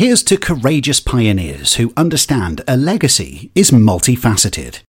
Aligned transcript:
Here's 0.00 0.22
to 0.22 0.38
courageous 0.38 0.98
pioneers 0.98 1.74
who 1.74 1.92
understand 1.94 2.62
a 2.66 2.74
legacy 2.74 3.50
is 3.54 3.70
multifaceted. 3.70 4.80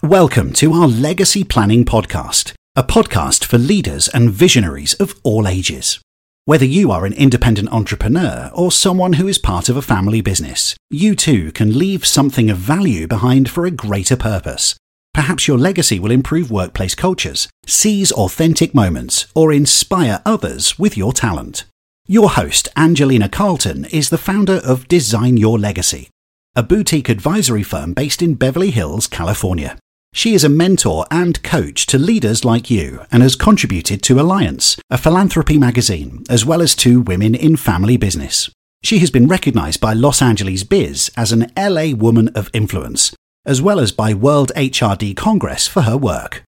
Welcome 0.00 0.52
to 0.52 0.72
our 0.74 0.86
Legacy 0.86 1.42
Planning 1.42 1.84
Podcast, 1.84 2.52
a 2.76 2.84
podcast 2.84 3.44
for 3.44 3.58
leaders 3.58 4.06
and 4.06 4.30
visionaries 4.30 4.94
of 4.94 5.18
all 5.24 5.48
ages. 5.48 5.98
Whether 6.44 6.66
you 6.66 6.92
are 6.92 7.04
an 7.04 7.14
independent 7.14 7.72
entrepreneur 7.72 8.48
or 8.54 8.70
someone 8.70 9.14
who 9.14 9.26
is 9.26 9.38
part 9.38 9.68
of 9.68 9.76
a 9.76 9.82
family 9.82 10.20
business, 10.20 10.76
you 10.88 11.16
too 11.16 11.50
can 11.50 11.76
leave 11.76 12.06
something 12.06 12.48
of 12.48 12.58
value 12.58 13.08
behind 13.08 13.50
for 13.50 13.66
a 13.66 13.72
greater 13.72 14.16
purpose. 14.16 14.76
Perhaps 15.12 15.48
your 15.48 15.58
legacy 15.58 15.98
will 15.98 16.12
improve 16.12 16.48
workplace 16.48 16.94
cultures, 16.94 17.48
seize 17.66 18.12
authentic 18.12 18.72
moments, 18.72 19.26
or 19.34 19.52
inspire 19.52 20.22
others 20.24 20.78
with 20.78 20.96
your 20.96 21.12
talent. 21.12 21.64
Your 22.06 22.30
host, 22.30 22.68
Angelina 22.76 23.28
Carlton, 23.28 23.84
is 23.86 24.10
the 24.10 24.18
founder 24.18 24.60
of 24.64 24.88
Design 24.88 25.36
Your 25.36 25.58
Legacy, 25.58 26.08
a 26.56 26.62
boutique 26.62 27.08
advisory 27.08 27.62
firm 27.62 27.92
based 27.92 28.20
in 28.20 28.34
Beverly 28.34 28.70
Hills, 28.70 29.06
California. 29.06 29.78
She 30.12 30.34
is 30.34 30.42
a 30.42 30.48
mentor 30.48 31.06
and 31.10 31.40
coach 31.44 31.86
to 31.86 31.98
leaders 31.98 32.44
like 32.44 32.68
you 32.68 33.04
and 33.12 33.22
has 33.22 33.36
contributed 33.36 34.02
to 34.02 34.18
Alliance, 34.18 34.76
a 34.90 34.98
philanthropy 34.98 35.56
magazine, 35.56 36.24
as 36.28 36.44
well 36.44 36.60
as 36.62 36.74
to 36.76 37.00
Women 37.00 37.36
in 37.36 37.56
Family 37.56 37.96
Business. 37.96 38.50
She 38.82 38.98
has 38.98 39.10
been 39.12 39.28
recognized 39.28 39.80
by 39.80 39.92
Los 39.92 40.20
Angeles 40.20 40.64
Biz 40.64 41.12
as 41.16 41.30
an 41.30 41.52
LA 41.56 41.94
Woman 41.94 42.28
of 42.30 42.50
Influence, 42.52 43.14
as 43.46 43.62
well 43.62 43.78
as 43.78 43.92
by 43.92 44.14
World 44.14 44.50
HRD 44.56 45.16
Congress 45.16 45.68
for 45.68 45.82
her 45.82 45.96
work. 45.96 46.42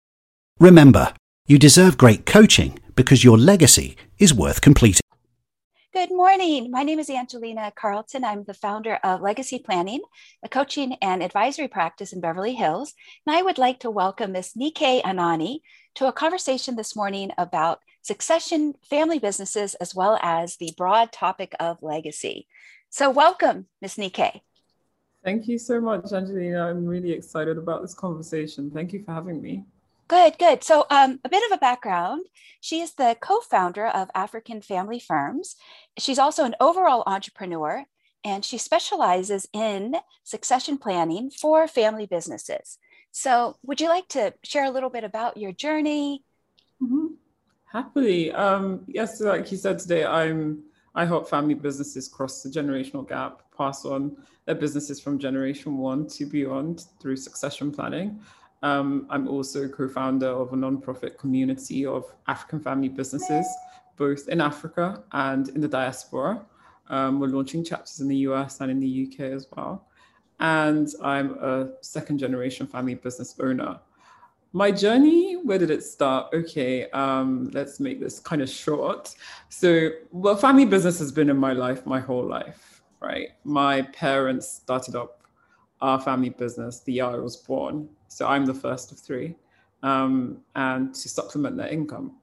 Remember, 0.59 1.13
you 1.47 1.59
deserve 1.59 1.99
great 1.99 2.25
coaching 2.25 2.79
because 2.95 3.25
your 3.25 3.37
legacy 3.37 3.97
is 4.19 4.33
worth 4.33 4.63
completing. 4.63 5.01
Good 5.93 6.11
morning. 6.11 6.71
My 6.71 6.85
name 6.85 7.01
is 7.01 7.11
Angelina 7.11 7.73
Carlton. 7.75 8.23
I'm 8.23 8.45
the 8.45 8.55
founder 8.55 9.01
of 9.03 9.23
Legacy 9.23 9.59
Planning, 9.59 10.03
a 10.41 10.49
coaching 10.49 10.97
and 11.03 11.21
advisory 11.21 11.67
practice 11.67 12.13
in 12.13 12.21
Beverly 12.21 12.55
Hills. 12.55 12.95
And 13.27 13.35
I 13.35 13.43
would 13.43 13.59
like 13.59 13.81
to 13.81 13.91
welcome 13.91 14.31
Ms. 14.31 14.53
Nike 14.55 15.03
Anani 15.03 15.63
to 15.97 16.07
a 16.07 16.13
conversation 16.13 16.77
this 16.77 16.95
morning 16.95 17.33
about 17.37 17.81
succession, 18.03 18.75
family 18.89 19.19
businesses, 19.19 19.75
as 19.75 19.93
well 19.93 20.17
as 20.23 20.59
the 20.59 20.73
broad 20.77 21.11
topic 21.11 21.57
of 21.59 21.83
legacy. 21.83 22.47
So, 22.89 23.11
welcome, 23.11 23.67
Ms. 23.83 23.99
Nike. 23.99 24.45
Thank 25.25 25.49
you 25.49 25.59
so 25.59 25.81
much, 25.81 26.13
Angelina. 26.13 26.69
I'm 26.69 26.87
really 26.87 27.11
excited 27.11 27.59
about 27.59 27.83
this 27.83 27.95
conversation. 27.95 28.71
Thank 28.71 28.93
you 28.93 29.03
for 29.03 29.13
having 29.13 29.43
me. 29.43 29.65
Good, 30.11 30.39
good. 30.39 30.65
So, 30.65 30.87
um, 30.91 31.21
a 31.25 31.29
bit 31.29 31.45
of 31.45 31.57
a 31.57 31.61
background. 31.61 32.27
She 32.61 32.81
is 32.81 32.95
the 32.95 33.17
co 33.21 33.39
founder 33.43 33.87
of 33.87 34.11
African 34.13 34.61
Family 34.61 34.99
Firms. 34.99 35.55
She's 35.99 36.19
also 36.19 36.43
an 36.45 36.57
overall 36.59 37.05
entrepreneur, 37.07 37.85
and 38.25 38.45
she 38.45 38.59
specializes 38.59 39.47
in 39.53 39.95
succession 40.25 40.79
planning 40.79 41.31
for 41.31 41.69
family 41.69 42.07
businesses. 42.07 42.79
So, 43.13 43.57
would 43.63 43.81
you 43.81 43.87
like 43.87 44.09
to 44.09 44.35
share 44.43 44.65
a 44.65 44.71
little 44.71 44.91
bit 44.91 45.05
about 45.05 45.37
your 45.37 45.53
journey? 45.53 46.25
Mm-hmm. 46.83 47.15
Happily. 47.67 48.33
Um, 48.33 48.83
yes, 48.89 49.21
like 49.21 49.53
you 49.53 49.59
said 49.59 49.79
today, 49.79 50.05
I'm 50.05 50.65
I 50.93 51.05
help 51.05 51.31
family 51.31 51.55
businesses 51.55 52.09
cross 52.09 52.43
the 52.43 52.51
generational 52.51 53.09
gap, 53.09 53.43
pass 53.57 53.85
on 53.85 54.17
their 54.45 54.57
businesses 54.57 54.99
from 54.99 55.21
generation 55.21 55.79
one 55.79 56.09
to 56.09 56.27
beyond 56.27 56.87
through 57.01 57.15
succession 57.15 57.71
planning. 57.71 58.21
Um, 58.63 59.07
I'm 59.11 59.29
also 59.29 59.69
co-founder 59.69 60.29
of 60.29 60.53
a 60.53 60.57
nonprofit 60.57 61.19
community 61.19 61.87
of 61.87 62.05
African 62.29 62.61
family 62.61 62.89
businesses, 62.89 63.47
both 63.97 64.29
in 64.29 64.41
Africa 64.41 65.03
and 65.13 65.49
in 65.51 65.61
the 65.61 65.69
diaspora. 65.69 66.45
Um, 66.89 67.21
we're 67.21 67.29
launching 67.29 67.65
chapters 67.65 68.01
in 68.01 68.09
the 68.09 68.17
US 68.29 68.61
and 68.61 68.71
in 68.71 68.81
the 68.81 69.09
UK 69.09 69.33
as 69.33 69.47
well. 69.55 69.87
And 70.41 70.89
I'm 71.03 71.39
a 71.39 71.71
second 71.83 72.19
generation 72.19 72.67
family 72.67 72.95
business 72.95 73.35
owner. 73.41 73.79
My 74.53 74.73
journey, 74.73 75.35
where 75.37 75.59
did 75.59 75.71
it 75.71 75.85
start? 75.85 76.35
Okay, 76.35 76.91
um, 76.91 77.51
let's 77.55 77.79
make 77.79 78.01
this 78.01 78.19
kind 78.19 78.43
of 78.43 78.49
short. 78.49 79.15
So, 79.49 79.91
well, 80.11 80.35
family 80.35 80.65
business 80.65 80.99
has 80.99 81.13
been 81.13 81.31
in 81.31 81.37
my 81.37 81.53
life 81.53 81.87
my 81.87 82.01
whole 82.01 82.27
life, 82.27 82.83
right? 83.01 83.29
My 83.45 83.83
parents 83.83 84.51
started 84.51 84.97
up 84.97 85.23
our 85.81 86.01
family 86.01 86.31
business 86.31 86.81
the 86.81 86.95
year 86.95 87.05
I 87.05 87.19
was 87.19 87.37
born. 87.37 87.89
So 88.11 88.27
I'm 88.27 88.45
the 88.45 88.55
first 88.55 88.91
of 88.91 88.99
three, 88.99 89.37
um, 89.83 90.39
and 90.57 90.93
to 90.95 91.09
supplement 91.09 91.57
their 91.57 91.69
income. 91.69 92.17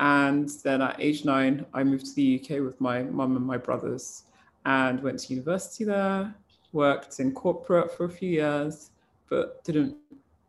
And 0.00 0.48
then 0.64 0.82
at 0.82 1.00
age 1.00 1.24
nine, 1.24 1.64
I 1.72 1.84
moved 1.84 2.06
to 2.06 2.14
the 2.14 2.40
UK 2.40 2.60
with 2.60 2.80
my 2.80 3.04
mum 3.04 3.36
and 3.36 3.46
my 3.46 3.56
brothers 3.56 4.24
and 4.66 5.00
went 5.00 5.20
to 5.20 5.32
university 5.32 5.84
there, 5.84 6.34
worked 6.72 7.20
in 7.20 7.32
corporate 7.32 7.96
for 7.96 8.06
a 8.06 8.10
few 8.10 8.30
years, 8.30 8.90
but 9.30 9.62
didn't 9.64 9.96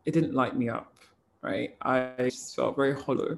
it 0.06 0.12
didn't 0.12 0.34
light 0.34 0.58
me 0.58 0.70
up, 0.70 0.96
right? 1.42 1.76
I 1.84 2.12
just 2.18 2.56
felt 2.56 2.76
very 2.76 3.00
hollow. 3.00 3.38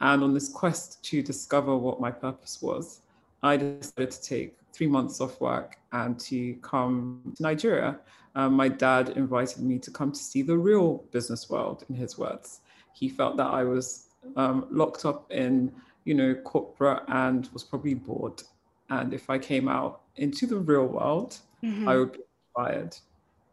And 0.00 0.24
on 0.24 0.32
this 0.32 0.48
quest 0.48 1.04
to 1.04 1.22
discover 1.22 1.76
what 1.76 2.00
my 2.00 2.10
purpose 2.10 2.62
was, 2.62 3.02
I 3.42 3.58
decided 3.58 4.10
to 4.12 4.22
take 4.22 4.56
three 4.72 4.86
months 4.86 5.20
off 5.20 5.40
work 5.40 5.76
and 5.92 6.18
to 6.20 6.54
come 6.62 7.20
to 7.36 7.42
Nigeria 7.42 7.98
um, 8.34 8.54
my 8.54 8.68
dad 8.68 9.10
invited 9.10 9.62
me 9.62 9.78
to 9.78 9.90
come 9.90 10.12
to 10.12 10.18
see 10.18 10.42
the 10.42 10.56
real 10.56 11.04
business 11.10 11.50
world, 11.50 11.84
in 11.88 11.94
his 11.94 12.18
words. 12.18 12.60
He 12.92 13.08
felt 13.08 13.36
that 13.36 13.46
I 13.46 13.64
was 13.64 14.08
um, 14.36 14.66
locked 14.70 15.04
up 15.04 15.30
in, 15.30 15.72
you 16.04 16.14
know, 16.14 16.34
corporate 16.34 17.02
and 17.08 17.48
was 17.52 17.64
probably 17.64 17.94
bored. 17.94 18.42
And 18.90 19.14
if 19.14 19.30
I 19.30 19.38
came 19.38 19.68
out 19.68 20.02
into 20.16 20.46
the 20.46 20.56
real 20.56 20.86
world, 20.86 21.38
mm-hmm. 21.62 21.88
I 21.88 21.96
would 21.96 22.12
be 22.12 22.20
inspired. 22.48 22.96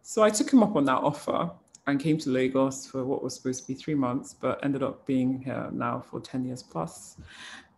So 0.01 0.23
I 0.23 0.29
took 0.29 0.51
him 0.51 0.63
up 0.63 0.75
on 0.75 0.85
that 0.85 0.97
offer 0.97 1.51
and 1.85 1.99
came 1.99 2.17
to 2.19 2.29
Lagos 2.29 2.85
for 2.85 3.05
what 3.05 3.23
was 3.23 3.35
supposed 3.35 3.61
to 3.61 3.67
be 3.67 3.73
three 3.73 3.95
months, 3.95 4.33
but 4.33 4.63
ended 4.63 4.83
up 4.83 5.05
being 5.05 5.41
here 5.41 5.69
now 5.71 6.01
for 6.01 6.19
10 6.19 6.45
years 6.45 6.61
plus. 6.61 7.17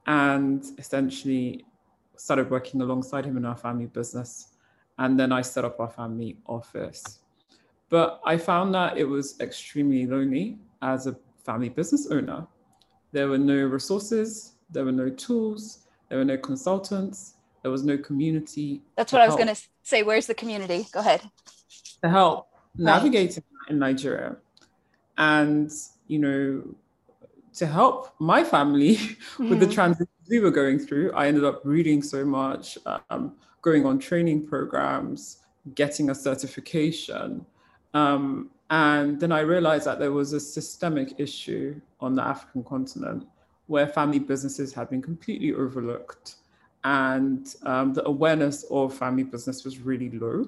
And 0.08 0.66
essentially 0.78 1.66
started 2.16 2.50
working 2.50 2.82
alongside 2.82 3.26
him 3.26 3.38
in 3.38 3.46
our 3.46 3.56
family 3.56 3.86
business 3.86 4.50
and 5.00 5.20
then 5.20 5.32
I 5.32 5.42
set 5.42 5.66
up 5.66 5.80
our 5.80 5.90
family 5.90 6.38
office. 6.46 7.20
But 7.90 8.22
I 8.26 8.38
found 8.38 8.76
that 8.76 8.98
it 8.98 9.06
was 9.06 9.40
extremely 9.40 10.06
lonely 10.06 10.60
as 10.82 11.08
a 11.08 11.16
family 11.44 11.70
business 11.70 12.08
owner. 12.12 12.46
There 13.12 13.28
were 13.28 13.38
no 13.38 13.56
resources, 13.66 14.54
there 14.70 14.86
were 14.86 14.92
no 14.92 15.10
tools, 15.10 15.80
there 16.10 16.20
were 16.20 16.26
no 16.26 16.38
consultants, 16.38 17.36
there 17.64 17.72
was 17.72 17.84
no 17.84 17.98
community. 17.98 18.82
That's 18.96 19.12
what 19.12 19.22
I 19.22 19.26
was 19.26 19.36
going 19.36 19.48
to 19.48 19.58
say. 19.82 20.04
Where's 20.04 20.28
the 20.28 20.36
community? 20.36 20.86
Go 20.92 21.00
ahead. 21.00 21.22
To 22.04 22.10
help 22.10 22.50
navigating 22.76 23.44
right. 23.62 23.72
in 23.72 23.80
Nigeria. 23.80 24.36
And, 25.18 25.72
you 26.08 26.20
know, 26.20 26.64
to 27.56 27.66
help 27.66 28.14
my 28.20 28.44
family 28.44 28.96
mm-hmm. 28.96 29.50
with 29.50 29.60
the 29.60 29.66
mm-hmm. 29.66 29.74
transition 29.74 30.08
we 30.30 30.40
were 30.40 30.52
going 30.52 30.80
through, 30.80 31.12
I 31.14 31.28
ended 31.28 31.44
up 31.44 31.62
reading 31.64 32.02
so 32.02 32.24
much. 32.24 32.78
Um, 33.10 33.34
going 33.62 33.86
on 33.86 34.00
training 34.00 34.48
programs, 34.48 35.40
getting 35.76 36.10
a 36.10 36.16
certification. 36.16 37.46
Um, 37.94 38.50
and 38.70 39.20
then 39.20 39.32
I 39.32 39.42
realized 39.42 39.86
that 39.86 40.00
there 40.00 40.12
was 40.12 40.34
a 40.34 40.40
systemic 40.40 41.20
issue 41.20 41.80
on 42.00 42.16
the 42.16 42.24
African 42.24 42.64
continent 42.64 43.28
where 43.68 43.88
family 43.88 44.20
businesses 44.20 44.74
had 44.74 44.90
been 44.90 45.02
completely 45.02 45.54
overlooked. 45.54 46.36
And 46.84 47.54
um, 47.64 47.94
the 47.94 48.08
awareness 48.08 48.64
of 48.72 48.94
family 48.94 49.24
business 49.24 49.66
was 49.66 49.80
really 49.80 50.10
low. 50.12 50.48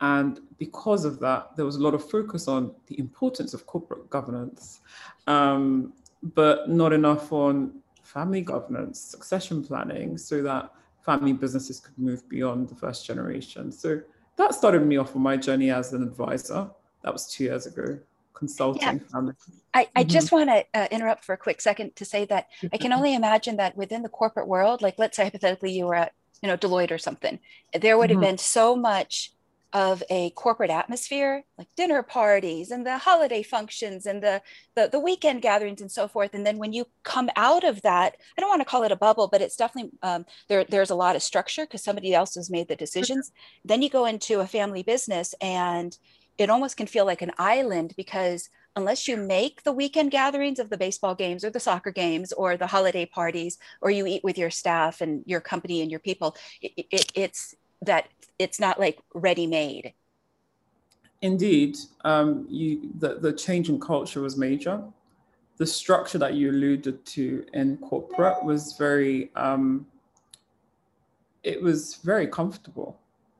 And 0.00 0.40
because 0.58 1.04
of 1.04 1.18
that, 1.20 1.56
there 1.56 1.64
was 1.64 1.76
a 1.76 1.82
lot 1.82 1.94
of 1.94 2.08
focus 2.08 2.48
on 2.48 2.72
the 2.86 2.98
importance 2.98 3.54
of 3.54 3.66
corporate 3.66 4.08
governance, 4.10 4.80
um, 5.26 5.94
but 6.22 6.68
not 6.68 6.92
enough 6.92 7.32
on 7.32 7.72
family 8.06 8.40
governance, 8.40 9.00
succession 9.00 9.64
planning, 9.64 10.16
so 10.16 10.42
that 10.42 10.70
family 11.04 11.32
businesses 11.32 11.80
could 11.80 11.98
move 11.98 12.28
beyond 12.28 12.68
the 12.68 12.74
first 12.74 13.06
generation. 13.06 13.70
So 13.72 14.00
that 14.36 14.54
started 14.54 14.86
me 14.86 14.96
off 14.96 15.16
on 15.16 15.22
my 15.22 15.36
journey 15.36 15.70
as 15.70 15.92
an 15.92 16.02
advisor. 16.02 16.70
That 17.02 17.12
was 17.12 17.26
two 17.26 17.44
years 17.44 17.66
ago, 17.66 17.98
consulting 18.34 18.82
yeah. 18.82 18.98
family. 19.12 19.34
I, 19.74 19.88
I 19.94 20.02
mm-hmm. 20.02 20.10
just 20.10 20.32
want 20.32 20.50
to 20.50 20.64
uh, 20.74 20.88
interrupt 20.90 21.24
for 21.24 21.32
a 21.32 21.36
quick 21.36 21.60
second 21.60 21.96
to 21.96 22.04
say 22.04 22.24
that 22.26 22.48
I 22.72 22.76
can 22.76 22.92
only 22.92 23.14
imagine 23.20 23.56
that 23.56 23.76
within 23.76 24.02
the 24.02 24.08
corporate 24.08 24.48
world, 24.48 24.82
like 24.82 24.98
let's 24.98 25.16
say 25.16 25.24
hypothetically 25.24 25.72
you 25.72 25.86
were 25.86 25.94
at, 25.94 26.12
you 26.42 26.48
know, 26.48 26.56
Deloitte 26.56 26.90
or 26.90 26.98
something, 26.98 27.38
there 27.72 27.96
would 27.98 28.10
have 28.10 28.18
mm-hmm. 28.18 28.26
been 28.26 28.38
so 28.38 28.76
much 28.76 29.32
of 29.76 30.02
a 30.08 30.30
corporate 30.30 30.70
atmosphere 30.70 31.44
like 31.58 31.68
dinner 31.76 32.02
parties 32.02 32.70
and 32.70 32.86
the 32.86 32.96
holiday 32.96 33.42
functions 33.42 34.06
and 34.06 34.22
the, 34.22 34.40
the, 34.74 34.88
the 34.90 34.98
weekend 34.98 35.42
gatherings 35.42 35.82
and 35.82 35.92
so 35.92 36.08
forth. 36.08 36.32
And 36.32 36.46
then 36.46 36.56
when 36.56 36.72
you 36.72 36.86
come 37.02 37.28
out 37.36 37.62
of 37.62 37.82
that 37.82 38.16
i 38.36 38.40
don't 38.40 38.48
want 38.48 38.62
to 38.62 38.64
call 38.64 38.84
it 38.84 38.90
a 38.90 38.96
bubble 38.96 39.28
but 39.28 39.42
it's 39.42 39.54
definitely 39.54 39.92
um, 40.02 40.24
there, 40.48 40.64
there's 40.64 40.88
a 40.88 40.94
lot 40.94 41.14
of 41.14 41.22
structure 41.22 41.66
because 41.66 41.84
somebody 41.84 42.14
else 42.14 42.36
has 42.36 42.48
made 42.48 42.68
the 42.68 42.76
decisions. 42.76 43.32
Then 43.66 43.82
you 43.82 43.90
go 43.90 44.06
into 44.06 44.40
a 44.40 44.46
family 44.46 44.82
business 44.82 45.34
and 45.42 45.96
it 46.38 46.48
almost 46.48 46.78
can 46.78 46.86
feel 46.86 47.04
like 47.04 47.20
an 47.20 47.32
island 47.38 47.92
because 47.98 48.48
unless 48.76 49.06
you 49.06 49.18
make 49.18 49.62
the 49.62 49.72
weekend 49.72 50.10
gatherings 50.10 50.58
of 50.58 50.70
the 50.70 50.78
baseball 50.78 51.14
games 51.14 51.44
or 51.44 51.50
the 51.50 51.60
soccer 51.60 51.90
games 51.90 52.32
or 52.32 52.56
the 52.56 52.66
holiday 52.66 53.04
parties 53.04 53.58
or 53.82 53.90
you 53.90 54.06
eat 54.06 54.24
with 54.24 54.38
your 54.38 54.50
staff 54.50 55.02
and 55.02 55.22
your 55.26 55.40
company 55.40 55.82
and 55.82 55.90
your 55.90 56.00
people 56.00 56.34
it, 56.62 56.72
it, 56.90 57.12
it's 57.14 57.54
that 57.82 58.08
it's 58.38 58.60
not 58.60 58.78
like 58.78 58.98
ready 59.14 59.46
made. 59.46 59.92
Indeed, 61.22 61.78
um, 62.04 62.46
you 62.48 62.90
the, 62.98 63.18
the 63.18 63.32
change 63.32 63.68
in 63.68 63.80
culture 63.80 64.20
was 64.20 64.36
major. 64.36 64.82
The 65.56 65.66
structure 65.66 66.18
that 66.18 66.34
you 66.34 66.50
alluded 66.50 67.04
to 67.06 67.46
in 67.54 67.78
corporate 67.78 68.44
was 68.44 68.74
very 68.76 69.30
um, 69.34 69.86
it 71.42 71.62
was 71.62 71.96
very 71.96 72.26
comfortable. 72.26 72.98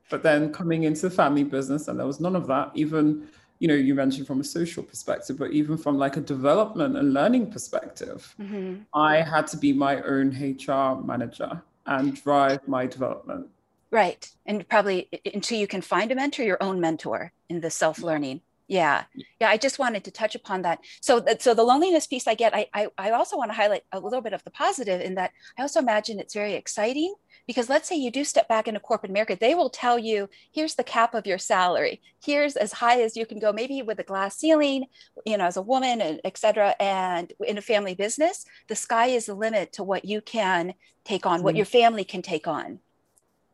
But 0.09 0.23
then 0.23 0.53
coming 0.53 0.83
into 0.83 1.01
the 1.01 1.15
family 1.15 1.43
business, 1.43 1.87
and 1.87 1.99
there 1.99 2.07
was 2.07 2.19
none 2.19 2.35
of 2.35 2.47
that. 2.47 2.71
Even 2.73 3.27
you 3.59 3.67
know, 3.67 3.73
you 3.73 3.95
mentioned 3.95 4.27
from 4.27 4.39
a 4.39 4.43
social 4.43 4.83
perspective, 4.83 5.37
but 5.37 5.51
even 5.51 5.77
from 5.77 5.97
like 5.97 6.17
a 6.17 6.21
development 6.21 6.95
and 6.95 7.13
learning 7.13 7.51
perspective, 7.51 8.35
mm-hmm. 8.39 8.75
I 8.93 9.21
had 9.21 9.47
to 9.47 9.57
be 9.57 9.73
my 9.73 10.01
own 10.01 10.29
HR 10.29 11.03
manager 11.03 11.61
and 11.85 12.21
drive 12.21 12.67
my 12.67 12.85
development. 12.85 13.47
Right. 13.91 14.29
And 14.45 14.67
probably 14.67 15.09
until 15.33 15.57
you 15.57 15.67
can 15.67 15.81
find 15.81 16.11
a 16.11 16.15
mentor, 16.15 16.43
your 16.43 16.61
own 16.61 16.79
mentor 16.79 17.31
in 17.49 17.61
the 17.61 17.69
self 17.69 18.01
learning. 18.01 18.41
Yeah. 18.67 19.05
Yeah. 19.39 19.49
I 19.49 19.55
just 19.55 19.79
wanted 19.79 20.03
to 20.03 20.11
touch 20.11 20.35
upon 20.35 20.63
that. 20.63 20.79
So, 20.99 21.21
that, 21.21 21.41
so 21.41 21.53
the 21.53 21.63
loneliness 21.63 22.05
piece 22.05 22.27
I 22.27 22.35
get, 22.35 22.53
I, 22.53 22.67
I, 22.73 22.87
I 22.97 23.11
also 23.11 23.37
want 23.37 23.49
to 23.49 23.55
highlight 23.55 23.83
a 23.93 23.99
little 23.99 24.19
bit 24.19 24.33
of 24.33 24.43
the 24.43 24.51
positive 24.51 24.99
in 24.99 25.15
that 25.15 25.31
I 25.57 25.61
also 25.61 25.79
imagine 25.79 26.19
it's 26.19 26.33
very 26.33 26.53
exciting 26.53 27.15
because 27.47 27.69
let's 27.69 27.87
say 27.87 27.95
you 27.95 28.11
do 28.11 28.25
step 28.25 28.49
back 28.49 28.67
into 28.67 28.81
corporate 28.81 29.09
America, 29.09 29.37
they 29.39 29.55
will 29.55 29.69
tell 29.69 29.97
you, 29.97 30.29
here's 30.51 30.75
the 30.75 30.83
cap 30.83 31.13
of 31.13 31.25
your 31.25 31.37
salary. 31.37 32.01
Here's 32.21 32.57
as 32.57 32.73
high 32.73 33.01
as 33.01 33.15
you 33.15 33.25
can 33.25 33.39
go, 33.39 33.53
maybe 33.53 33.81
with 33.81 33.99
a 33.99 34.03
glass 34.03 34.35
ceiling, 34.35 34.87
you 35.25 35.37
know, 35.37 35.45
as 35.45 35.55
a 35.55 35.61
woman, 35.61 36.01
and 36.01 36.19
et 36.25 36.37
cetera. 36.37 36.75
And 36.77 37.31
in 37.47 37.57
a 37.57 37.61
family 37.61 37.95
business, 37.95 38.43
the 38.67 38.75
sky 38.75 39.07
is 39.07 39.27
the 39.27 39.33
limit 39.33 39.71
to 39.73 39.83
what 39.83 40.03
you 40.03 40.19
can 40.19 40.73
take 41.05 41.25
on, 41.25 41.37
mm-hmm. 41.37 41.45
what 41.45 41.55
your 41.55 41.65
family 41.65 42.03
can 42.03 42.21
take 42.21 42.47
on. 42.47 42.79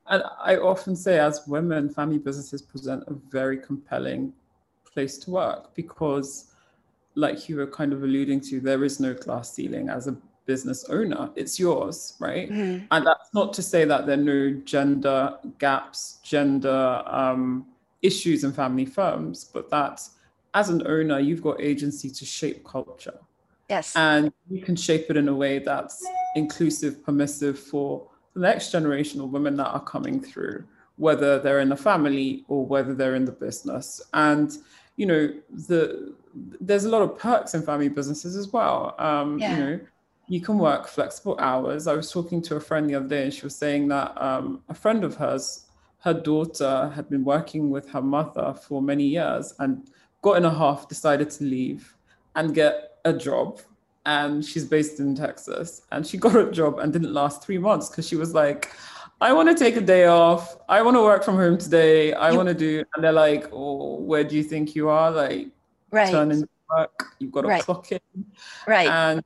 And 0.08 0.24
I 0.42 0.58
often 0.58 0.96
say, 0.96 1.20
as 1.20 1.48
women, 1.48 1.90
family 1.90 2.18
businesses 2.18 2.62
present 2.62 3.04
a 3.08 3.14
very 3.14 3.58
compelling 3.58 4.34
place 4.92 5.18
to 5.20 5.32
work 5.32 5.74
because, 5.76 6.52
like 7.16 7.48
you 7.48 7.58
were 7.58 7.68
kind 7.68 7.94
of 7.94 8.04
alluding 8.04 8.42
to, 8.42 8.60
there 8.60 8.84
is 8.84 9.00
no 9.00 9.14
glass 9.14 9.54
ceiling 9.54 9.90
as 9.90 10.08
a 10.08 10.18
business 10.46 10.86
owner. 10.90 11.30
It's 11.36 11.58
yours, 11.58 12.16
right? 12.20 12.50
Mm-hmm. 12.50 12.86
And 12.92 13.06
that's 13.06 13.34
not 13.34 13.54
to 13.54 13.62
say 13.62 13.86
that 13.86 14.06
there 14.06 14.20
are 14.20 14.22
no 14.22 14.52
gender 14.66 15.38
gaps, 15.58 16.20
gender 16.24 17.02
um, 17.06 17.66
issues 18.02 18.44
in 18.44 18.52
family 18.52 18.86
firms, 18.86 19.46
but 19.46 19.70
that 19.70 20.02
as 20.54 20.70
an 20.70 20.86
owner, 20.86 21.20
you've 21.20 21.42
got 21.42 21.62
agency 21.62 22.10
to 22.10 22.26
shape 22.26 22.64
culture. 22.66 23.18
Yes. 23.70 23.96
And 23.96 24.32
you 24.50 24.62
can 24.62 24.76
shape 24.76 25.06
it 25.10 25.18
in 25.18 25.30
a 25.30 25.34
way 25.34 25.60
that's 25.60 26.06
inclusive, 26.36 27.04
permissive 27.04 27.58
for 27.58 28.08
the 28.34 28.40
next 28.40 28.72
generation 28.72 29.22
of 29.22 29.32
women 29.32 29.56
that 29.58 29.68
are 29.68 29.84
coming 29.84 30.20
through, 30.20 30.64
whether 30.98 31.40
they're 31.40 31.60
in 31.60 31.70
the 31.70 31.76
family 31.76 32.44
or 32.48 32.66
whether 32.66 32.94
they're 32.94 33.16
in 33.16 33.26
the 33.26 33.32
business. 33.32 34.02
And 34.14 34.58
you 34.96 35.06
know, 35.06 35.34
the 35.68 36.14
there's 36.60 36.86
a 36.86 36.90
lot 36.90 37.02
of 37.02 37.18
perks 37.18 37.54
in 37.54 37.62
family 37.62 37.90
businesses 37.90 38.36
as 38.36 38.52
well. 38.52 38.96
Um, 38.98 39.40
yeah. 39.40 39.52
You 39.52 39.64
know, 39.64 39.80
you 40.28 40.42
can 40.42 40.58
work 40.58 40.88
flexible 40.88 41.38
hours. 41.40 41.88
I 41.88 41.94
was 41.94 42.12
talking 42.12 42.42
to 42.44 42.56
a 42.56 42.60
friend 42.60 42.90
the 42.90 42.96
other 42.96 43.08
day, 43.08 43.24
and 43.24 43.34
she 43.34 43.44
was 43.44 43.56
saying 43.56 43.88
that 43.90 44.20
um, 44.22 44.62
a 44.70 44.74
friend 44.74 45.04
of 45.04 45.16
hers, 45.16 45.66
her 46.00 46.14
daughter, 46.14 46.92
had 46.96 47.10
been 47.10 47.24
working 47.24 47.70
with 47.70 47.90
her 47.90 48.02
mother 48.02 48.54
for 48.54 48.82
many 48.82 49.06
years, 49.06 49.54
and 49.60 49.90
got 50.22 50.38
in 50.38 50.46
a 50.46 50.54
half, 50.54 50.88
decided 50.88 51.30
to 51.32 51.44
leave 51.44 51.96
and 52.36 52.56
get 52.56 52.98
a 53.06 53.14
job 53.14 53.60
and 54.06 54.44
she's 54.44 54.66
based 54.66 55.00
in 55.00 55.16
Texas. 55.16 55.82
And 55.92 56.06
she 56.06 56.18
got 56.18 56.36
a 56.36 56.52
job 56.52 56.80
and 56.80 56.92
didn't 56.92 57.14
last 57.14 57.44
three 57.44 57.58
months 57.58 57.90
because 57.90 58.08
she 58.08 58.16
was 58.16 58.34
like, 58.34 58.72
I 59.22 59.32
want 59.32 59.50
to 59.50 59.56
take 59.56 59.78
a 59.78 59.82
day 59.82 60.08
off. 60.08 60.58
I 60.68 60.82
want 60.82 60.98
to 60.98 61.02
work 61.02 61.24
from 61.24 61.36
home 61.36 61.58
today. 61.58 62.14
I 62.14 62.34
want 62.34 62.50
to 62.50 62.54
do. 62.54 62.84
And 62.94 63.04
they're 63.04 63.14
like, 63.14 63.48
oh, 63.54 64.00
where 64.02 64.24
do 64.24 64.36
you 64.36 64.44
think 64.44 64.76
you 64.76 64.90
are? 64.90 65.12
Like, 65.12 65.48
right. 65.92 66.12
turn 66.12 66.32
in 66.32 66.48
work. 66.70 67.06
You've 67.20 67.32
got 67.32 67.42
to 67.42 67.48
right. 67.48 67.64
clock 67.64 67.92
in. 67.92 68.00
Right. 68.68 68.88
And 68.88 69.24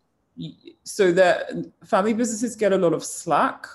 so 0.84 1.12
that 1.14 1.50
family 1.84 2.14
businesses 2.14 2.56
get 2.56 2.74
a 2.74 2.78
lot 2.78 2.94
of 2.94 3.04
slack, 3.04 3.66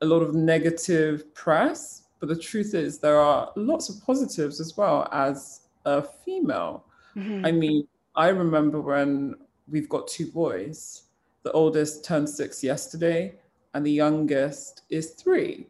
a 0.00 0.06
lot 0.06 0.22
of 0.22 0.34
negative 0.34 1.32
press. 1.34 2.02
But 2.18 2.28
the 2.30 2.36
truth 2.36 2.74
is, 2.74 2.98
there 2.98 3.18
are 3.20 3.52
lots 3.54 3.88
of 3.88 4.02
positives 4.04 4.60
as 4.60 4.76
well 4.76 5.08
as 5.12 5.60
a 5.84 6.02
female. 6.02 6.84
Mm-hmm. 7.14 7.46
I 7.46 7.52
mean, 7.52 7.88
I 8.16 8.28
remember 8.28 8.80
when 8.80 9.36
we've 9.70 9.88
got 9.88 10.08
two 10.08 10.30
boys. 10.30 11.02
The 11.42 11.52
oldest 11.52 12.04
turned 12.04 12.28
six 12.28 12.62
yesterday, 12.62 13.34
and 13.74 13.84
the 13.84 13.92
youngest 13.92 14.82
is 14.90 15.10
three. 15.10 15.66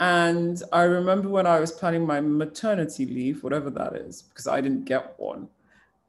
And 0.00 0.62
I 0.72 0.82
remember 0.82 1.28
when 1.28 1.46
I 1.46 1.58
was 1.58 1.72
planning 1.72 2.06
my 2.06 2.20
maternity 2.20 3.06
leave, 3.06 3.42
whatever 3.42 3.70
that 3.70 3.94
is, 3.94 4.22
because 4.22 4.46
I 4.46 4.60
didn't 4.60 4.84
get 4.84 5.14
one. 5.18 5.48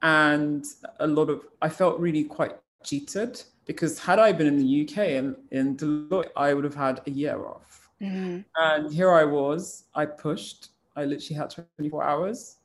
And 0.02 0.64
a 1.00 1.06
lot 1.06 1.30
of, 1.30 1.46
I 1.62 1.68
felt 1.68 1.98
really 1.98 2.24
quite 2.24 2.56
cheated 2.84 3.42
because 3.64 3.98
had 3.98 4.18
I 4.18 4.32
been 4.32 4.46
in 4.46 4.58
the 4.58 4.82
UK 4.82 4.98
and 4.98 5.36
in 5.50 5.76
Deloitte, 5.76 6.30
I 6.36 6.54
would 6.54 6.64
have 6.64 6.74
had 6.74 7.00
a 7.06 7.10
year 7.10 7.46
off. 7.46 7.90
Mm-hmm. 8.00 8.40
And 8.56 8.92
here 8.92 9.12
I 9.12 9.24
was, 9.24 9.84
I 9.94 10.06
pushed, 10.06 10.68
I 10.94 11.04
literally 11.04 11.36
had 11.36 11.54
24 11.78 12.04
hours 12.04 12.56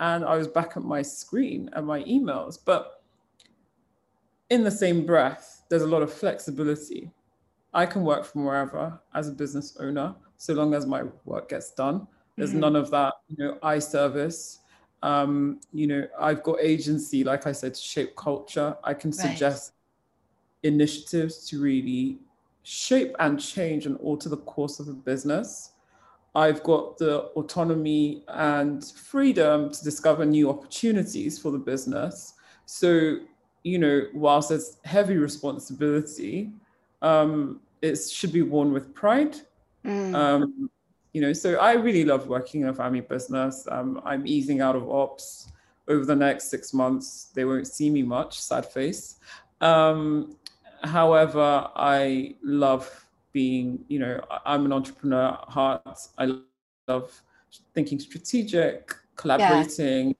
and 0.00 0.24
I 0.24 0.36
was 0.36 0.48
back 0.48 0.76
at 0.76 0.82
my 0.82 1.02
screen 1.02 1.68
and 1.72 1.86
my 1.86 2.02
emails. 2.04 2.58
But 2.64 2.97
in 4.50 4.64
the 4.64 4.70
same 4.70 5.04
breath, 5.04 5.62
there's 5.68 5.82
a 5.82 5.86
lot 5.86 6.02
of 6.02 6.12
flexibility. 6.12 7.10
I 7.74 7.86
can 7.86 8.02
work 8.02 8.24
from 8.24 8.44
wherever 8.44 8.98
as 9.14 9.28
a 9.28 9.32
business 9.32 9.76
owner, 9.78 10.14
so 10.36 10.54
long 10.54 10.74
as 10.74 10.86
my 10.86 11.02
work 11.24 11.50
gets 11.50 11.70
done. 11.72 12.06
There's 12.36 12.50
mm-hmm. 12.50 12.60
none 12.60 12.76
of 12.76 12.90
that, 12.90 13.14
you 13.28 13.36
know, 13.38 13.58
eye 13.62 13.78
service. 13.78 14.60
Um, 15.02 15.60
you 15.72 15.86
know, 15.86 16.06
I've 16.18 16.42
got 16.42 16.60
agency, 16.60 17.24
like 17.24 17.46
I 17.46 17.52
said, 17.52 17.74
to 17.74 17.80
shape 17.80 18.16
culture. 18.16 18.76
I 18.82 18.94
can 18.94 19.10
right. 19.10 19.20
suggest 19.20 19.72
initiatives 20.62 21.48
to 21.50 21.60
really 21.60 22.18
shape 22.62 23.14
and 23.18 23.40
change 23.40 23.86
and 23.86 23.96
alter 23.98 24.28
the 24.28 24.38
course 24.38 24.80
of 24.80 24.88
a 24.88 24.92
business. 24.92 25.72
I've 26.34 26.62
got 26.62 26.98
the 26.98 27.20
autonomy 27.36 28.22
and 28.28 28.84
freedom 28.84 29.70
to 29.70 29.84
discover 29.84 30.24
new 30.24 30.50
opportunities 30.50 31.38
for 31.38 31.50
the 31.50 31.58
business. 31.58 32.34
So 32.66 33.18
you 33.68 33.78
know, 33.78 34.06
whilst 34.14 34.50
it's 34.50 34.78
heavy 34.84 35.16
responsibility, 35.16 36.50
um, 37.02 37.60
it 37.82 37.96
should 37.96 38.32
be 38.32 38.42
worn 38.42 38.72
with 38.72 38.94
pride. 38.94 39.36
Mm. 39.84 40.14
Um, 40.14 40.70
you 41.12 41.20
know, 41.20 41.32
so 41.32 41.56
I 41.56 41.72
really 41.74 42.04
love 42.04 42.28
working 42.28 42.62
in 42.62 42.68
a 42.68 42.74
family 42.74 43.00
business. 43.00 43.66
Um, 43.70 44.00
I'm 44.04 44.26
easing 44.26 44.60
out 44.60 44.76
of 44.76 44.90
ops 44.90 45.52
over 45.86 46.04
the 46.04 46.16
next 46.16 46.50
six 46.50 46.72
months. 46.72 47.30
They 47.34 47.44
won't 47.44 47.66
see 47.66 47.90
me 47.90 48.02
much, 48.02 48.40
sad 48.40 48.66
face. 48.66 49.16
Um, 49.60 50.36
however, 50.82 51.68
I 51.74 52.36
love 52.42 53.06
being, 53.32 53.84
you 53.88 53.98
know, 53.98 54.20
I'm 54.44 54.64
an 54.64 54.72
entrepreneur 54.72 55.28
at 55.32 55.48
heart. 55.48 55.98
I 56.16 56.38
love 56.86 57.22
thinking 57.74 57.98
strategic, 57.98 58.94
collaborating, 59.16 60.08
yeah, 60.08 60.14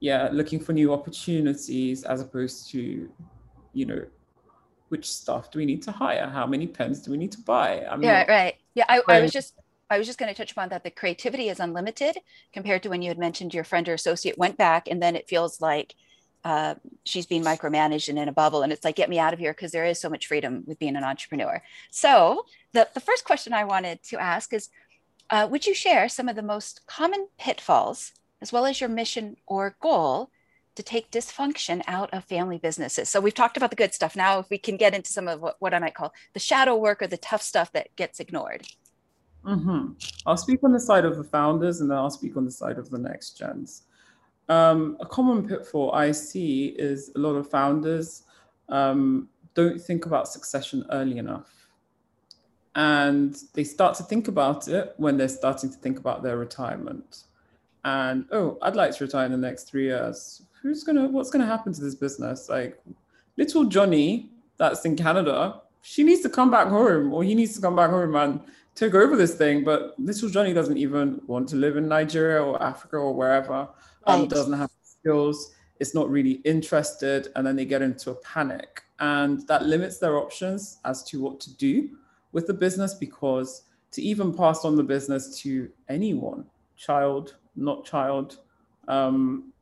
looking 0.00 0.60
for 0.60 0.72
new 0.72 0.92
opportunities 0.92 2.04
as 2.04 2.20
opposed 2.20 2.70
to, 2.70 3.10
you 3.72 3.86
know, 3.86 4.04
which 4.88 5.08
staff 5.08 5.50
do 5.50 5.58
we 5.58 5.66
need 5.66 5.82
to 5.82 5.92
hire? 5.92 6.28
How 6.28 6.46
many 6.46 6.66
pens 6.66 7.00
do 7.00 7.10
we 7.10 7.16
need 7.16 7.32
to 7.32 7.40
buy? 7.40 7.84
I 7.86 7.96
mean, 7.96 8.08
yeah, 8.08 8.24
right. 8.28 8.54
Yeah, 8.74 8.84
I, 8.88 9.02
I 9.08 9.20
was 9.20 9.32
just 9.32 9.54
I 9.88 9.98
was 9.98 10.06
just 10.06 10.18
going 10.18 10.32
to 10.32 10.36
touch 10.36 10.52
upon 10.52 10.68
that. 10.68 10.84
The 10.84 10.90
creativity 10.90 11.48
is 11.48 11.60
unlimited 11.60 12.16
compared 12.52 12.82
to 12.84 12.90
when 12.90 13.02
you 13.02 13.08
had 13.08 13.18
mentioned 13.18 13.54
your 13.54 13.64
friend 13.64 13.88
or 13.88 13.94
associate 13.94 14.38
went 14.38 14.56
back, 14.56 14.88
and 14.88 15.02
then 15.02 15.16
it 15.16 15.28
feels 15.28 15.60
like 15.60 15.94
uh, 16.44 16.74
she's 17.04 17.26
being 17.26 17.44
micromanaged 17.44 18.08
and 18.08 18.18
in 18.18 18.28
a 18.28 18.32
bubble, 18.32 18.62
and 18.62 18.72
it's 18.72 18.84
like 18.84 18.96
get 18.96 19.10
me 19.10 19.18
out 19.18 19.32
of 19.32 19.38
here 19.38 19.52
because 19.52 19.72
there 19.72 19.84
is 19.84 20.00
so 20.00 20.08
much 20.08 20.26
freedom 20.26 20.64
with 20.66 20.78
being 20.78 20.96
an 20.96 21.04
entrepreneur. 21.04 21.62
So 21.90 22.46
the 22.72 22.88
the 22.94 23.00
first 23.00 23.24
question 23.24 23.52
I 23.52 23.64
wanted 23.64 24.02
to 24.04 24.20
ask 24.20 24.52
is, 24.52 24.70
uh, 25.28 25.46
would 25.50 25.66
you 25.66 25.74
share 25.74 26.08
some 26.08 26.28
of 26.28 26.36
the 26.36 26.42
most 26.42 26.86
common 26.86 27.28
pitfalls 27.38 28.12
as 28.42 28.52
well 28.52 28.66
as 28.66 28.80
your 28.80 28.90
mission 28.90 29.36
or 29.46 29.76
goal 29.80 30.30
to 30.76 30.82
take 30.82 31.10
dysfunction 31.10 31.82
out 31.86 32.12
of 32.14 32.24
family 32.24 32.58
businesses. 32.58 33.08
So 33.08 33.20
we've 33.20 33.34
talked 33.34 33.56
about 33.56 33.70
the 33.70 33.76
good 33.76 33.92
stuff. 33.92 34.16
Now, 34.16 34.38
if 34.38 34.48
we 34.50 34.58
can 34.58 34.76
get 34.76 34.94
into 34.94 35.10
some 35.10 35.28
of 35.28 35.40
what, 35.40 35.56
what 35.58 35.74
I 35.74 35.78
might 35.78 35.94
call 35.94 36.12
the 36.32 36.40
shadow 36.40 36.76
work 36.76 37.02
or 37.02 37.06
the 37.06 37.16
tough 37.16 37.42
stuff 37.42 37.72
that 37.72 37.94
gets 37.96 38.20
ignored. 38.20 38.66
Mm-hmm. 39.44 39.92
I'll 40.26 40.36
speak 40.36 40.60
on 40.62 40.72
the 40.72 40.80
side 40.80 41.04
of 41.04 41.16
the 41.16 41.24
founders 41.24 41.80
and 41.80 41.90
then 41.90 41.98
I'll 41.98 42.10
speak 42.10 42.36
on 42.36 42.44
the 42.44 42.50
side 42.50 42.78
of 42.78 42.90
the 42.90 42.98
next 42.98 43.38
gens. 43.38 43.82
Um, 44.48 44.96
a 45.00 45.06
common 45.06 45.46
pitfall 45.46 45.92
I 45.92 46.12
see 46.12 46.66
is 46.78 47.12
a 47.14 47.18
lot 47.18 47.34
of 47.34 47.48
founders 47.48 48.24
um, 48.68 49.28
don't 49.54 49.80
think 49.80 50.06
about 50.06 50.28
succession 50.28 50.84
early 50.90 51.18
enough. 51.18 51.68
And 52.74 53.36
they 53.54 53.64
start 53.64 53.96
to 53.96 54.02
think 54.04 54.28
about 54.28 54.68
it 54.68 54.94
when 54.96 55.16
they're 55.16 55.28
starting 55.28 55.70
to 55.70 55.76
think 55.76 55.98
about 55.98 56.22
their 56.22 56.36
retirement 56.36 57.24
and 57.84 58.26
oh, 58.32 58.58
I'd 58.62 58.76
like 58.76 58.96
to 58.96 59.04
retire 59.04 59.26
in 59.26 59.32
the 59.32 59.38
next 59.38 59.64
three 59.64 59.84
years. 59.84 60.42
Who's 60.62 60.84
gonna? 60.84 61.08
What's 61.08 61.30
gonna 61.30 61.46
happen 61.46 61.72
to 61.72 61.80
this 61.80 61.94
business? 61.94 62.48
Like, 62.48 62.82
little 63.36 63.64
Johnny, 63.64 64.30
that's 64.56 64.84
in 64.84 64.96
Canada, 64.96 65.62
she 65.82 66.02
needs 66.02 66.20
to 66.22 66.28
come 66.28 66.50
back 66.50 66.68
home, 66.68 67.12
or 67.12 67.24
he 67.24 67.34
needs 67.34 67.54
to 67.54 67.60
come 67.60 67.76
back 67.76 67.90
home 67.90 68.14
and 68.14 68.40
take 68.74 68.94
over 68.94 69.16
this 69.16 69.34
thing. 69.34 69.64
But 69.64 69.98
little 69.98 70.28
Johnny 70.28 70.52
doesn't 70.52 70.76
even 70.76 71.20
want 71.26 71.48
to 71.50 71.56
live 71.56 71.76
in 71.76 71.88
Nigeria 71.88 72.42
or 72.42 72.62
Africa 72.62 72.96
or 72.96 73.14
wherever. 73.14 73.68
Um, 74.06 74.28
doesn't 74.28 74.52
have 74.52 74.70
skills. 74.82 75.54
It's 75.78 75.94
not 75.94 76.10
really 76.10 76.42
interested, 76.44 77.28
and 77.34 77.46
then 77.46 77.56
they 77.56 77.64
get 77.64 77.80
into 77.82 78.10
a 78.10 78.14
panic, 78.16 78.82
and 78.98 79.46
that 79.48 79.64
limits 79.64 79.98
their 79.98 80.18
options 80.18 80.78
as 80.84 81.02
to 81.04 81.20
what 81.22 81.40
to 81.40 81.56
do 81.56 81.90
with 82.32 82.46
the 82.46 82.54
business 82.54 82.94
because 82.94 83.62
to 83.92 84.02
even 84.02 84.32
pass 84.32 84.64
on 84.64 84.76
the 84.76 84.82
business 84.82 85.40
to 85.40 85.70
anyone, 85.88 86.44
child, 86.76 87.36
not 87.60 87.84
child, 87.84 88.38
um, 88.88 89.52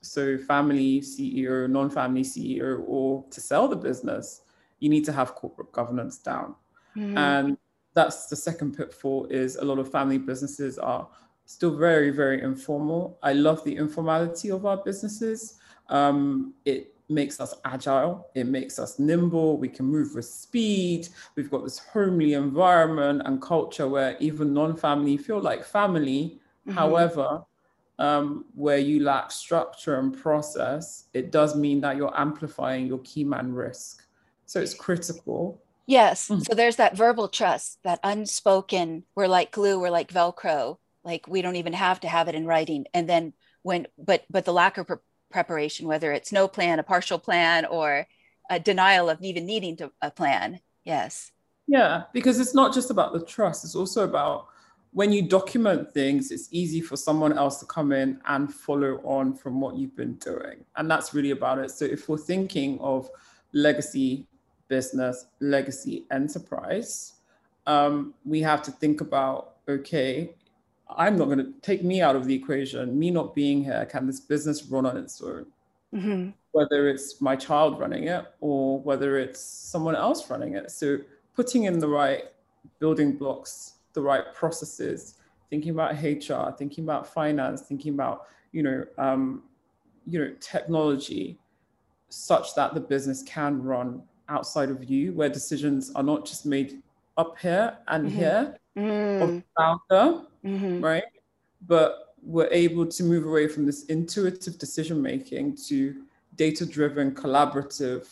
so 0.00 0.38
family 0.38 1.00
CEO, 1.00 1.68
non-family 1.68 2.22
CEO, 2.22 2.82
or 2.86 3.24
to 3.30 3.40
sell 3.40 3.68
the 3.68 3.76
business, 3.76 4.42
you 4.78 4.88
need 4.88 5.04
to 5.04 5.12
have 5.12 5.34
corporate 5.34 5.72
governance 5.72 6.18
down. 6.18 6.54
Mm-hmm. 6.96 7.18
And 7.18 7.58
that's 7.94 8.26
the 8.26 8.36
second 8.36 8.76
pitfall 8.76 9.26
is 9.30 9.56
a 9.56 9.64
lot 9.64 9.78
of 9.78 9.90
family 9.90 10.18
businesses 10.18 10.78
are 10.78 11.08
still 11.46 11.76
very, 11.76 12.10
very 12.10 12.42
informal. 12.42 13.18
I 13.22 13.32
love 13.32 13.64
the 13.64 13.76
informality 13.76 14.50
of 14.50 14.66
our 14.66 14.76
businesses. 14.76 15.58
Um, 15.88 16.54
it 16.64 16.94
makes 17.08 17.40
us 17.40 17.54
agile, 17.64 18.28
it 18.34 18.46
makes 18.48 18.78
us 18.78 18.98
nimble, 18.98 19.58
we 19.58 19.68
can 19.68 19.86
move 19.86 20.14
with 20.14 20.24
speed. 20.24 21.08
We've 21.36 21.50
got 21.50 21.62
this 21.62 21.78
homely 21.78 22.34
environment 22.34 23.22
and 23.24 23.40
culture 23.40 23.86
where 23.86 24.16
even 24.18 24.52
non 24.52 24.76
family 24.76 25.16
feel 25.16 25.40
like 25.40 25.64
family. 25.64 26.40
Mm-hmm. 26.66 26.78
However, 26.78 27.44
um, 27.98 28.44
where 28.54 28.78
you 28.78 29.02
lack 29.02 29.30
structure 29.30 29.98
and 29.98 30.16
process, 30.16 31.04
it 31.14 31.30
does 31.30 31.54
mean 31.54 31.80
that 31.80 31.96
you're 31.96 32.18
amplifying 32.18 32.86
your 32.86 32.98
key 32.98 33.24
man 33.24 33.52
risk. 33.52 34.04
So 34.46 34.60
it's 34.60 34.74
critical. 34.74 35.62
Yes. 35.86 36.28
Mm-hmm. 36.28 36.42
So 36.42 36.54
there's 36.54 36.76
that 36.76 36.96
verbal 36.96 37.28
trust, 37.28 37.78
that 37.84 38.00
unspoken, 38.02 39.04
we're 39.14 39.28
like 39.28 39.52
glue, 39.52 39.78
we're 39.78 39.90
like 39.90 40.12
Velcro, 40.12 40.78
like 41.04 41.28
we 41.28 41.42
don't 41.42 41.56
even 41.56 41.72
have 41.72 42.00
to 42.00 42.08
have 42.08 42.28
it 42.28 42.34
in 42.34 42.46
writing. 42.46 42.86
And 42.92 43.08
then 43.08 43.32
when, 43.62 43.86
but, 43.96 44.24
but 44.28 44.44
the 44.44 44.52
lack 44.52 44.78
of 44.78 44.88
pre- 44.88 44.96
preparation, 45.30 45.86
whether 45.86 46.12
it's 46.12 46.32
no 46.32 46.48
plan, 46.48 46.78
a 46.78 46.82
partial 46.82 47.18
plan, 47.18 47.64
or 47.64 48.06
a 48.50 48.60
denial 48.60 49.08
of 49.08 49.22
even 49.22 49.46
needing 49.46 49.76
to, 49.76 49.92
a 50.02 50.10
plan. 50.10 50.60
Yes. 50.84 51.30
Yeah, 51.68 52.04
because 52.12 52.38
it's 52.38 52.54
not 52.54 52.74
just 52.74 52.90
about 52.90 53.12
the 53.12 53.24
trust, 53.24 53.64
it's 53.64 53.74
also 53.74 54.04
about 54.04 54.48
when 54.96 55.12
you 55.12 55.20
document 55.20 55.92
things, 55.92 56.30
it's 56.30 56.48
easy 56.52 56.80
for 56.80 56.96
someone 56.96 57.36
else 57.36 57.58
to 57.58 57.66
come 57.66 57.92
in 57.92 58.18
and 58.28 58.50
follow 58.52 58.94
on 59.04 59.34
from 59.34 59.60
what 59.60 59.76
you've 59.76 59.94
been 59.94 60.14
doing. 60.14 60.64
And 60.76 60.90
that's 60.90 61.12
really 61.12 61.32
about 61.32 61.58
it. 61.58 61.70
So 61.70 61.84
if 61.84 62.08
we're 62.08 62.16
thinking 62.16 62.80
of 62.80 63.10
legacy 63.52 64.26
business, 64.68 65.26
legacy 65.40 66.06
enterprise, 66.10 67.12
um, 67.66 68.14
we 68.24 68.40
have 68.40 68.62
to 68.62 68.70
think 68.70 69.02
about 69.02 69.56
okay, 69.68 70.30
I'm 70.88 71.18
not 71.18 71.26
going 71.26 71.44
to 71.44 71.52
take 71.60 71.84
me 71.84 72.00
out 72.00 72.16
of 72.16 72.24
the 72.24 72.34
equation. 72.34 72.98
Me 72.98 73.10
not 73.10 73.34
being 73.34 73.62
here, 73.62 73.84
can 73.84 74.06
this 74.06 74.20
business 74.20 74.64
run 74.64 74.86
on 74.86 74.96
its 74.96 75.20
own? 75.20 75.44
Mm-hmm. 75.94 76.30
Whether 76.52 76.88
it's 76.88 77.20
my 77.20 77.36
child 77.36 77.78
running 77.78 78.04
it 78.04 78.24
or 78.40 78.80
whether 78.80 79.18
it's 79.18 79.40
someone 79.40 79.94
else 79.94 80.30
running 80.30 80.54
it. 80.54 80.70
So 80.70 81.00
putting 81.34 81.64
in 81.64 81.80
the 81.80 81.88
right 81.88 82.24
building 82.78 83.12
blocks 83.12 83.75
the 83.96 84.02
right 84.02 84.32
processes, 84.32 85.14
thinking 85.50 85.70
about 85.70 86.00
HR, 86.00 86.54
thinking 86.56 86.84
about 86.84 87.12
finance, 87.12 87.62
thinking 87.62 87.94
about 87.94 88.26
you 88.52 88.62
know 88.62 88.84
um, 88.98 89.42
you 90.06 90.20
know 90.20 90.32
technology, 90.38 91.38
such 92.08 92.54
that 92.54 92.74
the 92.74 92.80
business 92.80 93.24
can 93.24 93.60
run 93.60 94.02
outside 94.28 94.70
of 94.70 94.88
you, 94.88 95.12
where 95.14 95.28
decisions 95.28 95.90
are 95.96 96.04
not 96.04 96.24
just 96.24 96.46
made 96.46 96.80
up 97.16 97.38
here 97.38 97.76
and 97.88 98.06
mm-hmm. 98.06 98.18
here 98.18 98.56
mm. 98.76 99.22
of 99.22 99.28
the 99.30 99.42
founder, 99.56 100.22
mm-hmm. 100.44 100.84
right? 100.84 101.04
But 101.66 102.14
we're 102.22 102.52
able 102.52 102.86
to 102.86 103.02
move 103.02 103.24
away 103.24 103.48
from 103.48 103.64
this 103.64 103.84
intuitive 103.84 104.58
decision 104.58 105.00
making 105.00 105.56
to 105.68 106.02
data 106.34 106.66
driven, 106.66 107.12
collaborative, 107.12 108.06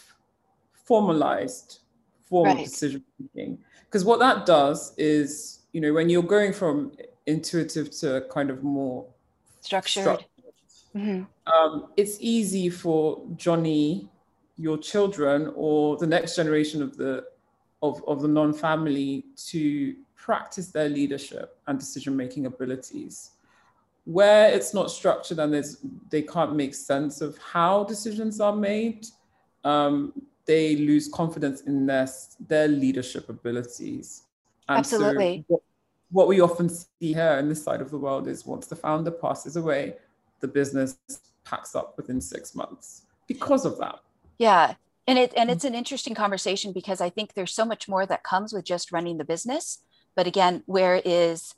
formalized 0.73 1.81
form 2.23 2.47
right. 2.47 2.59
of 2.59 2.65
decision 2.65 3.05
making. 3.19 3.59
Because 3.85 4.05
what 4.05 4.19
that 4.21 4.47
does 4.47 4.95
is 4.97 5.61
you 5.75 5.81
know, 5.81 5.93
when 5.93 6.09
you're 6.09 6.23
going 6.23 6.53
from 6.53 6.93
intuitive 7.27 7.91
to 7.99 8.25
kind 8.31 8.49
of 8.49 8.63
more 8.63 9.05
structured, 9.61 10.03
structured 10.03 10.27
mm-hmm. 10.97 11.25
um, 11.53 11.89
it's 11.97 12.17
easy 12.21 12.71
for 12.71 13.21
Johnny, 13.37 14.09
your 14.57 14.79
children, 14.79 15.53
or 15.57 15.97
the 15.97 16.07
next 16.07 16.37
generation 16.37 16.81
of 16.81 16.97
the 16.97 17.25
of, 17.83 18.03
of 18.07 18.23
the 18.23 18.29
non-family 18.29 19.27
to 19.49 19.97
practice 20.15 20.69
their 20.69 20.89
leadership 20.89 21.59
and 21.67 21.79
decision-making 21.79 22.47
abilities. 22.47 23.33
Where 24.05 24.49
it's 24.49 24.73
not 24.73 24.91
structured 24.91 25.39
and 25.39 25.53
there's, 25.53 25.79
they 26.09 26.23
can't 26.23 26.55
make 26.55 26.75
sense 26.75 27.21
of 27.21 27.37
how 27.39 27.85
decisions 27.85 28.41
are 28.41 28.57
made, 28.57 29.07
um, 29.65 30.15
they 30.47 30.77
lose 30.77 31.09
confidence 31.09 31.63
in 31.63 31.85
their, 31.85 32.09
their 32.49 32.69
leadership 32.69 33.29
abilities. 33.29 34.24
And 34.69 34.79
Absolutely. 34.79 35.45
So 35.49 35.55
what, 35.55 35.63
what 36.11 36.29
we 36.29 36.41
often 36.41 36.69
see 36.69 37.13
here 37.13 37.37
in 37.39 37.49
this 37.49 37.63
side 37.63 37.81
of 37.81 37.91
the 37.91 37.99
world 37.99 38.29
is 38.29 38.47
once 38.47 38.67
the 38.67 38.77
founder 38.77 39.11
passes 39.11 39.57
away, 39.57 39.95
the 40.41 40.49
business 40.49 40.97
packs 41.45 41.75
up 41.75 41.97
within 41.97 42.21
six 42.21 42.55
months 42.55 43.03
because 43.27 43.65
of 43.65 43.79
that. 43.79 44.01
Yeah. 44.39 44.75
And 45.07 45.19
it 45.19 45.35
and 45.37 45.51
it's 45.51 45.65
an 45.65 45.75
interesting 45.75 46.15
conversation 46.15 46.73
because 46.73 47.01
I 47.01 47.11
think 47.11 47.35
there's 47.35 47.53
so 47.53 47.65
much 47.65 47.89
more 47.89 48.07
that 48.07 48.25
comes 48.25 48.53
with 48.53 48.65
just 48.65 48.91
running 48.91 49.19
the 49.19 49.25
business. 49.25 49.83
But 50.15 50.27
again, 50.27 50.63
where 50.67 51.03
is 51.05 51.55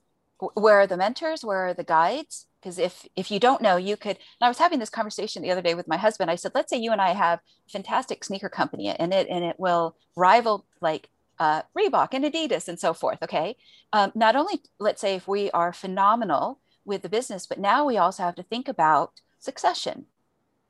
where 0.54 0.80
are 0.80 0.86
the 0.86 0.96
mentors? 0.96 1.44
Where 1.44 1.68
are 1.68 1.74
the 1.74 1.84
guides? 1.84 2.46
Because 2.60 2.78
if 2.78 3.06
if 3.14 3.30
you 3.30 3.38
don't 3.38 3.62
know, 3.62 3.76
you 3.76 3.96
could. 3.96 4.16
And 4.16 4.42
I 4.42 4.48
was 4.48 4.58
having 4.58 4.80
this 4.80 4.90
conversation 4.90 5.42
the 5.42 5.52
other 5.52 5.62
day 5.62 5.74
with 5.74 5.86
my 5.86 5.96
husband. 5.96 6.30
I 6.30 6.34
said, 6.34 6.52
let's 6.54 6.70
say 6.70 6.78
you 6.78 6.90
and 6.92 7.00
I 7.00 7.12
have 7.12 7.38
a 7.38 7.70
fantastic 7.70 8.24
sneaker 8.24 8.48
company, 8.48 8.88
and 8.88 9.14
it 9.14 9.28
and 9.30 9.44
it 9.44 9.60
will 9.60 9.96
rival 10.16 10.66
like 10.80 11.08
uh, 11.38 11.62
Reebok 11.76 12.08
and 12.12 12.24
Adidas 12.24 12.68
and 12.68 12.78
so 12.78 12.92
forth. 12.94 13.22
Okay. 13.22 13.56
Um, 13.92 14.12
not 14.14 14.36
only, 14.36 14.62
let's 14.78 15.00
say, 15.00 15.16
if 15.16 15.28
we 15.28 15.50
are 15.52 15.72
phenomenal 15.72 16.58
with 16.84 17.02
the 17.02 17.08
business, 17.08 17.46
but 17.46 17.58
now 17.58 17.84
we 17.84 17.98
also 17.98 18.22
have 18.22 18.36
to 18.36 18.42
think 18.42 18.68
about 18.68 19.20
succession. 19.38 20.06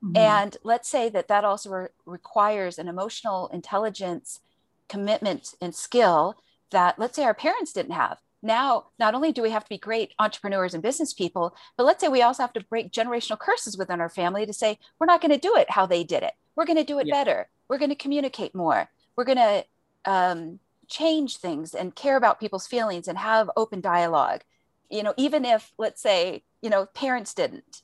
Mm-hmm. 0.03 0.17
And 0.17 0.57
let's 0.63 0.89
say 0.89 1.09
that 1.09 1.27
that 1.27 1.43
also 1.43 1.69
re- 1.69 1.87
requires 2.05 2.77
an 2.77 2.87
emotional 2.87 3.47
intelligence, 3.47 4.39
commitment, 4.87 5.55
and 5.61 5.73
skill 5.73 6.37
that, 6.71 6.99
let's 6.99 7.15
say, 7.15 7.23
our 7.23 7.33
parents 7.33 7.73
didn't 7.73 7.93
have. 7.93 8.19
Now, 8.43 8.87
not 8.99 9.15
only 9.15 9.31
do 9.31 9.41
we 9.41 9.49
have 9.49 9.63
to 9.63 9.69
be 9.69 9.79
great 9.79 10.13
entrepreneurs 10.19 10.73
and 10.73 10.83
business 10.83 11.13
people, 11.13 11.55
but 11.75 11.85
let's 11.85 12.01
say 12.01 12.07
we 12.07 12.21
also 12.21 12.43
have 12.43 12.53
to 12.53 12.63
break 12.63 12.91
generational 12.91 13.39
curses 13.39 13.77
within 13.77 13.99
our 13.99 14.09
family 14.09 14.45
to 14.45 14.53
say, 14.53 14.77
we're 14.99 15.07
not 15.07 15.21
going 15.21 15.31
to 15.31 15.39
do 15.39 15.55
it 15.55 15.71
how 15.71 15.87
they 15.87 16.03
did 16.03 16.21
it. 16.21 16.33
We're 16.55 16.67
going 16.67 16.77
to 16.77 16.83
do 16.83 16.99
it 16.99 17.07
yeah. 17.07 17.15
better. 17.15 17.47
We're 17.67 17.79
going 17.79 17.89
to 17.89 17.95
communicate 17.95 18.53
more. 18.53 18.89
We're 19.15 19.25
going 19.25 19.37
to 19.37 19.65
um, 20.07 20.59
change 20.87 21.37
things 21.37 21.75
and 21.75 21.93
care 21.93 22.17
about 22.17 22.39
people's 22.39 22.65
feelings 22.65 23.07
and 23.07 23.17
have 23.17 23.51
open 23.55 23.81
dialogue. 23.81 24.41
You 24.89 25.03
know 25.03 25.13
even 25.17 25.45
if 25.45 25.73
let's 25.77 26.01
say 26.01 26.43
you 26.61 26.69
know 26.71 26.87
parents 26.87 27.35
didn't. 27.35 27.83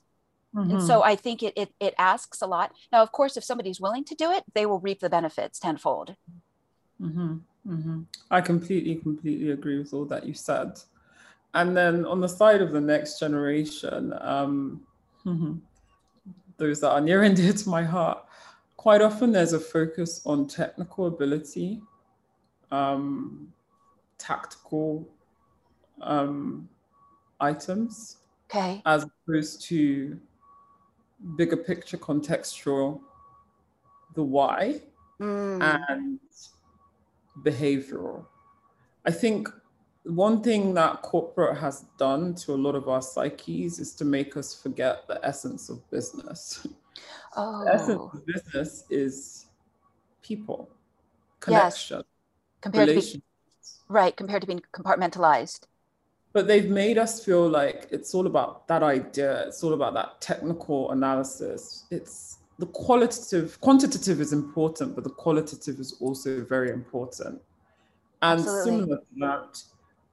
Mm-hmm. 0.54 0.70
and 0.70 0.82
so 0.84 1.02
i 1.02 1.16
think 1.16 1.42
it, 1.42 1.52
it 1.56 1.70
it 1.80 1.94
asks 1.98 2.40
a 2.40 2.46
lot. 2.46 2.72
Now 2.90 3.02
of 3.02 3.12
course 3.12 3.36
if 3.36 3.44
somebody's 3.44 3.80
willing 3.80 4.04
to 4.04 4.14
do 4.14 4.30
it 4.30 4.44
they 4.54 4.66
will 4.66 4.80
reap 4.80 5.00
the 5.00 5.10
benefits 5.10 5.58
tenfold. 5.58 6.16
Mm-hmm. 7.00 7.34
Mm-hmm. 7.68 8.00
i 8.30 8.40
completely 8.40 8.94
completely 8.96 9.50
agree 9.50 9.78
with 9.78 9.92
all 9.92 10.06
that 10.06 10.26
you 10.26 10.34
said. 10.34 10.80
And 11.52 11.76
then 11.76 12.04
on 12.04 12.20
the 12.20 12.28
side 12.28 12.62
of 12.62 12.72
the 12.72 12.80
next 12.80 13.20
generation 13.20 14.14
um, 14.20 14.80
mm-hmm, 15.26 15.54
those 16.56 16.80
that 16.80 16.90
are 16.90 17.00
near 17.00 17.22
and 17.22 17.36
dear 17.36 17.52
to 17.52 17.68
my 17.68 17.82
heart 17.82 18.24
quite 18.76 19.02
often 19.02 19.32
there's 19.32 19.52
a 19.52 19.60
focus 19.60 20.22
on 20.24 20.46
technical 20.46 21.06
ability 21.06 21.80
um, 22.74 23.52
tactical 24.18 25.08
um, 26.00 26.68
items 27.40 28.18
okay. 28.50 28.82
as 28.84 29.04
opposed 29.04 29.62
to 29.62 30.18
bigger 31.36 31.56
picture 31.56 31.96
contextual, 31.96 33.00
the 34.14 34.22
why 34.22 34.80
mm. 35.20 35.62
and 35.90 36.18
behavioral. 37.42 38.24
I 39.04 39.10
think 39.10 39.48
one 40.04 40.42
thing 40.42 40.74
that 40.74 41.02
corporate 41.02 41.56
has 41.58 41.86
done 41.98 42.34
to 42.34 42.54
a 42.54 42.56
lot 42.66 42.74
of 42.74 42.88
our 42.88 43.02
psyches 43.02 43.78
is 43.78 43.94
to 43.94 44.04
make 44.04 44.36
us 44.36 44.60
forget 44.60 45.06
the 45.06 45.24
essence 45.24 45.68
of 45.68 45.88
business. 45.90 46.66
Oh. 47.36 47.64
The 47.64 47.74
essence 47.74 48.10
of 48.14 48.26
business 48.26 48.84
is 48.90 49.46
people, 50.22 50.68
connection, 51.40 51.98
yes 51.98 52.13
compared 52.64 52.88
to 52.88 52.94
being, 52.94 53.22
right 53.88 54.16
compared 54.16 54.40
to 54.40 54.46
being 54.46 54.62
compartmentalized. 54.72 55.60
But 56.32 56.48
they've 56.48 56.68
made 56.68 56.96
us 56.98 57.24
feel 57.24 57.46
like 57.48 57.86
it's 57.90 58.14
all 58.14 58.26
about 58.26 58.66
that 58.68 58.82
idea 58.82 59.46
it's 59.48 59.62
all 59.62 59.74
about 59.74 59.92
that 59.94 60.20
technical 60.20 60.90
analysis. 60.90 61.84
It's 61.90 62.38
the 62.58 62.66
qualitative 62.66 63.60
quantitative 63.60 64.20
is 64.20 64.32
important 64.32 64.94
but 64.94 65.04
the 65.04 65.16
qualitative 65.24 65.78
is 65.78 65.90
also 66.00 66.42
very 66.54 66.70
important. 66.70 67.40
And 68.22 68.40
Absolutely. 68.40 68.64
similar 68.64 68.96
to 68.96 69.14
that 69.26 69.62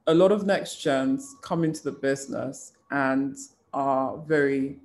a 0.08 0.14
lot 0.14 0.32
of 0.32 0.46
next 0.46 0.82
gens 0.82 1.36
come 1.42 1.64
into 1.64 1.82
the 1.84 1.96
business 2.10 2.74
and 2.92 3.38
are 3.74 4.18
very 4.28 4.80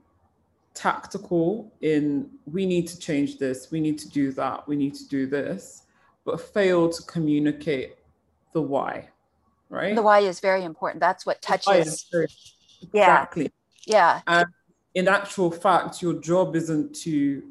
tactical 0.75 1.73
in 1.81 2.31
we 2.47 2.67
need 2.67 2.87
to 2.87 2.99
change 2.99 3.39
this, 3.39 3.71
we 3.71 3.81
need 3.81 3.99
to 3.99 4.09
do 4.11 4.31
that, 4.33 4.69
we 4.69 4.77
need 4.77 4.95
to 4.95 5.09
do 5.09 5.27
this, 5.27 5.86
but 6.27 6.41
fail 6.41 6.91
to 6.91 7.03
communicate 7.05 7.95
the 8.53 8.61
why, 8.61 9.09
right? 9.71 9.95
The 9.95 10.03
why 10.03 10.19
is 10.19 10.41
very 10.41 10.65
important. 10.65 11.01
That's 11.01 11.25
what 11.25 11.41
touches. 11.41 12.07
Very, 12.13 12.27
yeah. 12.93 13.03
Exactly. 13.03 13.53
Yeah. 13.87 14.21
And 14.27 14.47
in 14.95 15.09
actual 15.09 15.51
fact, 15.51 16.03
your 16.03 16.15
job 16.15 16.57
isn't 16.57 16.95
to 16.97 17.43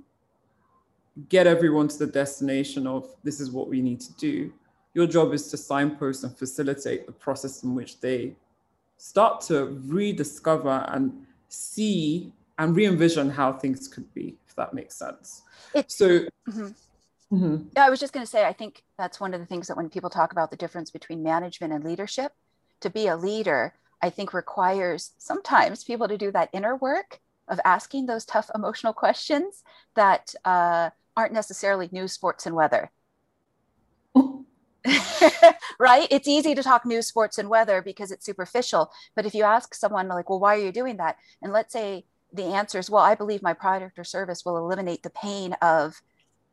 get 1.29 1.47
everyone 1.47 1.87
to 1.87 1.97
the 1.97 2.07
destination 2.07 2.85
of 2.85 3.09
this 3.23 3.39
is 3.39 3.49
what 3.49 3.69
we 3.69 3.81
need 3.81 4.01
to 4.01 4.13
do. 4.15 4.53
Your 4.93 5.07
job 5.07 5.33
is 5.33 5.47
to 5.51 5.57
signpost 5.57 6.25
and 6.25 6.37
facilitate 6.37 7.05
the 7.05 7.13
process 7.13 7.63
in 7.63 7.73
which 7.73 8.01
they 8.01 8.35
start 8.97 9.41
to 9.41 9.81
rediscover 9.85 10.85
and 10.89 11.25
see 11.47 12.33
and 12.57 12.75
re-envision 12.75 13.29
how 13.29 13.53
things 13.53 13.87
could 13.87 14.13
be, 14.13 14.35
if 14.47 14.55
that 14.55 14.73
makes 14.73 14.95
sense. 14.95 15.43
It, 15.73 15.91
so 15.91 16.07
mm-hmm. 16.49 16.67
Mm-hmm. 17.33 17.69
Yeah, 17.75 17.85
I 17.85 17.89
was 17.89 17.99
just 17.99 18.13
going 18.13 18.25
to 18.25 18.29
say, 18.29 18.45
I 18.45 18.53
think 18.53 18.83
that's 18.97 19.19
one 19.19 19.33
of 19.33 19.39
the 19.39 19.45
things 19.45 19.67
that 19.67 19.77
when 19.77 19.89
people 19.89 20.09
talk 20.09 20.31
about 20.31 20.51
the 20.51 20.57
difference 20.57 20.91
between 20.91 21.23
management 21.23 21.73
and 21.73 21.83
leadership, 21.83 22.33
to 22.81 22.89
be 22.89 23.07
a 23.07 23.17
leader, 23.17 23.73
I 24.01 24.09
think 24.09 24.33
requires 24.33 25.11
sometimes 25.17 25.83
people 25.83 26.07
to 26.07 26.17
do 26.17 26.31
that 26.31 26.49
inner 26.53 26.75
work 26.75 27.19
of 27.47 27.59
asking 27.65 28.05
those 28.05 28.25
tough 28.25 28.49
emotional 28.53 28.93
questions 29.03 29.63
that 29.95 30.33
uh, 30.45 30.89
aren't 31.17 31.33
necessarily 31.33 31.89
news, 31.91 32.13
sports, 32.13 32.45
and 32.45 32.55
weather. 32.55 32.91
right? 35.79 36.07
It's 36.11 36.27
easy 36.27 36.53
to 36.53 36.63
talk 36.63 36.85
news, 36.85 37.07
sports, 37.07 37.37
and 37.37 37.49
weather 37.49 37.81
because 37.81 38.11
it's 38.11 38.25
superficial. 38.25 38.91
But 39.15 39.25
if 39.25 39.33
you 39.33 39.43
ask 39.43 39.73
someone, 39.73 40.07
like, 40.07 40.29
well, 40.29 40.39
why 40.39 40.55
are 40.55 40.61
you 40.61 40.71
doing 40.71 40.97
that? 40.97 41.17
And 41.41 41.51
let's 41.51 41.73
say 41.73 42.05
the 42.33 42.43
answer 42.43 42.77
is, 42.77 42.89
well, 42.89 43.03
I 43.03 43.15
believe 43.15 43.41
my 43.41 43.53
product 43.53 43.97
or 43.97 44.03
service 44.03 44.45
will 44.45 44.57
eliminate 44.57 45.03
the 45.03 45.09
pain 45.09 45.53
of 45.61 46.01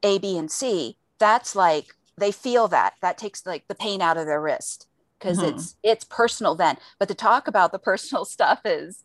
A, 0.02 0.18
B, 0.18 0.36
and 0.36 0.50
C. 0.50 0.96
That's 1.18 1.54
like 1.54 1.94
they 2.16 2.32
feel 2.32 2.68
that. 2.68 2.94
That 3.00 3.18
takes 3.18 3.46
like 3.46 3.68
the 3.68 3.74
pain 3.74 4.02
out 4.02 4.16
of 4.16 4.26
their 4.26 4.40
wrist 4.40 4.86
because 5.18 5.38
mm-hmm. 5.38 5.56
it's 5.56 5.76
it's 5.82 6.04
personal 6.04 6.54
then. 6.54 6.76
But 6.98 7.08
to 7.08 7.14
talk 7.14 7.48
about 7.48 7.72
the 7.72 7.78
personal 7.90 8.24
stuff 8.24 8.60
is, 8.64 9.04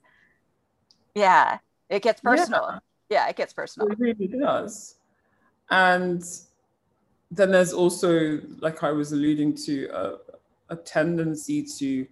yeah, 1.15 1.59
it 1.89 2.01
gets 2.01 2.21
personal. 2.21 2.69
Yeah, 3.09 3.25
yeah 3.25 3.29
it 3.29 3.35
gets 3.35 3.53
personal. 3.53 3.89
It 3.89 3.99
really 3.99 4.27
does. 4.27 4.95
And 5.69 6.23
then 7.31 7.51
there's 7.51 7.73
also, 7.73 8.39
like 8.59 8.83
I 8.83 8.91
was 8.91 9.11
alluding 9.11 9.55
to, 9.65 9.89
a, 9.93 10.17
a 10.69 10.75
tendency 10.75 11.63
to 11.63 12.07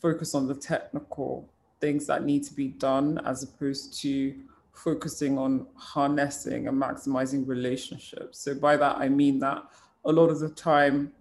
focus 0.00 0.34
on 0.34 0.46
the 0.46 0.54
technical 0.54 1.48
things 1.80 2.06
that 2.06 2.24
need 2.24 2.44
to 2.44 2.54
be 2.54 2.68
done 2.68 3.20
as 3.24 3.42
opposed 3.42 4.00
to 4.02 4.34
focusing 4.78 5.38
on 5.38 5.66
harnessing 5.74 6.68
and 6.68 6.80
maximizing 6.80 7.46
relationships. 7.46 8.38
So 8.38 8.54
by 8.54 8.76
that 8.76 8.96
I 8.98 9.08
mean 9.08 9.38
that 9.40 9.62
a 10.04 10.12
lot 10.12 10.30
of 10.30 10.40
the 10.40 10.48
time 10.50 11.12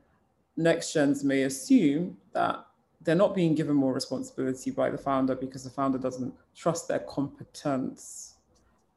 next 0.55 0.93
gens 0.93 1.23
may 1.23 1.43
assume 1.43 2.17
that 2.33 2.65
they're 3.01 3.15
not 3.15 3.35
being 3.35 3.55
given 3.55 3.75
more 3.75 3.93
responsibility 3.93 4.71
by 4.71 4.89
the 4.89 4.97
founder 4.97 5.35
because 5.35 5.63
the 5.63 5.69
founder 5.69 5.97
doesn't 5.97 6.33
trust 6.55 6.87
their 6.87 6.99
competence. 6.99 8.35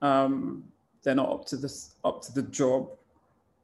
Um, 0.03 0.65
they're 1.03 1.15
not 1.15 1.31
up 1.31 1.47
to 1.47 1.57
this 1.57 1.95
up 2.05 2.23
to 2.23 2.33
the 2.33 2.43
job 2.43 2.91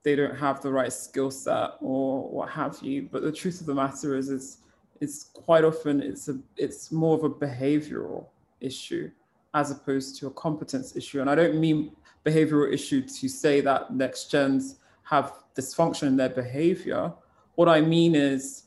they 0.02 0.14
don't 0.14 0.36
have 0.36 0.62
the 0.62 0.70
right 0.70 0.92
skill 0.92 1.30
set 1.30 1.70
or 1.80 2.28
what 2.28 2.48
have 2.48 2.78
you 2.80 3.08
but 3.10 3.22
the 3.22 3.32
truth 3.32 3.60
of 3.60 3.66
the 3.66 3.74
matter 3.74 4.16
is 4.16 4.28
is 4.28 4.58
it's 5.00 5.24
quite 5.34 5.64
often 5.64 6.00
it's 6.00 6.28
a 6.28 6.38
it's 6.56 6.92
more 6.92 7.16
of 7.16 7.24
a 7.24 7.30
behavioral 7.30 8.26
issue 8.60 9.10
as 9.54 9.70
opposed 9.70 10.18
to 10.18 10.26
a 10.26 10.30
competence 10.30 10.96
issue 10.96 11.20
and 11.20 11.30
i 11.30 11.34
don't 11.34 11.58
mean 11.58 11.90
behavioral 12.24 12.72
issue 12.72 13.00
to 13.02 13.28
say 13.28 13.60
that 13.60 13.92
next 13.92 14.30
gens 14.30 14.76
have 15.02 15.32
dysfunction 15.56 16.08
in 16.08 16.16
their 16.16 16.28
behavior 16.28 17.12
what 17.54 17.68
i 17.68 17.80
mean 17.80 18.14
is 18.14 18.64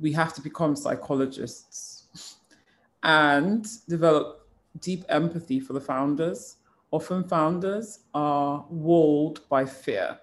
we 0.00 0.12
have 0.12 0.34
to 0.34 0.40
become 0.40 0.74
psychologists 0.74 2.36
and 3.02 3.66
develop 3.88 4.46
deep 4.80 5.04
empathy 5.08 5.60
for 5.60 5.74
the 5.74 5.80
founders 5.80 6.56
often 6.92 7.24
founders 7.24 8.00
are 8.14 8.64
walled 8.68 9.40
by 9.48 9.64
fear. 9.64 10.18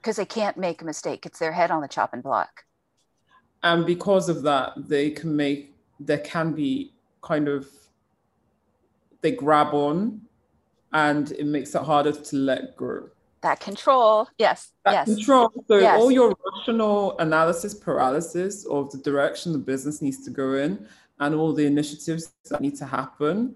Because 0.00 0.16
they 0.16 0.24
can't 0.24 0.56
make 0.56 0.80
a 0.80 0.84
mistake. 0.84 1.26
It's 1.26 1.38
their 1.38 1.52
head 1.52 1.70
on 1.70 1.82
the 1.82 1.88
chopping 1.88 2.22
block. 2.22 2.64
And 3.62 3.84
because 3.84 4.28
of 4.28 4.42
that, 4.42 4.72
they 4.88 5.10
can 5.10 5.36
make, 5.36 5.74
there 5.98 6.18
can 6.18 6.52
be 6.52 6.92
kind 7.22 7.46
of, 7.48 7.68
they 9.20 9.32
grab 9.32 9.74
on 9.74 10.20
and 10.92 11.32
it 11.32 11.46
makes 11.46 11.74
it 11.74 11.82
harder 11.82 12.12
to 12.12 12.36
let 12.36 12.76
go. 12.76 13.08
That 13.42 13.60
control, 13.60 14.28
yes. 14.38 14.72
That 14.84 14.92
yes. 14.92 15.14
control. 15.14 15.50
So 15.66 15.78
yes. 15.78 15.98
all 15.98 16.10
your 16.10 16.36
rational 16.52 17.18
analysis 17.18 17.74
paralysis 17.74 18.66
of 18.66 18.90
the 18.90 18.98
direction 18.98 19.52
the 19.52 19.58
business 19.58 20.02
needs 20.02 20.22
to 20.24 20.30
go 20.30 20.54
in 20.54 20.86
and 21.20 21.34
all 21.34 21.52
the 21.52 21.64
initiatives 21.64 22.32
that 22.50 22.60
need 22.60 22.76
to 22.76 22.84
happen 22.86 23.54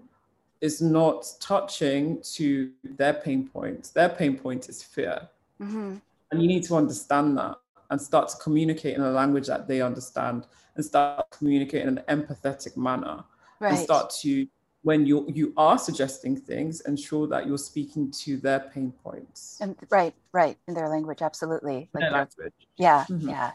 is 0.61 0.81
not 0.81 1.25
touching 1.39 2.21
to 2.33 2.71
their 2.83 3.13
pain 3.13 3.47
points. 3.47 3.89
Their 3.91 4.09
pain 4.09 4.37
point 4.37 4.69
is 4.69 4.81
fear. 4.81 5.29
Mm-hmm. 5.61 5.95
And 6.31 6.41
you 6.41 6.47
need 6.47 6.63
to 6.63 6.75
understand 6.75 7.37
that 7.37 7.57
and 7.89 8.01
start 8.01 8.29
to 8.29 8.37
communicate 8.37 8.95
in 8.95 9.01
a 9.01 9.11
language 9.11 9.47
that 9.47 9.67
they 9.67 9.81
understand 9.81 10.47
and 10.75 10.83
start 10.83 11.29
communicating 11.29 11.87
in 11.87 11.97
an 11.99 12.03
empathetic 12.21 12.75
manner. 12.75 13.23
Right. 13.59 13.73
And 13.73 13.79
start 13.79 14.09
to, 14.21 14.47
when 14.85 15.03
you 15.03 15.25
you 15.33 15.51
are 15.57 15.79
suggesting 15.79 16.37
things, 16.37 16.81
ensure 16.81 17.25
that 17.25 17.47
you're 17.47 17.57
speaking 17.57 18.11
to 18.11 18.37
their 18.37 18.59
pain 18.59 18.93
points. 19.03 19.57
And 19.59 19.75
right, 19.89 20.13
right, 20.31 20.57
in 20.67 20.75
their 20.75 20.89
language, 20.89 21.23
absolutely. 21.23 21.89
Like 21.91 22.11
language. 22.11 22.53
Yeah, 22.77 23.03
mm-hmm. 23.09 23.29
yeah. 23.29 23.51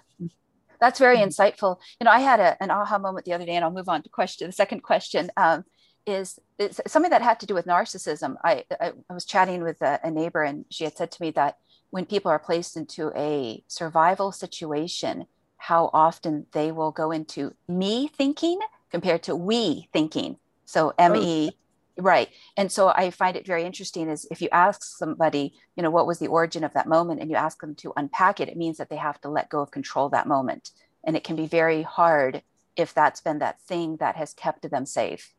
That's 0.80 0.98
very 0.98 1.18
mm-hmm. 1.18 1.28
insightful. 1.28 1.78
You 2.00 2.06
know, 2.06 2.10
I 2.10 2.18
had 2.18 2.40
a, 2.40 2.60
an 2.60 2.72
aha 2.72 2.98
moment 2.98 3.26
the 3.26 3.32
other 3.32 3.46
day, 3.46 3.54
and 3.54 3.64
I'll 3.64 3.70
move 3.70 3.88
on 3.88 4.02
to 4.02 4.08
question 4.08 4.48
the 4.48 4.52
second 4.52 4.80
question. 4.82 5.30
Um, 5.36 5.64
is 6.04 6.40
it's 6.58 6.80
something 6.88 7.10
that 7.10 7.22
had 7.22 7.38
to 7.40 7.46
do 7.46 7.54
with 7.54 7.66
narcissism. 7.66 8.34
I, 8.42 8.64
I, 8.80 8.92
I 9.08 9.14
was 9.14 9.24
chatting 9.24 9.62
with 9.62 9.80
a, 9.82 10.00
a, 10.02 10.10
neighbor 10.10 10.42
and 10.42 10.64
she 10.70 10.84
had 10.84 10.96
said 10.96 11.12
to 11.12 11.22
me 11.22 11.30
that 11.32 11.58
when 11.90 12.06
people 12.06 12.30
are 12.30 12.38
placed 12.38 12.74
into 12.76 13.12
a 13.14 13.62
survival 13.68 14.32
situation, 14.32 15.26
how 15.58 15.90
often 15.92 16.46
they 16.52 16.72
will 16.72 16.90
go 16.90 17.12
into 17.12 17.54
me 17.68 18.08
thinking 18.08 18.58
compared 18.90 19.22
to 19.24 19.36
we 19.36 19.88
thinking. 19.92 20.38
So 20.70 20.94
ME, 20.98 21.50
oh. 21.98 22.02
right. 22.02 22.28
And 22.56 22.70
so 22.70 22.88
I 22.88 23.10
find 23.10 23.36
it 23.36 23.46
very 23.46 23.64
interesting 23.64 24.08
is 24.08 24.26
if 24.30 24.40
you 24.40 24.48
ask 24.52 24.82
somebody, 24.82 25.54
you 25.76 25.82
know, 25.82 25.90
what 25.90 26.06
was 26.06 26.18
the 26.18 26.28
origin 26.28 26.64
of 26.64 26.72
that 26.74 26.88
moment 26.88 27.20
and 27.20 27.30
you 27.30 27.36
ask 27.36 27.60
them 27.60 27.74
to 27.76 27.92
unpack 27.96 28.40
it, 28.40 28.48
it 28.48 28.56
means 28.56 28.78
that 28.78 28.88
they 28.88 28.96
have 28.96 29.20
to 29.22 29.28
let 29.28 29.50
go 29.50 29.60
of 29.60 29.70
control 29.70 30.08
that 30.10 30.28
moment. 30.28 30.70
And 31.04 31.16
it 31.16 31.24
can 31.24 31.36
be 31.36 31.46
very 31.46 31.82
hard 31.82 32.42
if 32.76 32.94
that's 32.94 33.20
been 33.20 33.40
that 33.40 33.60
thing 33.62 33.96
that 33.96 34.16
has 34.16 34.32
kept 34.32 34.70
them 34.70 34.86
safe 34.86 35.34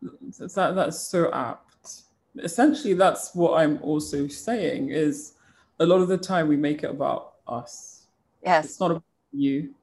that, 0.00 0.74
that's 0.74 0.98
so 0.98 1.32
apt. 1.32 2.02
Essentially, 2.38 2.94
that's 2.94 3.34
what 3.34 3.58
I'm 3.60 3.78
also 3.82 4.28
saying 4.28 4.90
is 4.90 5.34
a 5.80 5.86
lot 5.86 6.00
of 6.00 6.08
the 6.08 6.18
time 6.18 6.48
we 6.48 6.56
make 6.56 6.82
it 6.82 6.90
about 6.90 7.34
us. 7.46 8.06
Yes. 8.44 8.64
It's 8.66 8.80
not 8.80 8.92
about 8.92 9.02
you. 9.32 9.74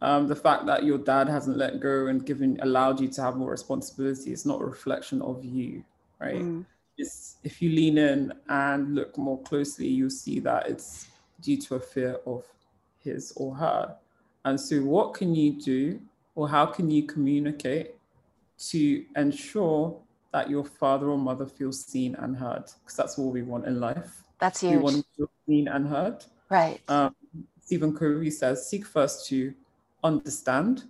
Um, 0.00 0.28
the 0.28 0.36
fact 0.36 0.66
that 0.66 0.84
your 0.84 0.98
dad 0.98 1.28
hasn't 1.28 1.56
let 1.56 1.80
go 1.80 2.06
and 2.06 2.24
given 2.24 2.58
allowed 2.62 3.00
you 3.00 3.08
to 3.08 3.22
have 3.22 3.36
more 3.36 3.50
responsibility 3.50 4.32
is 4.32 4.46
not 4.46 4.60
a 4.60 4.64
reflection 4.64 5.20
of 5.22 5.44
you, 5.44 5.84
right? 6.20 6.40
Mm. 6.42 6.64
It's 6.96 7.36
if 7.42 7.60
you 7.60 7.70
lean 7.70 7.98
in 7.98 8.32
and 8.48 8.94
look 8.94 9.16
more 9.18 9.40
closely, 9.42 9.88
you'll 9.88 10.10
see 10.10 10.40
that 10.40 10.68
it's 10.68 11.08
due 11.40 11.56
to 11.62 11.76
a 11.76 11.80
fear 11.80 12.18
of 12.26 12.44
his 13.00 13.32
or 13.36 13.54
her. 13.54 13.96
And 14.44 14.60
so, 14.60 14.80
what 14.82 15.14
can 15.14 15.34
you 15.34 15.52
do, 15.60 16.00
or 16.34 16.48
how 16.48 16.66
can 16.66 16.90
you 16.90 17.04
communicate 17.04 17.94
to 18.70 19.04
ensure 19.16 19.96
that 20.32 20.50
your 20.50 20.64
father 20.64 21.08
or 21.08 21.18
mother 21.18 21.46
feels 21.46 21.84
seen 21.84 22.14
and 22.16 22.36
heard, 22.36 22.64
because 22.82 22.96
that's 22.96 23.18
all 23.18 23.30
we 23.30 23.42
want 23.42 23.66
in 23.66 23.80
life. 23.80 24.22
That's 24.38 24.60
huge. 24.60 24.74
We 24.74 24.78
want 24.78 24.96
to 24.96 25.04
feel 25.16 25.30
seen 25.46 25.68
and 25.68 25.88
heard. 25.88 26.24
Right. 26.50 26.80
Um, 26.88 27.14
Stephen 27.64 27.94
Covey 27.94 28.30
says, 28.30 28.68
seek 28.68 28.86
first 28.86 29.26
to 29.28 29.54
understand 30.04 30.84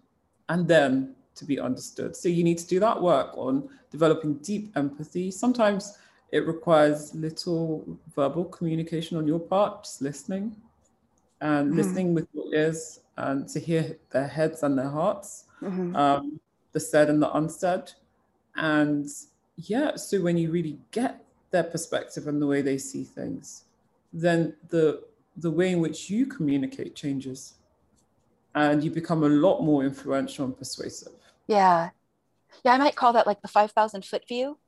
and 0.49 0.67
then 0.67 1.15
to 1.35 1.45
be 1.45 1.61
understood. 1.61 2.17
So 2.17 2.29
you 2.29 2.43
need 2.43 2.59
to 2.59 2.67
do 2.67 2.81
that 2.81 3.01
work 3.01 3.37
on 3.37 3.69
developing 3.91 4.35
deep 4.39 4.73
empathy. 4.77 5.31
Sometimes 5.31 5.99
it 6.33 6.47
requires 6.47 7.15
little 7.15 7.99
verbal 8.15 8.45
communication 8.45 9.17
on 9.17 9.27
your 9.27 9.39
part, 9.39 9.85
just 9.85 10.03
listening 10.03 10.57
and 11.41 11.69
mm-hmm. 11.69 11.77
listening 11.77 12.15
with 12.15 12.27
your 12.33 12.55
ears 12.55 13.01
and 13.17 13.49
to 13.49 13.61
hear 13.61 13.97
their 14.11 14.27
heads 14.27 14.63
and 14.63 14.79
their 14.79 14.91
hearts. 14.91 15.45
Mm-hmm. 15.63 15.97
Um, 15.97 16.41
the 16.73 16.81
said 16.81 17.09
and 17.09 17.23
the 17.23 17.35
unsaid. 17.37 17.93
And 18.57 19.09
yeah, 19.57 19.97
so 19.97 20.21
when 20.21 20.37
you 20.37 20.51
really 20.51 20.79
get 20.91 21.25
their 21.51 21.65
perspective 21.65 22.29
and 22.29 22.41
the 22.43 22.47
way 22.47 22.63
they 22.63 22.79
see 22.79 23.05
things, 23.05 23.65
then 24.13 24.55
the 24.69 25.03
the 25.37 25.51
way 25.51 25.71
in 25.71 25.81
which 25.81 26.11
you 26.11 26.27
communicate 26.27 26.95
changes. 26.97 27.55
And 28.63 28.83
you 28.83 28.91
become 28.91 29.23
a 29.23 29.29
lot 29.29 29.63
more 29.63 29.85
influential 29.85 30.45
and 30.45 30.57
persuasive. 30.57 31.13
Yeah. 31.47 31.91
Yeah, 32.65 32.73
I 32.73 32.79
might 32.79 32.97
call 32.97 33.13
that 33.13 33.27
like 33.27 33.43
the 33.43 33.49
5,000 33.49 34.05
foot 34.05 34.27
view. 34.27 34.59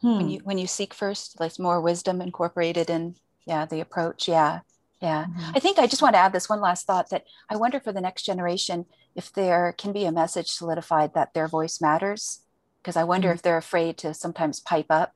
Hmm. 0.00 0.16
When 0.16 0.28
you 0.28 0.40
when 0.44 0.58
you 0.58 0.66
seek 0.66 0.92
first, 0.92 1.40
like 1.40 1.58
more 1.58 1.80
wisdom 1.80 2.20
incorporated 2.20 2.90
in 2.90 3.16
yeah, 3.46 3.64
the 3.64 3.80
approach. 3.80 4.28
Yeah. 4.28 4.60
Yeah. 5.00 5.24
Mm-hmm. 5.24 5.52
I 5.54 5.60
think 5.60 5.78
I 5.78 5.86
just 5.86 6.02
want 6.02 6.14
to 6.14 6.20
add 6.20 6.32
this 6.32 6.48
one 6.48 6.60
last 6.60 6.86
thought 6.86 7.10
that 7.10 7.24
I 7.48 7.56
wonder 7.56 7.80
for 7.80 7.92
the 7.92 8.00
next 8.00 8.24
generation 8.24 8.86
if 9.14 9.32
there 9.32 9.74
can 9.76 9.92
be 9.92 10.04
a 10.04 10.12
message 10.12 10.48
solidified 10.48 11.14
that 11.14 11.32
their 11.32 11.48
voice 11.48 11.80
matters 11.80 12.40
because 12.82 12.96
I 12.96 13.04
wonder 13.04 13.28
mm-hmm. 13.28 13.36
if 13.36 13.42
they're 13.42 13.56
afraid 13.56 13.98
to 13.98 14.14
sometimes 14.14 14.60
pipe 14.60 14.86
up. 14.90 15.14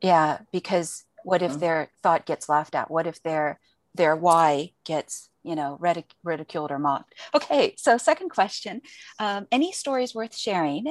Yeah, 0.00 0.38
because 0.52 1.04
what 1.24 1.42
if 1.42 1.58
their 1.58 1.90
thought 2.02 2.26
gets 2.26 2.48
laughed 2.48 2.74
at? 2.74 2.90
What 2.90 3.06
if 3.06 3.22
their 3.22 3.58
their 3.98 4.16
why 4.16 4.72
gets 4.84 5.28
you 5.42 5.54
know 5.54 5.78
ridic- 5.80 6.16
ridiculed 6.24 6.70
or 6.70 6.78
mocked? 6.78 7.14
Okay, 7.34 7.74
so 7.76 7.98
second 7.98 8.30
question: 8.30 8.80
um, 9.18 9.46
Any 9.52 9.72
stories 9.72 10.14
worth 10.14 10.34
sharing? 10.34 10.86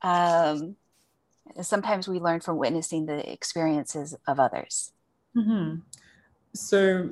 Um, 0.00 0.76
sometimes 1.60 2.08
we 2.08 2.18
learn 2.18 2.40
from 2.40 2.56
witnessing 2.56 3.06
the 3.06 3.30
experiences 3.30 4.16
of 4.26 4.40
others. 4.40 4.92
Mm-hmm. 5.36 5.80
So 6.54 7.10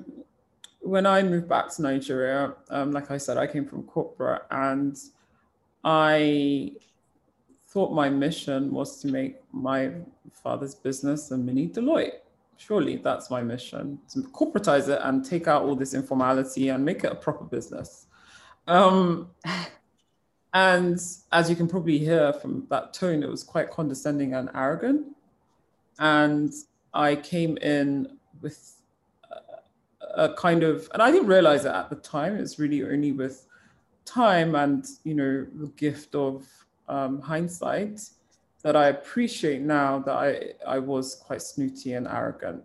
when 0.81 1.07
I 1.07 1.22
moved 1.22 1.48
back 1.48 1.70
to 1.74 1.83
Nigeria, 1.83 2.55
um, 2.70 2.92
like 2.92 3.11
I 3.11 3.18
said, 3.18 3.37
I 3.37 3.46
came 3.46 3.66
from 3.66 3.83
corporate 3.85 4.42
and 4.50 4.96
I 5.85 6.72
thought 7.68 7.92
my 7.92 8.09
mission 8.09 8.72
was 8.72 9.00
to 9.00 9.09
make 9.09 9.37
my 9.52 9.92
father's 10.33 10.74
business 10.74 11.31
a 11.31 11.38
mini 11.38 11.68
Deloitte. 11.68 12.21
Surely 12.66 12.96
that's 12.96 13.29
my 13.29 13.42
mission 13.42 13.98
to 14.12 14.20
corporatize 14.20 14.88
it 14.88 15.01
and 15.03 15.25
take 15.25 15.48
out 15.48 15.62
all 15.62 15.75
this 15.75 15.94
informality 15.94 16.68
and 16.68 16.85
make 16.85 17.03
it 17.03 17.11
a 17.11 17.14
proper 17.16 17.44
business. 17.44 18.07
Um, 18.68 19.31
and 20.55 21.01
as 21.33 21.51
you 21.51 21.57
can 21.57 21.66
probably 21.66 21.98
hear 21.98 22.33
from 22.33 22.66
that 22.70 22.94
tone, 22.94 23.25
it 23.25 23.29
was 23.29 23.42
quite 23.42 23.70
condescending 23.70 24.35
and 24.35 24.48
arrogant. 24.55 25.09
And 25.98 26.53
I 26.94 27.16
came 27.16 27.57
in 27.57 28.18
with 28.40 28.77
a, 29.31 30.27
a 30.27 30.35
kind 30.35 30.62
of, 30.62 30.88
and 30.92 31.03
I 31.03 31.11
didn't 31.11 31.29
realize 31.29 31.64
it 31.64 31.72
at 31.72 31.90
the 31.90 31.96
time. 31.96 32.37
It's 32.37 32.61
really 32.61 32.85
only 32.85 33.11
with 33.11 33.44
time 34.05 34.55
and 34.55 34.85
you 35.05 35.14
know 35.14 35.46
the 35.55 35.68
gift 35.77 36.14
of 36.14 36.46
um, 36.88 37.20
hindsight 37.20 38.01
that 38.62 38.77
I 38.77 38.88
appreciate 38.88 39.61
now 39.62 39.98
that 40.01 40.14
I, 40.14 40.53
I 40.66 40.79
was 40.79 41.16
quite 41.16 41.42
snooty 41.42 41.94
and 41.94 42.07
arrogant. 42.07 42.62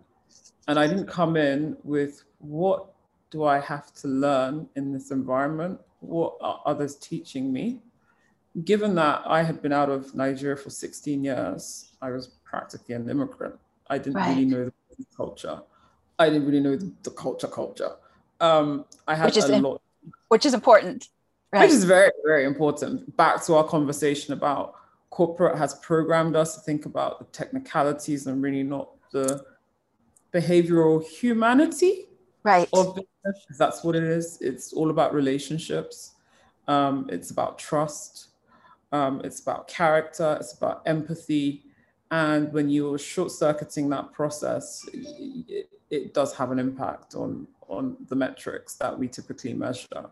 And 0.68 0.78
I 0.78 0.86
didn't 0.86 1.06
come 1.06 1.36
in 1.36 1.76
with 1.82 2.24
what 2.38 2.86
do 3.30 3.44
I 3.44 3.58
have 3.60 3.92
to 3.94 4.08
learn 4.08 4.68
in 4.76 4.92
this 4.92 5.10
environment? 5.10 5.80
What 6.00 6.36
are 6.40 6.62
others 6.64 6.96
teaching 6.96 7.52
me? 7.52 7.80
Given 8.64 8.94
that 8.94 9.22
I 9.26 9.42
had 9.42 9.60
been 9.60 9.72
out 9.72 9.90
of 9.90 10.14
Nigeria 10.14 10.56
for 10.56 10.70
16 10.70 11.24
years, 11.24 11.92
I 12.00 12.10
was 12.10 12.28
practically 12.44 12.94
an 12.94 13.08
immigrant. 13.08 13.56
I 13.88 13.98
didn't 13.98 14.16
right. 14.16 14.30
really 14.30 14.44
know 14.44 14.70
the 14.96 15.06
culture. 15.16 15.60
I 16.18 16.28
didn't 16.28 16.46
really 16.46 16.60
know 16.60 16.76
the, 16.76 17.10
culture 17.10 17.46
culture. 17.46 17.90
Um, 18.40 18.84
I 19.06 19.14
had 19.14 19.26
which 19.26 19.36
is 19.36 19.48
a 19.48 19.58
lot, 19.58 19.80
which 20.28 20.46
is 20.46 20.54
important. 20.54 21.08
Right. 21.52 21.62
Which 21.62 21.70
is 21.70 21.84
very, 21.84 22.10
very 22.24 22.44
important. 22.44 23.16
Back 23.16 23.44
to 23.46 23.54
our 23.54 23.64
conversation 23.64 24.34
about 24.34 24.74
corporate 25.10 25.56
has 25.58 25.74
programmed 25.76 26.36
us 26.36 26.54
to 26.54 26.60
think 26.60 26.86
about 26.86 27.18
the 27.18 27.24
technicalities 27.26 28.26
and 28.26 28.42
really 28.42 28.62
not 28.62 28.90
the 29.12 29.44
behavioral 30.32 31.02
humanity 31.02 32.06
right. 32.42 32.68
of 32.72 32.94
business. 32.94 33.58
That's 33.58 33.82
what 33.82 33.96
it 33.96 34.04
is. 34.04 34.38
It's 34.40 34.72
all 34.72 34.90
about 34.90 35.14
relationships. 35.14 36.12
Um, 36.66 37.08
it's 37.10 37.30
about 37.30 37.58
trust. 37.58 38.28
Um, 38.92 39.20
it's 39.24 39.40
about 39.40 39.68
character. 39.68 40.36
It's 40.40 40.52
about 40.52 40.82
empathy. 40.86 41.64
And 42.10 42.52
when 42.52 42.68
you're 42.68 42.98
short 42.98 43.30
circuiting 43.30 43.88
that 43.90 44.12
process, 44.12 44.86
it, 44.92 45.68
it 45.90 46.14
does 46.14 46.34
have 46.34 46.50
an 46.50 46.58
impact 46.58 47.14
on, 47.14 47.46
on 47.68 47.96
the 48.08 48.16
metrics 48.16 48.74
that 48.76 48.98
we 48.98 49.08
typically 49.08 49.54
measure. 49.54 50.06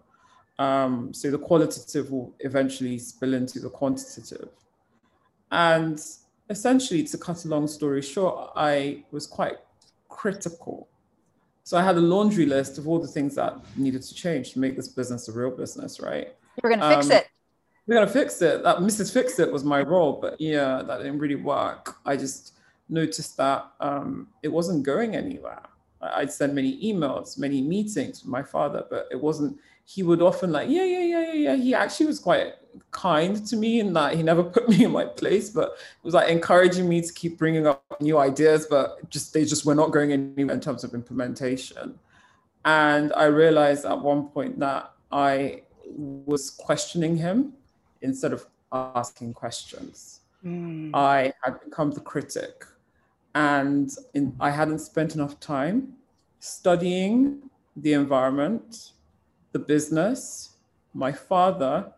Um, 0.58 1.12
so 1.12 1.30
the 1.30 1.38
qualitative 1.38 2.10
will 2.10 2.34
eventually 2.40 2.98
spill 2.98 3.34
into 3.34 3.60
the 3.60 3.68
quantitative. 3.68 4.48
And 5.50 6.02
essentially, 6.50 7.04
to 7.04 7.18
cut 7.18 7.44
a 7.44 7.48
long 7.48 7.66
story 7.66 8.02
short, 8.02 8.52
I 8.56 9.04
was 9.10 9.26
quite 9.26 9.58
critical. 10.08 10.88
So 11.64 11.76
I 11.76 11.82
had 11.82 11.96
a 11.96 12.00
laundry 12.00 12.46
list 12.46 12.78
of 12.78 12.86
all 12.86 12.98
the 12.98 13.08
things 13.08 13.34
that 13.34 13.56
needed 13.76 14.02
to 14.02 14.14
change 14.14 14.52
to 14.52 14.60
make 14.60 14.76
this 14.76 14.88
business 14.88 15.28
a 15.28 15.32
real 15.32 15.50
business, 15.50 16.00
right? 16.00 16.34
We're 16.62 16.70
going 16.70 16.80
to 16.80 16.96
fix 16.96 17.06
um, 17.06 17.12
it. 17.12 17.28
We're 17.86 17.96
going 17.96 18.06
to 18.06 18.12
fix 18.12 18.40
it. 18.42 18.62
That 18.62 18.78
Mrs. 18.78 19.12
Fix 19.12 19.38
It 19.38 19.52
was 19.52 19.64
my 19.64 19.82
role, 19.82 20.18
but 20.20 20.40
yeah, 20.40 20.82
that 20.82 20.98
didn't 20.98 21.18
really 21.18 21.36
work. 21.36 21.96
I 22.04 22.16
just 22.16 22.54
noticed 22.88 23.36
that 23.36 23.66
um, 23.80 24.28
it 24.42 24.48
wasn't 24.48 24.84
going 24.84 25.16
anywhere. 25.16 25.62
I'd 26.00 26.30
send 26.30 26.54
many 26.54 26.80
emails, 26.82 27.38
many 27.38 27.62
meetings 27.62 28.22
with 28.22 28.30
my 28.30 28.42
father, 28.42 28.84
but 28.88 29.08
it 29.10 29.20
wasn't 29.20 29.58
he 29.86 30.02
would 30.02 30.20
often 30.20 30.50
like, 30.50 30.68
yeah, 30.68 30.84
yeah, 30.84 31.00
yeah, 31.00 31.32
yeah, 31.32 31.32
yeah. 31.32 31.56
He 31.56 31.72
actually 31.72 32.06
was 32.06 32.18
quite 32.18 32.54
kind 32.90 33.46
to 33.46 33.56
me 33.56 33.78
in 33.78 33.92
that 33.92 34.14
he 34.14 34.22
never 34.22 34.42
put 34.56 34.68
me 34.68 34.84
in 34.84 34.90
my 34.90 35.04
place, 35.04 35.48
but 35.48 35.70
it 35.70 36.04
was 36.04 36.12
like 36.12 36.28
encouraging 36.28 36.88
me 36.88 37.00
to 37.00 37.12
keep 37.12 37.38
bringing 37.38 37.68
up 37.68 37.84
new 38.00 38.18
ideas, 38.18 38.66
but 38.68 39.08
just 39.10 39.32
they 39.32 39.44
just 39.44 39.64
were 39.64 39.76
not 39.76 39.92
going 39.92 40.10
anywhere 40.12 40.54
in 40.54 40.60
terms 40.60 40.82
of 40.82 40.92
implementation. 40.92 41.98
And 42.64 43.12
I 43.12 43.26
realized 43.26 43.84
at 43.84 44.00
one 44.00 44.26
point 44.26 44.58
that 44.58 44.92
I 45.12 45.62
was 45.88 46.50
questioning 46.50 47.16
him 47.16 47.52
instead 48.02 48.32
of 48.32 48.44
asking 48.72 49.34
questions. 49.34 50.20
Mm. 50.44 50.90
I 50.94 51.32
had 51.44 51.60
become 51.64 51.92
the 51.92 52.00
critic 52.00 52.64
and 53.36 53.88
in, 54.14 54.34
I 54.40 54.50
hadn't 54.50 54.80
spent 54.80 55.14
enough 55.14 55.38
time 55.38 55.92
studying 56.40 57.50
the 57.76 57.92
environment 57.92 58.92
the 59.56 59.64
business, 59.64 60.50
my 60.92 61.10
father, 61.10 61.90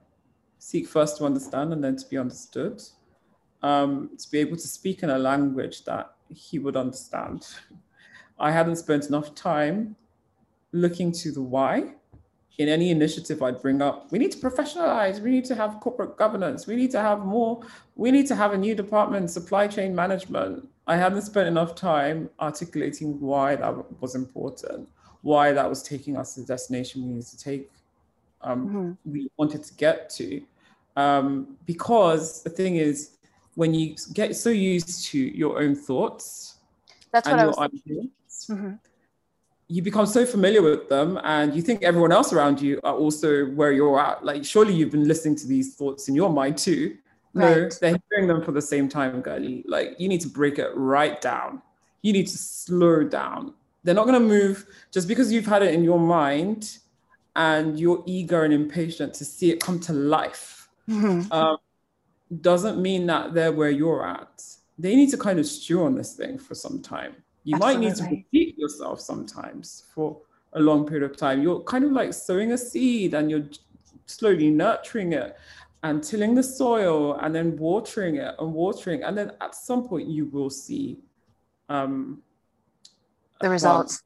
seek 0.60 0.86
first 0.86 1.16
to 1.16 1.24
understand 1.24 1.72
and 1.72 1.82
then 1.82 1.96
to 1.96 2.06
be 2.08 2.16
understood, 2.16 2.80
um, 3.62 4.10
to 4.16 4.30
be 4.30 4.38
able 4.38 4.56
to 4.56 4.68
speak 4.68 5.02
in 5.02 5.10
a 5.10 5.18
language 5.18 5.84
that 5.84 6.14
he 6.32 6.60
would 6.60 6.76
understand. 6.76 7.48
I 8.38 8.52
hadn't 8.52 8.76
spent 8.76 9.06
enough 9.06 9.34
time 9.34 9.96
looking 10.70 11.10
to 11.22 11.32
the 11.32 11.42
why 11.42 11.94
in 12.58 12.68
any 12.68 12.90
initiative 12.92 13.42
I'd 13.42 13.60
bring 13.60 13.82
up. 13.82 14.12
We 14.12 14.20
need 14.20 14.32
to 14.36 14.38
professionalize, 14.38 15.20
we 15.20 15.30
need 15.30 15.46
to 15.46 15.56
have 15.56 15.80
corporate 15.80 16.16
governance, 16.16 16.68
we 16.68 16.76
need 16.76 16.92
to 16.92 17.00
have 17.00 17.20
more, 17.24 17.62
we 17.96 18.12
need 18.12 18.28
to 18.28 18.36
have 18.36 18.52
a 18.52 18.58
new 18.58 18.76
department, 18.76 19.30
supply 19.30 19.66
chain 19.66 19.96
management. 19.96 20.68
I 20.86 20.96
hadn't 20.96 21.22
spent 21.22 21.48
enough 21.48 21.74
time 21.74 22.30
articulating 22.38 23.18
why 23.20 23.56
that 23.56 24.00
was 24.00 24.14
important 24.14 24.88
why 25.22 25.52
that 25.52 25.68
was 25.68 25.82
taking 25.82 26.16
us 26.16 26.34
to 26.34 26.40
the 26.40 26.46
destination 26.46 27.02
we 27.02 27.08
needed 27.08 27.26
to 27.26 27.38
take, 27.38 27.70
um, 28.42 28.68
mm-hmm. 28.68 29.12
we 29.12 29.30
wanted 29.36 29.62
to 29.64 29.74
get 29.74 30.10
to. 30.10 30.42
Um, 30.96 31.56
because 31.66 32.42
the 32.42 32.50
thing 32.50 32.76
is, 32.76 33.16
when 33.54 33.74
you 33.74 33.96
get 34.12 34.36
so 34.36 34.50
used 34.50 35.06
to 35.06 35.18
your 35.18 35.60
own 35.60 35.74
thoughts 35.74 36.58
That's 37.12 37.28
and 37.28 37.40
your 37.40 37.58
ideas, 37.60 38.10
mm-hmm. 38.48 38.74
you 39.66 39.82
become 39.82 40.06
so 40.06 40.24
familiar 40.24 40.62
with 40.62 40.88
them 40.88 41.18
and 41.24 41.54
you 41.54 41.62
think 41.62 41.82
everyone 41.82 42.12
else 42.12 42.32
around 42.32 42.60
you 42.60 42.80
are 42.84 42.94
also 42.94 43.46
where 43.46 43.72
you're 43.72 43.98
at. 43.98 44.24
Like, 44.24 44.44
surely 44.44 44.74
you've 44.74 44.90
been 44.90 45.08
listening 45.08 45.36
to 45.36 45.46
these 45.46 45.74
thoughts 45.74 46.08
in 46.08 46.14
your 46.14 46.30
mind 46.30 46.58
too. 46.58 46.96
No, 47.34 47.68
they're 47.80 47.98
hearing 48.10 48.26
them 48.26 48.42
for 48.42 48.52
the 48.52 48.62
same 48.62 48.88
time, 48.88 49.20
girlie. 49.20 49.64
Like, 49.68 49.94
you 49.98 50.08
need 50.08 50.20
to 50.22 50.28
break 50.28 50.58
it 50.58 50.70
right 50.74 51.20
down. 51.20 51.62
You 52.02 52.12
need 52.12 52.26
to 52.26 52.38
slow 52.38 53.04
down 53.04 53.54
they're 53.88 53.94
not 53.94 54.06
going 54.06 54.20
to 54.20 54.28
move 54.28 54.66
just 54.92 55.08
because 55.08 55.32
you've 55.32 55.46
had 55.46 55.62
it 55.62 55.72
in 55.72 55.82
your 55.82 55.98
mind 55.98 56.76
and 57.36 57.80
you're 57.80 58.02
eager 58.04 58.44
and 58.44 58.52
impatient 58.52 59.14
to 59.14 59.24
see 59.24 59.50
it 59.50 59.60
come 59.60 59.80
to 59.80 59.94
life. 59.94 60.68
Mm-hmm. 60.86 61.32
Um, 61.32 61.56
doesn't 62.42 62.82
mean 62.82 63.06
that 63.06 63.32
they're 63.32 63.50
where 63.50 63.70
you're 63.70 64.06
at. 64.06 64.44
They 64.78 64.94
need 64.94 65.08
to 65.12 65.16
kind 65.16 65.38
of 65.38 65.46
stew 65.46 65.84
on 65.84 65.94
this 65.94 66.12
thing 66.12 66.38
for 66.38 66.54
some 66.54 66.82
time. 66.82 67.16
You 67.44 67.54
Absolutely. 67.54 67.80
might 67.80 67.88
need 67.88 67.96
to 67.96 68.04
repeat 68.10 68.58
yourself 68.58 69.00
sometimes 69.00 69.84
for 69.94 70.20
a 70.52 70.60
long 70.60 70.86
period 70.86 71.10
of 71.10 71.16
time. 71.16 71.42
You're 71.42 71.60
kind 71.60 71.82
of 71.82 71.92
like 71.92 72.12
sowing 72.12 72.52
a 72.52 72.58
seed 72.58 73.14
and 73.14 73.30
you're 73.30 73.48
slowly 74.04 74.50
nurturing 74.50 75.14
it 75.14 75.34
and 75.82 76.04
tilling 76.04 76.34
the 76.34 76.42
soil 76.42 77.14
and 77.22 77.34
then 77.34 77.56
watering 77.56 78.16
it 78.16 78.34
and 78.38 78.52
watering. 78.52 79.02
And 79.02 79.16
then 79.16 79.32
at 79.40 79.54
some 79.54 79.88
point, 79.88 80.08
you 80.08 80.26
will 80.26 80.50
see 80.50 80.98
um, 81.70 82.22
the 83.40 83.50
results. 83.50 84.02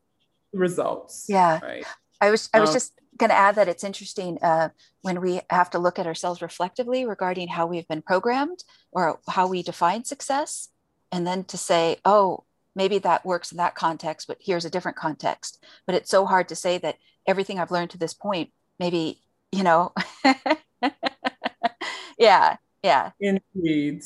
Well, 0.52 0.60
results. 0.60 1.26
Yeah. 1.28 1.60
Right. 1.62 1.84
I 2.20 2.30
was 2.30 2.48
I 2.54 2.60
was 2.60 2.70
um, 2.70 2.74
just 2.74 2.92
going 3.16 3.30
to 3.30 3.36
add 3.36 3.56
that 3.56 3.68
it's 3.68 3.84
interesting 3.84 4.38
uh, 4.42 4.70
when 5.02 5.20
we 5.20 5.40
have 5.50 5.70
to 5.70 5.78
look 5.78 5.98
at 5.98 6.06
ourselves 6.06 6.40
reflectively 6.40 7.04
regarding 7.04 7.48
how 7.48 7.66
we've 7.66 7.88
been 7.88 8.02
programmed 8.02 8.64
or 8.90 9.20
how 9.28 9.46
we 9.46 9.62
define 9.62 10.04
success, 10.04 10.68
and 11.10 11.26
then 11.26 11.44
to 11.44 11.58
say, 11.58 11.96
oh, 12.04 12.44
maybe 12.74 12.98
that 12.98 13.26
works 13.26 13.52
in 13.52 13.58
that 13.58 13.74
context, 13.74 14.28
but 14.28 14.38
here's 14.40 14.64
a 14.64 14.70
different 14.70 14.96
context. 14.96 15.62
But 15.86 15.94
it's 15.94 16.10
so 16.10 16.24
hard 16.24 16.48
to 16.48 16.56
say 16.56 16.78
that 16.78 16.96
everything 17.26 17.58
I've 17.58 17.70
learned 17.70 17.90
to 17.90 17.98
this 17.98 18.14
point 18.14 18.50
maybe 18.78 19.20
you 19.52 19.62
know 19.62 19.92
yeah 22.18 22.56
yeah 22.82 23.10
indeed 23.20 24.02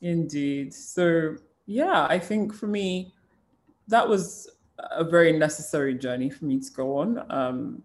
indeed 0.00 0.72
so 0.72 1.36
yeah 1.66 2.06
i 2.08 2.18
think 2.18 2.54
for 2.54 2.66
me 2.66 3.12
that 3.88 4.06
was 4.06 4.50
a 4.78 5.04
very 5.04 5.32
necessary 5.32 5.94
journey 5.94 6.28
for 6.28 6.44
me 6.44 6.60
to 6.60 6.70
go 6.72 6.98
on 6.98 7.24
um, 7.30 7.82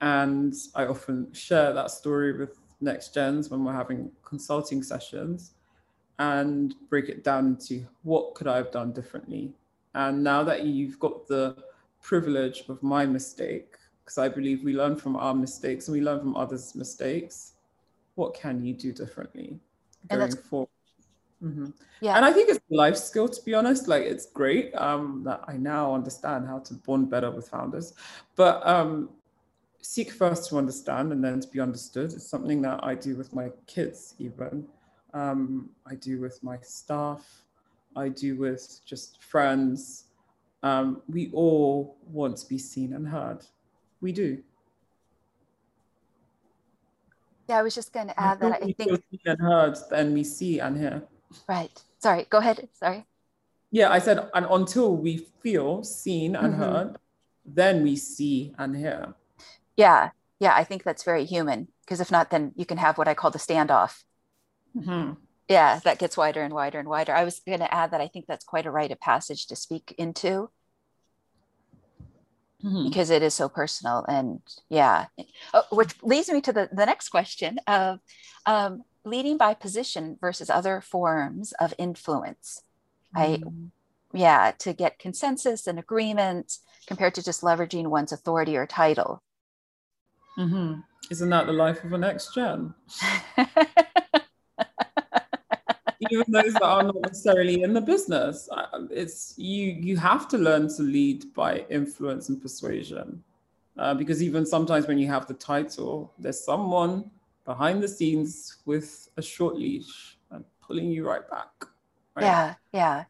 and 0.00 0.54
i 0.74 0.84
often 0.84 1.32
share 1.32 1.72
that 1.72 1.90
story 1.90 2.36
with 2.36 2.58
next 2.80 3.12
gens 3.14 3.50
when 3.50 3.64
we're 3.64 3.72
having 3.72 4.10
consulting 4.24 4.82
sessions 4.82 5.52
and 6.20 6.74
break 6.88 7.08
it 7.08 7.24
down 7.24 7.56
to 7.56 7.84
what 8.02 8.34
could 8.34 8.46
i 8.46 8.56
have 8.56 8.70
done 8.70 8.92
differently 8.92 9.52
and 9.94 10.22
now 10.22 10.44
that 10.44 10.64
you've 10.64 10.98
got 11.00 11.26
the 11.26 11.56
privilege 12.00 12.64
of 12.68 12.82
my 12.82 13.04
mistake 13.04 13.74
because 14.08 14.16
I 14.16 14.28
believe 14.30 14.64
we 14.64 14.72
learn 14.72 14.96
from 14.96 15.16
our 15.16 15.34
mistakes 15.34 15.86
and 15.86 15.94
we 15.94 16.00
learn 16.00 16.20
from 16.20 16.34
others' 16.34 16.74
mistakes. 16.74 17.52
What 18.14 18.32
can 18.32 18.64
you 18.64 18.72
do 18.72 18.90
differently 18.90 19.60
going 20.08 20.34
forward? 20.34 20.70
Mm-hmm. 21.42 21.66
Yeah. 22.00 22.16
And 22.16 22.24
I 22.24 22.32
think 22.32 22.48
it's 22.48 22.58
a 22.58 22.74
life 22.74 22.96
skill, 22.96 23.28
to 23.28 23.42
be 23.44 23.54
honest. 23.54 23.88
Like 23.88 24.02
it's 24.02 24.26
great 24.26 24.74
um, 24.74 25.22
that 25.24 25.42
I 25.46 25.56
now 25.56 25.94
understand 25.94 26.46
how 26.46 26.58
to 26.60 26.74
bond 26.74 27.10
better 27.10 27.30
with 27.30 27.48
founders. 27.48 27.94
But 28.36 28.66
um, 28.66 29.10
seek 29.80 30.10
first 30.10 30.48
to 30.50 30.58
understand 30.58 31.12
and 31.12 31.22
then 31.22 31.40
to 31.40 31.48
be 31.48 31.60
understood 31.60 32.12
is 32.12 32.28
something 32.28 32.62
that 32.62 32.80
I 32.82 32.94
do 32.94 33.16
with 33.16 33.34
my 33.34 33.50
kids, 33.66 34.14
even. 34.18 34.66
Um, 35.14 35.70
I 35.86 35.94
do 35.94 36.20
with 36.20 36.42
my 36.42 36.58
staff. 36.62 37.24
I 37.96 38.08
do 38.08 38.36
with 38.36 38.80
just 38.84 39.22
friends. 39.22 40.04
Um, 40.62 41.02
we 41.08 41.30
all 41.32 41.96
want 42.06 42.36
to 42.38 42.48
be 42.48 42.58
seen 42.58 42.92
and 42.92 43.06
heard 43.06 43.44
we 44.00 44.12
do. 44.12 44.42
Yeah, 47.48 47.58
I 47.58 47.62
was 47.62 47.74
just 47.74 47.92
going 47.92 48.08
to 48.08 48.20
add 48.20 48.40
that 48.40 48.62
I 48.62 48.72
think 48.72 49.02
and 49.24 49.40
heard 49.40 49.76
than 49.90 50.12
we 50.12 50.22
see 50.22 50.58
and 50.60 50.76
hear. 50.76 51.02
Right. 51.48 51.70
Sorry. 51.98 52.26
Go 52.28 52.38
ahead. 52.38 52.68
Sorry. 52.72 53.06
Yeah, 53.70 53.90
I 53.90 53.98
said, 53.98 54.30
and 54.34 54.46
until 54.50 54.96
we 54.96 55.26
feel 55.42 55.84
seen 55.84 56.34
and 56.34 56.54
mm-hmm. 56.54 56.62
heard, 56.62 56.96
then 57.44 57.82
we 57.82 57.96
see 57.96 58.54
and 58.58 58.74
hear. 58.74 59.14
Yeah, 59.76 60.10
yeah, 60.40 60.54
I 60.54 60.64
think 60.64 60.84
that's 60.84 61.04
very 61.04 61.24
human 61.24 61.68
because 61.84 62.00
if 62.00 62.10
not, 62.10 62.30
then 62.30 62.52
you 62.56 62.64
can 62.64 62.78
have 62.78 62.96
what 62.96 63.08
I 63.08 63.14
call 63.14 63.30
the 63.30 63.38
standoff. 63.38 64.02
Mm-hmm. 64.76 65.14
Yeah, 65.48 65.80
that 65.84 65.98
gets 65.98 66.16
wider 66.16 66.42
and 66.42 66.54
wider 66.54 66.78
and 66.78 66.88
wider. 66.88 67.14
I 67.14 67.24
was 67.24 67.40
going 67.40 67.60
to 67.60 67.72
add 67.72 67.90
that 67.90 68.00
I 68.00 68.08
think 68.08 68.26
that's 68.26 68.44
quite 68.44 68.66
a 68.66 68.70
rite 68.70 68.90
of 68.90 69.00
passage 69.00 69.46
to 69.48 69.56
speak 69.56 69.94
into 69.98 70.50
mm-hmm. 72.64 72.84
because 72.84 73.10
it 73.10 73.22
is 73.22 73.34
so 73.34 73.48
personal 73.48 74.04
and 74.08 74.40
yeah 74.68 75.06
oh, 75.54 75.64
which 75.70 75.94
leads 76.02 76.28
me 76.28 76.40
to 76.42 76.52
the, 76.52 76.68
the 76.72 76.86
next 76.86 77.08
question 77.08 77.58
of 77.66 77.98
um, 78.46 78.82
leading 79.08 79.36
by 79.36 79.54
position 79.54 80.16
versus 80.20 80.50
other 80.50 80.80
forms 80.80 81.52
of 81.60 81.74
influence 81.78 82.62
mm-hmm. 83.16 83.44
i 84.14 84.18
yeah 84.18 84.52
to 84.58 84.72
get 84.72 84.98
consensus 84.98 85.66
and 85.66 85.78
agreement 85.78 86.58
compared 86.86 87.14
to 87.14 87.22
just 87.22 87.42
leveraging 87.42 87.88
one's 87.88 88.12
authority 88.12 88.56
or 88.56 88.66
title 88.66 89.22
mm-hmm. 90.38 90.80
isn't 91.10 91.30
that 91.30 91.46
the 91.46 91.52
life 91.52 91.84
of 91.84 91.92
an 91.92 92.00
next 92.00 92.34
gen 92.34 92.74
even 96.10 96.24
those 96.28 96.52
that 96.54 96.62
are 96.62 96.82
not 96.82 96.96
necessarily 97.02 97.62
in 97.62 97.72
the 97.72 97.80
business. 97.80 98.48
It's 98.90 99.34
you. 99.36 99.72
You 99.72 99.96
have 99.96 100.28
to 100.28 100.38
learn 100.38 100.68
to 100.76 100.82
lead 100.82 101.32
by 101.34 101.64
influence 101.70 102.28
and 102.28 102.40
persuasion, 102.40 103.22
uh, 103.76 103.94
because 103.94 104.22
even 104.22 104.46
sometimes 104.46 104.86
when 104.86 104.98
you 104.98 105.08
have 105.08 105.26
the 105.26 105.34
title, 105.34 106.12
there's 106.18 106.44
someone 106.44 107.10
behind 107.48 107.82
the 107.82 107.88
scenes 107.88 108.58
with 108.66 109.08
a 109.16 109.22
short 109.22 109.56
leash 109.56 110.18
and 110.30 110.44
pulling 110.60 110.90
you 110.90 111.08
right 111.08 111.28
back. 111.30 111.48
Right? 112.14 112.26
Yeah, 112.26 112.54
yeah. 112.74 113.04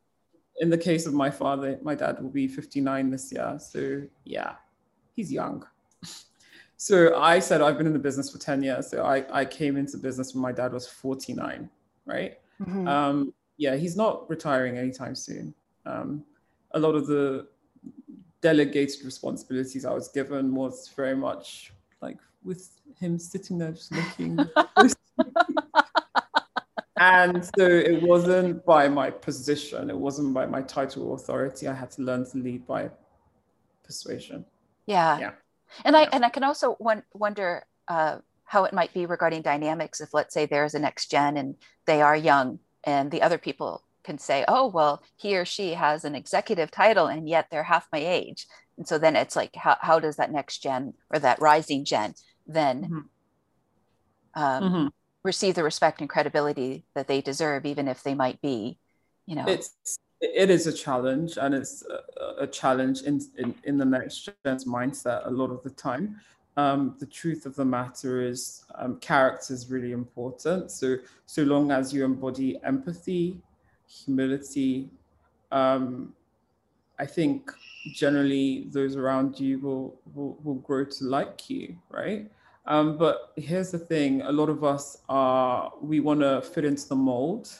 In 0.61 0.70
the 0.70 0.79
case 0.79 1.07
of 1.07 1.12
my 1.12 1.29
father, 1.29 1.77
my 1.83 1.96
dad 1.96 2.22
will 2.22 2.31
be 2.31 2.46
59 2.46 3.11
this 3.11 3.33
year, 3.33 3.59
so 3.59 4.03
yeah, 4.24 4.53
he's 5.14 5.31
young. 5.31 5.66
So 6.81 7.20
I 7.20 7.40
said 7.40 7.61
I've 7.61 7.77
been 7.77 7.88
in 7.88 7.92
the 7.92 7.98
business 7.98 8.31
for 8.31 8.38
10 8.38 8.62
years. 8.62 8.88
So 8.88 9.03
I, 9.03 9.24
I 9.40 9.44
came 9.44 9.77
into 9.77 9.96
business 9.96 10.33
when 10.33 10.42
my 10.42 10.53
dad 10.53 10.72
was 10.72 10.87
49, 10.87 11.68
right? 12.07 12.38
Mm-hmm. 12.62 12.87
Um, 12.87 13.35
yeah, 13.57 13.74
he's 13.74 13.96
not 13.96 14.31
retiring 14.31 14.79
anytime 14.79 15.16
soon. 15.16 15.53
Um, 15.85 16.22
a 16.70 16.79
lot 16.79 16.94
of 16.94 17.09
the 17.09 17.48
delegated 18.42 19.05
responsibilities 19.05 19.85
I 19.85 19.92
was 19.92 20.07
given 20.07 20.55
was 20.55 20.88
very 20.94 21.16
much 21.16 21.72
like 22.01 22.18
with 22.44 22.70
him 22.98 23.18
sitting 23.18 23.59
there 23.59 23.72
just 23.72 23.92
looking. 23.92 24.38
and 27.01 27.44
so 27.44 27.66
it 27.66 28.03
wasn't 28.03 28.64
by 28.64 28.88
my 28.88 29.11
position, 29.11 29.90
it 29.90 29.96
wasn't 29.96 30.33
by 30.35 30.46
my 30.46 30.62
title 30.62 31.14
authority. 31.14 31.68
I 31.68 31.74
had 31.74 31.90
to 31.92 32.03
learn 32.03 32.24
to 32.31 32.38
lead 32.38 32.66
by 32.66 32.90
persuasion. 33.85 34.44
Yeah. 34.87 35.18
Yeah. 35.18 35.33
And 35.85 35.96
I 35.96 36.05
and 36.12 36.24
I 36.24 36.31
can 36.31 36.44
also 36.44 36.77
wonder 37.12 37.64
uh, 37.88 38.18
how 38.44 38.64
it 38.64 38.72
might 38.72 38.92
be 38.94 39.07
regarding 39.07 39.42
dynamics 39.42 40.01
if 40.01 40.14
let's 40.14 40.33
say 40.33 40.46
there's 40.46 40.74
a 40.74 40.79
next 40.79 41.11
gen 41.11 41.37
and 41.37 41.55
they 41.85 42.01
are 42.01 42.16
young 42.16 42.59
and 42.85 43.11
the 43.11 43.22
other 43.22 43.38
people 43.38 43.83
can 44.03 44.18
say 44.18 44.44
oh 44.48 44.66
well 44.66 45.03
he 45.16 45.37
or 45.37 45.44
she 45.44 45.74
has 45.74 46.05
an 46.05 46.14
executive 46.14 46.70
title 46.70 47.07
and 47.07 47.29
yet 47.29 47.46
they're 47.51 47.62
half 47.62 47.87
my 47.92 47.98
age 47.98 48.46
and 48.79 48.88
so 48.88 48.99
then 48.99 49.17
it's 49.17 49.37
like 49.37 49.55
how, 49.55 49.77
how 49.81 49.99
does 49.99 50.17
that 50.17 50.33
next 50.33 50.59
gen 50.59 50.95
or 51.11 51.19
that 51.19 51.41
rising 51.41 51.85
gen 51.85 52.14
then 52.47 52.83
mm-hmm. 52.83 52.99
Um, 54.35 54.62
mm-hmm. 54.62 54.87
receive 55.25 55.55
the 55.55 55.64
respect 55.64 56.01
and 56.01 56.09
credibility 56.09 56.85
that 56.95 57.09
they 57.09 57.21
deserve 57.21 57.67
even 57.67 57.88
if 57.88 58.03
they 58.03 58.14
might 58.14 58.41
be 58.41 58.79
you 59.27 59.35
know 59.35 59.45
it's 59.47 59.75
it 60.21 60.51
is 60.51 60.67
a 60.67 60.73
challenge 60.73 61.38
and 61.41 61.55
it's 61.55 61.83
a, 62.21 62.45
a 62.45 62.47
challenge 62.47 63.03
in, 63.03 63.21
in 63.37 63.55
in 63.64 63.79
the 63.79 63.85
next 63.85 64.29
gen's 64.45 64.64
mindset 64.64 65.27
a 65.27 65.31
lot 65.31 65.51
of 65.51 65.62
the 65.62 65.71
time 65.71 66.21
um, 66.59 66.97
the 66.99 67.07
truth 67.07 67.47
of 67.47 67.55
the 67.55 67.64
matter 67.64 68.21
is 68.21 68.64
um, 68.75 68.99
character 68.99 69.55
is 69.55 69.71
really 69.71 69.93
important. 69.93 70.73
So, 70.73 70.97
so 71.25 71.45
long 71.45 71.71
as 71.71 71.95
you 71.95 72.05
embody 72.05 72.59
empathy, 72.64 73.41
humility, 73.87 74.91
um, 75.53 76.14
I 76.98 77.06
think 77.06 77.50
generally 77.92 78.66
those 78.70 78.96
around 78.96 79.38
you 79.38 79.58
will, 79.61 80.00
will, 80.14 80.38
will 80.42 80.56
grow 80.56 80.84
to 80.84 81.04
like 81.04 81.48
you, 81.48 81.76
right? 81.90 82.30
Um, 82.66 82.98
but 82.98 83.32
here's 83.37 83.70
the 83.70 83.78
thing 83.78 84.22
a 84.22 84.32
lot 84.32 84.48
of 84.48 84.62
us 84.64 84.98
are, 85.08 85.72
we 85.80 86.00
want 86.00 86.20
to 86.20 86.42
fit 86.42 86.64
into 86.64 86.87
the 86.88 86.96
mold. 86.96 87.50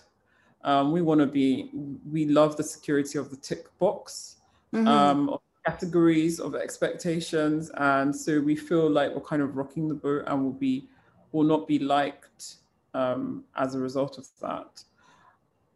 Um, 0.65 0.93
we 0.93 1.03
want 1.03 1.21
to 1.21 1.27
be, 1.27 1.71
we 2.11 2.27
love 2.27 2.57
the 2.57 2.65
security 2.65 3.19
of 3.19 3.31
the 3.31 3.37
tick 3.37 3.67
box. 3.79 4.37
Mm-hmm. 4.75 4.87
Um, 4.87 5.39
categories 5.69 6.41
of 6.41 6.55
expectations 6.55 7.71
and 7.77 8.15
so 8.15 8.41
we 8.41 8.57
feel 8.57 8.89
like 8.89 9.15
we're 9.15 9.21
kind 9.21 9.43
of 9.43 9.57
rocking 9.57 9.87
the 9.87 9.95
boat 9.95 10.25
and 10.27 10.43
will 10.43 10.53
be 10.53 10.89
will 11.33 11.45
not 11.45 11.69
be 11.69 11.79
liked 11.79 12.57
um, 12.95 13.45
as 13.57 13.75
a 13.75 13.79
result 13.79 14.17
of 14.17 14.27
that 14.41 14.83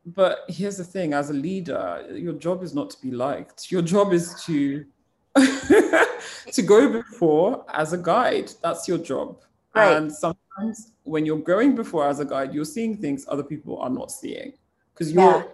but 0.05 0.41
here's 0.49 0.77
the 0.77 0.85
thing 0.85 1.13
as 1.13 1.31
a 1.31 1.33
leader 1.33 2.05
your 2.13 2.33
job 2.33 2.63
is 2.63 2.75
not 2.75 2.91
to 2.91 3.01
be 3.01 3.11
liked 3.11 3.71
your 3.71 3.83
job 3.83 4.13
is 4.13 4.43
to 4.45 4.85
to 5.37 6.63
go 6.63 6.93
before 6.93 7.65
as 7.73 7.93
a 7.93 7.99
guide 7.99 8.51
that's 8.63 8.87
your 8.89 8.99
job 8.99 9.39
right. 9.75 9.97
and 9.97 10.13
sometimes 10.13 10.93
when 11.05 11.25
you're 11.25 11.39
going 11.39 11.75
before 11.75 12.07
as 12.07 12.21
a 12.21 12.25
guide 12.25 12.53
you're 12.53 12.65
seeing 12.65 12.97
things 12.97 13.25
other 13.29 13.43
people 13.43 13.79
are 13.79 13.91
not 13.91 14.11
seeing 14.11 14.53
because 14.93 15.13
your 15.13 15.37
yeah. 15.37 15.45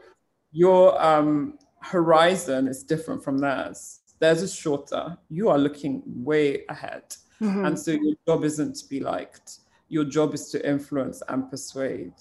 your 0.53 1.03
um 1.05 1.59
horizon 1.81 2.67
is 2.67 2.83
different 2.83 3.23
from 3.23 3.39
theirs 3.39 4.01
theirs 4.19 4.43
is 4.43 4.55
shorter. 4.55 5.17
You 5.29 5.49
are 5.49 5.59
looking 5.59 6.03
way 6.07 6.65
ahead. 6.69 7.17
Mm-hmm. 7.41 7.65
And 7.67 7.79
so 7.79 7.93
your 7.93 8.15
job 8.27 8.45
isn't 8.45 8.77
to 8.77 8.89
be 8.89 9.01
liked. 9.01 9.59
Your 9.89 10.05
job 10.05 10.35
is 10.35 10.51
to 10.51 10.69
influence 10.69 11.23
and 11.29 11.49
persuade. 11.51 12.15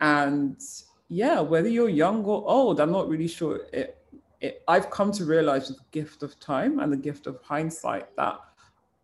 And 0.00 0.60
yeah, 1.08 1.40
whether 1.40 1.68
you're 1.68 1.88
young 1.88 2.24
or 2.24 2.48
old, 2.48 2.80
I'm 2.80 2.92
not 2.92 3.08
really 3.08 3.28
sure. 3.28 3.60
It, 3.72 3.98
it, 4.40 4.62
I've 4.68 4.90
come 4.90 5.12
to 5.12 5.24
realize 5.24 5.68
with 5.68 5.78
the 5.78 5.84
gift 5.92 6.22
of 6.22 6.38
time 6.40 6.78
and 6.80 6.92
the 6.92 6.96
gift 6.96 7.26
of 7.26 7.40
hindsight 7.42 8.14
that 8.16 8.38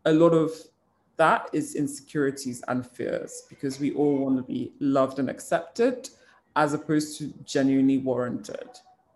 a 0.04 0.12
lot 0.12 0.30
of 0.30 0.50
that 1.16 1.48
is 1.52 1.74
insecurities 1.74 2.62
and 2.68 2.86
fears 2.86 3.44
because 3.48 3.78
we 3.78 3.92
all 3.92 4.18
want 4.18 4.36
to 4.36 4.42
be 4.42 4.72
loved 4.80 5.18
and 5.18 5.30
accepted 5.30 6.10
as 6.56 6.74
opposed 6.74 7.18
to 7.18 7.32
genuinely 7.44 7.98
warranted 7.98 8.68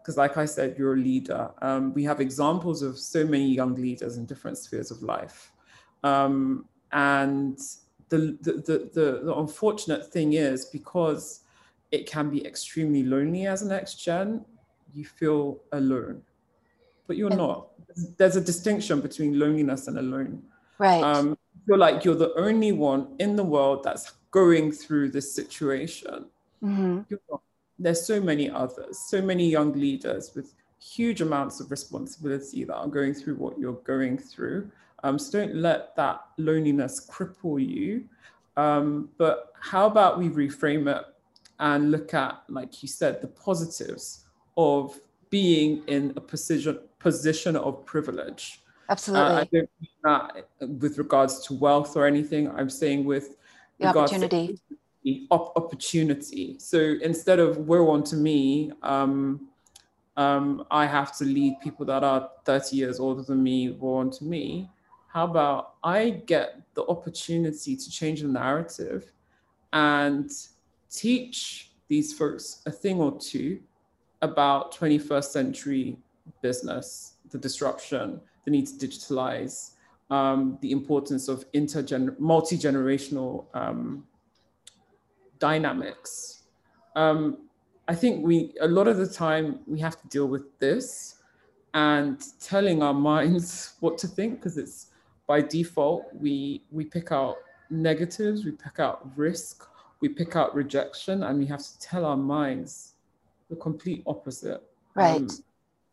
because 0.07 0.17
like 0.17 0.37
I 0.37 0.45
said, 0.45 0.77
you're 0.79 0.95
a 0.95 0.97
leader. 0.97 1.51
Um, 1.63 1.93
we 1.93 2.05
have 2.05 2.21
examples 2.21 2.81
of 2.81 2.97
so 2.97 3.25
many 3.27 3.49
young 3.49 3.75
leaders 3.75 4.19
in 4.19 4.25
different 4.25 4.57
spheres 4.57 4.93
of 4.93 5.03
life. 5.03 5.51
Um, 6.05 6.67
and 6.93 7.59
the, 8.09 8.39
the, 8.41 8.53
the, 8.53 8.91
the, 8.95 9.21
the 9.25 9.35
unfortunate 9.35 10.13
thing 10.13 10.35
is 10.35 10.67
because 10.67 11.41
it 11.91 12.07
can 12.07 12.31
be 12.31 12.45
extremely 12.47 13.03
lonely 13.03 13.47
as 13.47 13.63
a 13.63 13.69
next 13.69 13.97
gen. 13.97 14.45
you 14.93 15.05
feel 15.05 15.61
alone, 15.73 16.23
but 17.07 17.17
you're 17.17 17.31
not. 17.31 17.69
There's 18.17 18.37
a 18.37 18.41
distinction 18.41 19.01
between 19.01 19.39
loneliness 19.39 19.89
and 19.89 19.99
alone. 19.99 20.43
Right. 20.79 21.03
Um, 21.03 21.37
feel 21.67 21.79
like 21.79 22.05
you're 22.05 22.15
the 22.15 22.35
only 22.37 22.73
one 22.73 23.15
in 23.19 23.37
the 23.37 23.45
world 23.45 23.83
that's 23.83 24.13
going 24.31 24.73
through 24.73 25.11
this 25.11 25.35
situation. 25.35 26.27
Mm-hmm. 26.63 27.15
There's 27.79 28.07
so 28.07 28.21
many 28.21 28.49
others, 28.49 28.99
so 28.99 29.21
many 29.21 29.49
young 29.49 29.73
leaders 29.73 30.33
with 30.35 30.55
huge 30.81 31.21
amounts 31.21 31.61
of 31.61 31.71
responsibility 31.71 32.65
that 32.65 32.75
are 32.75 32.89
going 32.89 33.13
through 33.13 33.37
what 33.37 33.59
you're 33.59 33.81
going 33.85 34.19
through. 34.19 34.71
Um, 35.03 35.19
so 35.19 35.41
don't 35.41 35.57
let 35.57 35.95
that 35.97 36.23
loneliness 36.39 37.07
cripple 37.07 37.65
you. 37.65 38.05
Um, 38.57 39.11
but 39.19 39.53
how 39.61 39.87
about 39.87 40.19
we 40.19 40.29
reframe 40.29 40.87
it 40.95 41.05
and 41.59 41.91
look 41.91 42.15
at, 42.15 42.43
like 42.49 42.83
you 42.83 42.89
said, 42.89 43.21
the 43.21 43.29
positives 43.29 44.25
of 44.57 44.99
being 45.31 45.83
in 45.87 46.13
a 46.17 46.21
position 46.21 46.79
position 46.99 47.57
of 47.57 47.85
privilege. 47.85 48.63
Absolutely. 48.89 49.33
Uh, 49.33 49.41
I 49.41 49.45
don't 49.45 49.71
mean 49.81 49.91
that 50.05 50.49
with 50.81 50.99
regards 50.99 51.41
to 51.47 51.55
wealth 51.55 51.97
or 51.97 52.07
anything. 52.07 52.51
I'm 52.51 52.71
saying 52.71 53.05
with 53.05 53.37
the 53.79 53.87
opportunity. 53.89 54.59
op- 55.31 55.57
opportunity. 55.57 56.57
So 56.59 56.79
instead 57.03 57.39
of 57.39 57.59
woe 57.59 57.93
unto 57.93 58.17
me, 58.17 58.73
um, 58.83 59.49
um, 60.17 60.65
I 60.71 60.87
have 60.87 61.17
to 61.19 61.25
lead 61.25 61.61
people 61.61 61.85
that 61.87 62.03
are 62.03 62.31
30 62.45 62.77
years 62.77 63.01
older 63.01 63.23
than 63.23 63.43
me, 63.43 63.71
woe 63.71 64.01
unto 64.01 64.25
me. 64.25 64.71
How 65.09 65.25
about 65.25 65.75
I 65.83 66.11
get 66.27 66.61
the 66.75 66.87
opportunity 66.87 67.77
to 67.77 67.91
change 67.91 68.23
the 68.23 68.29
narrative 68.29 69.13
and 69.73 70.31
teach 70.97 71.71
these 71.89 72.13
folks 72.13 72.63
a 72.67 72.71
thing 72.71 73.01
or 73.01 73.17
two 73.19 73.61
about 74.23 74.75
21st 74.75 75.25
century 75.25 75.97
business, 76.43 77.15
the 77.31 77.39
disruption, 77.39 78.21
the 78.45 78.51
need 78.51 78.67
to 78.67 78.87
digitalize, 78.87 79.73
um, 80.11 80.59
the 80.63 80.73
importance 80.73 81.29
of 81.29 81.51
intergener- 81.53 82.19
multi-generational 82.19 83.45
um, 83.55 84.05
dynamics. 85.39 86.45
Um, 86.95 87.39
I 87.89 87.95
think 87.95 88.25
we 88.25 88.55
a 88.61 88.67
lot 88.67 88.89
of 88.89 88.97
the 88.97 89.07
time 89.07 89.61
we 89.67 89.79
have 89.81 90.01
to 90.01 90.09
deal 90.09 90.27
with 90.27 90.59
this 90.59 91.17
and 91.75 92.21
telling 92.41 92.83
our 92.83 92.95
minds 93.13 93.75
what 93.81 93.99
to 93.99 94.09
think 94.09 94.37
because 94.41 94.57
it's 94.57 94.87
by 95.27 95.41
default 95.41 96.05
we 96.15 96.63
we 96.71 96.85
pick 96.85 97.13
out 97.13 97.37
negatives, 97.69 98.45
we 98.45 98.53
pick 98.53 98.79
out 98.79 99.11
risk, 99.17 99.69
we 100.01 100.09
pick 100.09 100.37
out 100.37 100.55
rejection, 100.55 101.23
and 101.23 101.39
we 101.39 101.47
have 101.47 101.63
to 101.63 101.79
tell 101.79 102.05
our 102.05 102.17
minds 102.17 102.95
the 103.49 103.57
complete 103.57 104.03
opposite. 104.07 104.63
Right. 104.95 105.17
Um, 105.17 105.29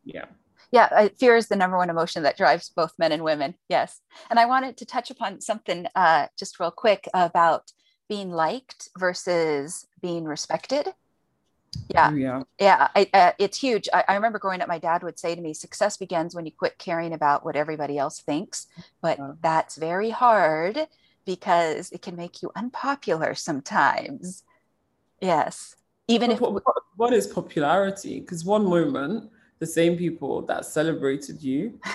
yeah. 0.05 0.25
Yeah 0.71 1.07
fear 1.19 1.35
is 1.35 1.47
the 1.47 1.55
number 1.55 1.77
one 1.77 1.89
emotion 1.89 2.23
that 2.23 2.37
drives 2.37 2.69
both 2.69 2.93
men 2.97 3.11
and 3.11 3.23
women. 3.23 3.55
Yes. 3.69 4.01
And 4.29 4.39
i 4.39 4.45
wanted 4.45 4.77
to 4.77 4.85
touch 4.85 5.11
upon 5.11 5.41
something 5.41 5.87
uh, 5.95 6.27
just 6.37 6.59
real 6.59 6.71
quick 6.71 7.07
about 7.13 7.71
being 8.09 8.31
liked 8.31 8.89
versus 8.97 9.87
being 10.01 10.25
respected. 10.25 10.87
Yeah. 11.89 12.09
Oh, 12.11 12.15
yeah. 12.15 12.43
Yeah 12.59 12.87
I, 12.95 13.09
uh, 13.13 13.31
it's 13.39 13.57
huge. 13.57 13.89
I, 13.93 14.03
I, 14.07 14.15
remember 14.15 14.37
growing 14.37 14.61
up 14.61 14.67
my 14.67 14.77
dad 14.77 15.01
would 15.01 15.17
say 15.17 15.33
to 15.33 15.41
me 15.41 15.53
success 15.53 15.97
begins 15.97 16.35
when 16.35 16.45
you 16.45 16.51
quit 16.51 16.77
caring 16.77 17.13
about 17.13 17.43
what 17.43 17.55
everybody 17.55 17.97
else 17.97 18.19
thinks. 18.19 18.67
But 19.01 19.19
that's 19.41 19.75
very 19.75 20.11
hard 20.11 20.87
because 21.25 21.91
it 21.91 22.01
can 22.01 22.15
make 22.15 22.41
you 22.41 22.51
unpopular 22.55 23.33
sometimes 23.35 24.43
yes 25.21 25.75
even 26.07 26.31
if 26.31 26.41
what, 26.41 26.63
what 26.95 27.13
is 27.13 27.27
popularity 27.27 28.19
because 28.19 28.43
one 28.43 28.65
moment 28.65 29.29
the 29.59 29.65
same 29.65 29.97
people 29.97 30.41
that 30.41 30.65
celebrated 30.65 31.41
you 31.41 31.79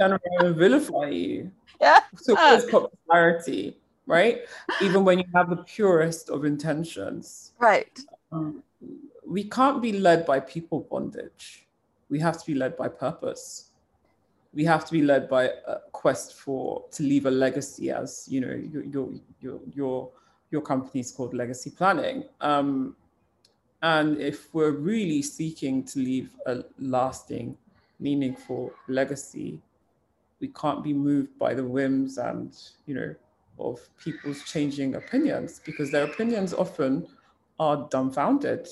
turn 0.00 0.18
around 0.18 0.56
vilify 0.56 1.08
you. 1.08 1.50
Yeah. 1.80 2.00
So 2.16 2.36
it's 2.38 2.70
popularity, 2.70 3.76
right? 4.06 4.42
Even 4.80 5.04
when 5.04 5.18
you 5.18 5.24
have 5.34 5.50
the 5.50 5.56
purest 5.56 6.30
of 6.30 6.44
intentions. 6.44 7.52
Right. 7.58 7.98
Um, 8.32 8.62
we 9.26 9.44
can't 9.44 9.82
be 9.82 9.92
led 9.92 10.26
by 10.26 10.40
people 10.40 10.86
bondage. 10.90 11.66
We 12.08 12.20
have 12.20 12.38
to 12.38 12.46
be 12.46 12.54
led 12.54 12.76
by 12.76 12.88
purpose. 12.88 13.70
We 14.54 14.64
have 14.64 14.84
to 14.86 14.92
be 14.92 15.02
led 15.02 15.28
by 15.28 15.44
a 15.66 15.78
quest 15.92 16.34
for 16.34 16.84
to 16.92 17.02
leave 17.02 17.26
a 17.26 17.30
legacy, 17.30 17.90
as 17.90 18.26
you 18.30 18.40
know, 18.40 18.54
your 18.54 18.84
your 18.84 19.08
your 19.40 19.60
your, 19.74 20.10
your 20.50 20.62
company 20.62 21.00
is 21.00 21.12
called 21.12 21.34
Legacy 21.34 21.70
Planning. 21.70 22.24
Um, 22.40 22.96
and 23.82 24.18
if 24.18 24.54
we're 24.54 24.70
really 24.70 25.20
seeking 25.20 25.84
to 25.84 25.98
leave 25.98 26.30
a 26.46 26.64
lasting, 26.78 27.56
meaningful 28.00 28.72
legacy, 28.88 29.60
we 30.40 30.48
can't 30.48 30.82
be 30.82 30.92
moved 30.92 31.38
by 31.38 31.52
the 31.54 31.64
whims 31.64 32.18
and, 32.18 32.56
you 32.86 32.94
know, 32.94 33.14
of 33.58 33.80
people's 33.98 34.42
changing 34.44 34.94
opinions 34.94 35.60
because 35.64 35.90
their 35.90 36.04
opinions 36.04 36.54
often 36.54 37.06
are 37.58 37.86
dumbfounded 37.90 38.68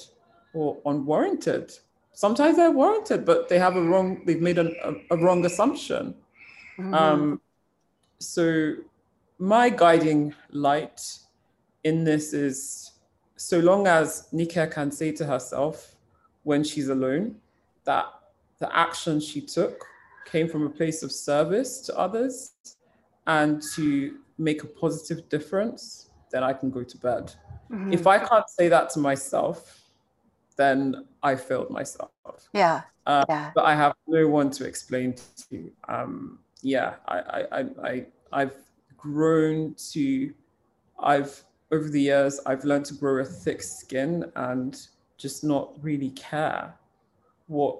or 0.55 0.79
unwarranted. 0.87 1.73
Sometimes 2.13 2.57
they're 2.57 2.71
warranted, 2.71 3.25
but 3.25 3.49
they 3.49 3.59
have 3.59 3.77
a 3.77 3.83
wrong, 3.83 4.23
they've 4.27 4.41
made 4.41 4.59
a, 4.59 4.71
a, 4.87 5.17
a 5.17 5.17
wrong 5.17 5.45
assumption. 5.45 6.15
Mm-hmm. 6.79 6.95
Um, 6.95 7.41
so 8.19 8.75
my 9.39 9.71
guiding 9.71 10.35
light 10.51 11.01
in 11.85 12.05
this 12.05 12.33
is 12.33 12.93
so 13.37 13.59
long 13.59 13.87
as 13.87 14.29
Nike 14.33 14.67
can 14.67 14.91
say 14.91 15.11
to 15.13 15.25
herself 15.25 15.97
when 16.45 16.63
she's 16.63 16.89
alone 16.89 17.37
that 17.85 18.07
the 18.59 18.75
action 18.77 19.19
she 19.19 19.41
took 19.41 19.85
came 20.27 20.49
from 20.49 20.67
a 20.67 20.71
place 20.71 21.03
of 21.03 21.11
service 21.11 21.81
to 21.81 21.99
others 21.99 22.53
and 23.27 23.63
to 23.75 24.19
make 24.39 24.63
a 24.63 24.67
positive 24.67 25.29
difference, 25.29 26.11
then 26.31 26.43
I 26.45 26.53
can 26.53 26.71
go 26.71 26.83
to 26.83 26.97
bed. 26.99 27.33
Mm-hmm. 27.71 27.93
If 27.93 28.07
I 28.07 28.19
can't 28.19 28.49
say 28.49 28.69
that 28.69 28.91
to 28.91 28.99
myself, 28.99 29.82
then 30.57 31.07
I 31.23 31.37
failed 31.37 31.71
myself. 31.71 32.11
Yeah. 32.53 32.83
Uh, 33.07 33.25
yeah. 33.29 33.51
But 33.55 33.65
I 33.65 33.75
have 33.75 33.95
no 34.07 34.29
one 34.29 34.51
to 34.51 34.65
explain 34.65 35.15
to. 35.51 35.73
Um, 35.89 36.39
yeah, 36.63 36.95
I, 37.07 37.19
I, 37.19 37.59
I, 37.59 37.67
I, 37.83 38.07
I've 38.33 38.57
grown 38.97 39.75
to, 39.93 40.33
I've 40.99 41.43
over 41.73 41.89
the 41.89 42.01
years, 42.01 42.39
I've 42.45 42.65
learned 42.65 42.85
to 42.87 42.95
grow 42.95 43.23
a 43.23 43.25
thick 43.25 43.63
skin 43.63 44.31
and 44.37 44.79
just 45.17 45.43
not 45.43 45.73
really 45.83 46.11
care 46.11 46.75
what 47.47 47.79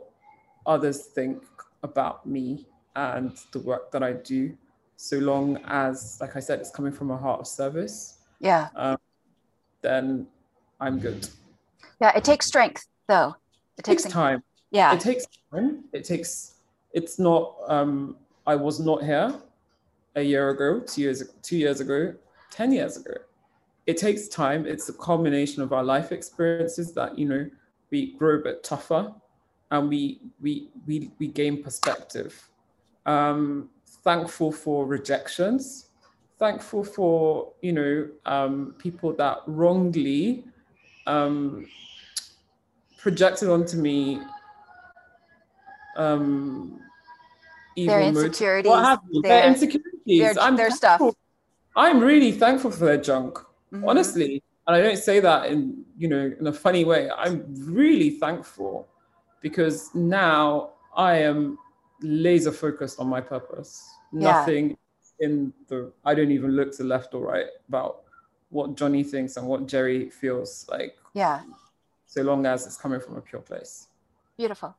others 0.67 1.03
think 1.03 1.43
about 1.83 2.25
me 2.27 2.67
and 2.97 3.37
the 3.53 3.59
work 3.59 3.91
that 3.93 4.03
I 4.03 4.13
do, 4.13 4.57
so 4.97 5.19
long 5.19 5.59
as, 5.67 6.19
like 6.21 6.37
I 6.37 6.41
said, 6.41 6.61
it's 6.61 6.71
coming 6.71 6.93
from 6.93 7.11
a 7.11 7.17
heart 7.17 7.41
of 7.41 7.47
service. 7.47 8.19
Yeah. 8.41 8.69
Um, 8.77 8.99
then 9.83 10.27
I'm 10.81 10.99
good. 10.99 11.29
Yeah, 12.03 12.13
it 12.17 12.25
takes 12.25 12.47
strength, 12.47 12.87
though. 13.09 13.37
It 13.79 13.85
takes, 13.85 14.03
it 14.03 14.09
takes 14.09 14.13
time. 14.13 14.43
Yeah. 14.71 14.95
It 14.95 15.01
takes 15.01 15.25
time. 15.53 15.85
It 15.93 16.05
takes. 16.05 16.57
It's 16.93 17.19
not. 17.19 17.55
Um, 17.69 18.17
I 18.47 18.57
was 18.57 18.81
not 18.81 19.03
here 19.03 19.35
a 20.17 20.23
year 20.23 20.51
ago, 20.51 20.81
two 20.81 21.03
years, 21.03 21.23
two 21.43 21.57
years 21.57 21.81
ago, 21.81 22.15
ten 22.51 22.73
years 22.73 22.97
ago 22.99 23.15
it 23.87 23.97
takes 23.97 24.29
time. 24.29 24.67
It's 24.67 24.89
a 24.89 24.93
culmination 24.93 25.63
of 25.63 25.73
our 25.73 25.83
life 25.83 26.13
experiences 26.13 26.93
that, 26.93 27.19
you 27.19 27.29
know, 27.29 27.51
we 27.91 28.13
grow 28.13 28.37
a 28.37 28.39
bit 28.39 28.63
tougher 28.63 29.13
and 29.71 29.89
we 29.89 30.21
we 30.41 30.69
we 30.87 31.11
we 31.19 31.29
gain 31.29 31.63
perspective. 31.63 32.49
Um, 33.07 33.71
thankful 34.05 34.53
for 34.53 34.87
rejections, 34.87 35.89
thankful 36.39 36.85
for, 36.85 37.53
you 37.61 37.73
know, 37.73 38.09
um, 38.25 38.75
people 38.79 39.13
that 39.15 39.39
wrongly 39.47 40.45
um, 41.07 41.67
projected 43.03 43.49
onto 43.49 43.77
me 43.77 44.21
um, 45.97 46.81
evil 47.77 47.95
their 47.95 48.03
insecurities, 48.03 48.71
motives. 48.71 49.03
Their, 49.13 49.23
their 49.23 49.47
insecurities. 49.49 50.21
Their, 50.21 50.35
I'm 50.41 50.57
their 50.57 50.71
stuff. 50.71 51.03
I'm 51.77 52.01
really 52.01 52.33
thankful 52.33 52.71
for 52.71 52.85
their 52.85 53.01
junk 53.01 53.39
mm-hmm. 53.73 53.89
honestly. 53.89 54.43
And 54.67 54.77
I 54.77 54.81
don't 54.81 54.99
say 54.99 55.21
that 55.21 55.47
in, 55.47 55.85
you 55.99 56.09
know, 56.09 56.33
in 56.39 56.47
a 56.47 56.53
funny 56.53 56.85
way. 56.85 57.11
I'm 57.11 57.45
really 57.73 58.11
thankful 58.11 58.87
because 59.41 59.93
now 59.95 60.71
I 60.97 61.17
am 61.17 61.59
laser 62.01 62.53
focused 62.53 63.01
on 63.01 63.09
my 63.09 63.21
purpose. 63.21 63.83
Yeah. 64.13 64.21
Nothing 64.21 64.77
in 65.19 65.53
the, 65.69 65.93
I 66.05 66.15
don't 66.15 66.31
even 66.31 66.53
look 66.53 66.77
to 66.77 66.85
left 66.85 67.15
or 67.15 67.27
right 67.27 67.47
about 67.69 68.03
what 68.51 68.77
Johnny 68.77 69.03
thinks 69.03 69.37
and 69.37 69.47
what 69.49 69.67
Jerry 69.67 70.11
feels 70.11 70.67
like. 70.71 70.97
Yeah. 71.15 71.41
So 72.13 72.21
long 72.21 72.45
as 72.45 72.67
it's 72.67 72.77
coming 72.77 73.01
from 73.01 73.17
a 73.17 73.23
pure 73.23 73.41
place. 73.41 73.89
Beautiful. 74.37 74.77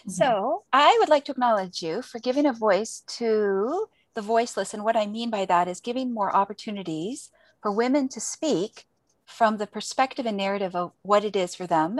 Mm-hmm. 0.00 0.10
So 0.10 0.64
I 0.74 0.94
would 1.00 1.08
like 1.08 1.24
to 1.24 1.32
acknowledge 1.32 1.82
you 1.82 2.02
for 2.02 2.18
giving 2.18 2.44
a 2.44 2.52
voice 2.52 3.02
to 3.18 3.86
the 4.14 4.20
voiceless. 4.20 4.74
And 4.74 4.84
what 4.84 4.94
I 4.94 5.06
mean 5.06 5.30
by 5.30 5.46
that 5.46 5.68
is 5.68 5.80
giving 5.80 6.12
more 6.12 6.36
opportunities 6.36 7.30
for 7.62 7.72
women 7.72 8.10
to 8.10 8.20
speak 8.20 8.84
from 9.24 9.56
the 9.56 9.66
perspective 9.66 10.26
and 10.26 10.36
narrative 10.36 10.76
of 10.76 10.92
what 11.00 11.24
it 11.24 11.34
is 11.34 11.54
for 11.54 11.66
them 11.66 11.98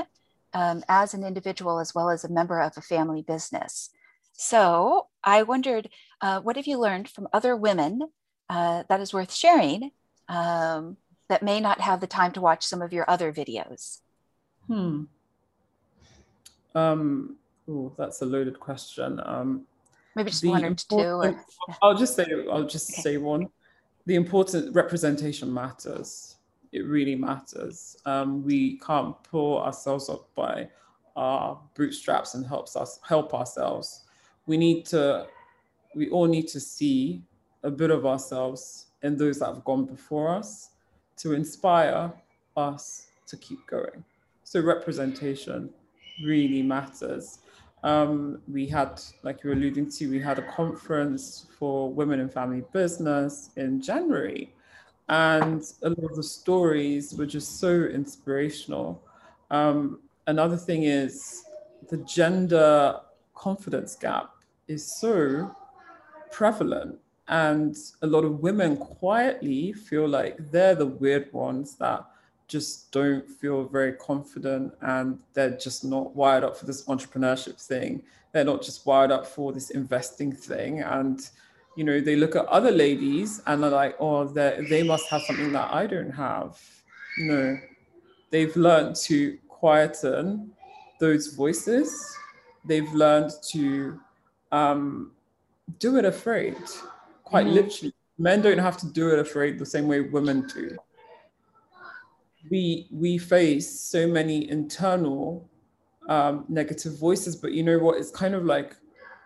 um, 0.52 0.84
as 0.90 1.14
an 1.14 1.24
individual 1.24 1.78
as 1.78 1.94
well 1.94 2.10
as 2.10 2.22
a 2.22 2.28
member 2.28 2.60
of 2.60 2.76
a 2.76 2.82
family 2.82 3.22
business. 3.22 3.88
So 4.34 5.06
I 5.24 5.42
wondered, 5.42 5.88
uh, 6.20 6.40
what 6.40 6.56
have 6.56 6.66
you 6.66 6.78
learned 6.78 7.08
from 7.08 7.28
other 7.32 7.56
women 7.56 8.02
uh, 8.50 8.82
that 8.90 9.00
is 9.00 9.14
worth 9.14 9.32
sharing 9.32 9.92
um, 10.28 10.98
that 11.30 11.42
may 11.42 11.60
not 11.60 11.80
have 11.80 12.00
the 12.00 12.06
time 12.06 12.32
to 12.32 12.42
watch 12.42 12.66
some 12.66 12.82
of 12.82 12.92
your 12.92 13.08
other 13.08 13.32
videos? 13.32 14.00
Hmm. 14.70 15.02
Um, 16.76 17.36
oh, 17.68 17.92
that's 17.98 18.22
a 18.22 18.26
loaded 18.26 18.60
question. 18.60 19.20
Um, 19.24 19.66
Maybe 20.14 20.30
just 20.30 20.44
one 20.44 20.64
or 20.64 20.74
two. 20.74 20.96
Or, 20.96 21.44
I'll 21.82 21.96
just 21.96 22.14
say. 22.14 22.24
I'll 22.48 22.66
just 22.66 22.92
okay. 22.92 23.02
say 23.02 23.16
one. 23.16 23.48
The 24.06 24.14
important 24.14 24.72
representation 24.72 25.52
matters. 25.52 26.36
It 26.70 26.86
really 26.86 27.16
matters. 27.16 27.96
Um, 28.06 28.44
we 28.44 28.78
can't 28.78 29.20
pull 29.24 29.58
ourselves 29.58 30.08
up 30.08 30.32
by 30.36 30.68
our 31.16 31.58
bootstraps 31.74 32.34
and 32.34 32.46
helps 32.46 32.76
us 32.76 33.00
help 33.06 33.34
ourselves. 33.34 34.04
We 34.46 34.56
need 34.56 34.86
to. 34.86 35.26
We 35.96 36.10
all 36.10 36.26
need 36.26 36.46
to 36.48 36.60
see 36.60 37.22
a 37.64 37.72
bit 37.72 37.90
of 37.90 38.06
ourselves 38.06 38.86
in 39.02 39.16
those 39.16 39.40
that 39.40 39.46
have 39.46 39.64
gone 39.64 39.84
before 39.84 40.32
us 40.32 40.70
to 41.16 41.32
inspire 41.32 42.12
us 42.56 43.08
to 43.26 43.36
keep 43.36 43.66
going. 43.66 44.04
So 44.50 44.58
representation 44.58 45.70
really 46.24 46.60
matters. 46.60 47.38
Um, 47.84 48.42
we 48.52 48.66
had, 48.66 49.00
like 49.22 49.44
you 49.44 49.50
were 49.50 49.54
alluding 49.54 49.88
to, 49.92 50.10
we 50.10 50.18
had 50.18 50.40
a 50.40 50.42
conference 50.50 51.46
for 51.56 51.88
women 51.88 52.18
in 52.18 52.28
family 52.28 52.64
business 52.72 53.50
in 53.54 53.80
January. 53.80 54.52
And 55.08 55.62
a 55.84 55.90
lot 55.90 56.10
of 56.10 56.16
the 56.16 56.24
stories 56.24 57.14
were 57.14 57.26
just 57.26 57.60
so 57.60 57.84
inspirational. 57.84 59.00
Um, 59.52 60.00
another 60.26 60.56
thing 60.56 60.82
is 60.82 61.44
the 61.88 61.98
gender 61.98 62.98
confidence 63.36 63.94
gap 63.94 64.30
is 64.66 64.98
so 64.98 65.54
prevalent. 66.32 66.98
And 67.28 67.76
a 68.02 68.06
lot 68.08 68.24
of 68.24 68.40
women 68.40 68.78
quietly 68.78 69.74
feel 69.74 70.08
like 70.08 70.50
they're 70.50 70.74
the 70.74 70.86
weird 70.86 71.32
ones 71.32 71.76
that 71.76 72.04
just 72.50 72.90
don't 72.90 73.26
feel 73.28 73.64
very 73.64 73.92
confident 73.92 74.74
and 74.82 75.20
they're 75.34 75.56
just 75.56 75.84
not 75.84 76.14
wired 76.16 76.42
up 76.42 76.56
for 76.56 76.66
this 76.66 76.84
entrepreneurship 76.86 77.64
thing. 77.64 78.02
They're 78.32 78.44
not 78.44 78.60
just 78.60 78.84
wired 78.84 79.12
up 79.12 79.24
for 79.24 79.52
this 79.52 79.70
investing 79.70 80.32
thing. 80.32 80.80
And, 80.80 81.20
you 81.76 81.84
know, 81.84 82.00
they 82.00 82.16
look 82.16 82.34
at 82.34 82.46
other 82.46 82.72
ladies 82.72 83.40
and 83.46 83.62
they're 83.62 83.70
like, 83.70 83.96
oh, 84.00 84.24
they 84.24 84.66
they 84.68 84.82
must 84.82 85.08
have 85.10 85.22
something 85.22 85.52
that 85.52 85.72
I 85.72 85.86
don't 85.86 86.10
have. 86.10 86.60
No, 87.18 87.56
they've 88.30 88.54
learned 88.56 88.96
to 89.06 89.38
quieten 89.48 90.50
those 90.98 91.28
voices. 91.28 92.16
They've 92.64 92.92
learned 92.92 93.30
to 93.52 94.00
um, 94.50 95.12
do 95.78 95.98
it 95.98 96.04
afraid, 96.04 96.56
quite 97.22 97.46
mm-hmm. 97.46 97.54
literally. 97.54 97.94
Men 98.18 98.42
don't 98.42 98.58
have 98.58 98.76
to 98.78 98.86
do 98.86 99.10
it 99.12 99.18
afraid 99.18 99.58
the 99.58 99.64
same 99.64 99.86
way 99.86 100.00
women 100.00 100.46
do 100.52 100.76
we 102.50 102.88
we 102.90 103.18
face 103.18 103.68
so 103.80 104.06
many 104.06 104.48
internal 104.50 105.48
um, 106.08 106.44
negative 106.48 106.98
voices 106.98 107.36
but 107.36 107.52
you 107.52 107.62
know 107.62 107.78
what? 107.78 107.98
It's 107.98 108.10
kind 108.10 108.34
of 108.34 108.44
like 108.44 108.76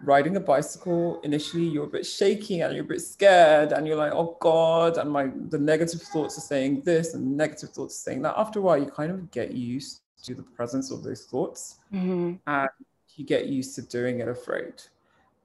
riding 0.03 0.37
a 0.37 0.41
bicycle. 0.41 1.21
Initially 1.23 1.65
you're 1.65 1.85
a 1.85 1.89
bit 1.89 2.05
shaky 2.05 2.61
and 2.61 2.75
you're 2.75 2.85
a 2.85 2.89
bit 2.89 3.01
scared 3.01 3.73
and 3.73 3.87
you're 3.87 3.97
like 3.97 4.13
oh 4.13 4.37
god 4.41 4.99
and 4.99 5.11
my 5.11 5.31
the 5.49 5.59
negative 5.59 6.03
thoughts 6.03 6.37
are 6.39 6.43
saying 6.43 6.83
this 6.83 7.15
and 7.15 7.37
negative 7.37 7.71
thoughts 7.71 7.95
are 7.95 8.05
saying 8.11 8.23
that. 8.23 8.35
After 8.37 8.59
a 8.59 8.63
while 8.63 8.79
you 8.79 8.87
kind 8.87 9.11
of 9.11 9.31
get 9.31 9.53
used 9.53 10.01
to 10.25 10.35
the 10.35 10.43
presence 10.43 10.91
of 10.91 11.03
those 11.03 11.25
thoughts 11.25 11.79
mm-hmm. 11.93 12.35
and 12.47 12.71
you 13.17 13.25
get 13.25 13.47
used 13.47 13.75
to 13.77 13.83
doing 13.83 14.21
it 14.21 14.29
afraid. 14.29 14.75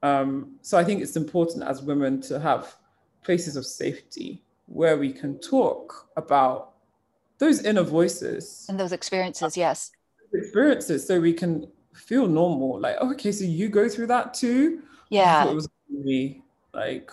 Um, 0.02 0.56
so 0.62 0.78
i 0.78 0.84
think 0.84 1.02
it's 1.02 1.16
important 1.16 1.62
as 1.62 1.82
women 1.82 2.22
to 2.22 2.40
have 2.40 2.74
places 3.22 3.56
of 3.56 3.66
safety 3.66 4.42
where 4.66 4.96
we 4.96 5.12
can 5.12 5.38
talk 5.38 6.08
about 6.16 6.69
those 7.40 7.64
inner 7.64 7.82
voices. 7.82 8.66
And 8.68 8.78
those 8.78 8.92
experiences 8.92 9.56
yes. 9.56 9.90
Experiences 10.32 11.04
so 11.04 11.18
we 11.20 11.32
can 11.32 11.66
feel 11.92 12.28
normal 12.28 12.78
like 12.78 12.96
oh, 13.00 13.10
okay 13.10 13.32
so 13.32 13.44
you 13.44 13.68
go 13.68 13.88
through 13.88 14.06
that 14.06 14.32
too? 14.32 14.82
Yeah. 15.08 15.48
it 15.48 15.54
was 15.54 15.68
really 15.90 16.44
like 16.72 17.10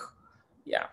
yeah. 0.65 0.85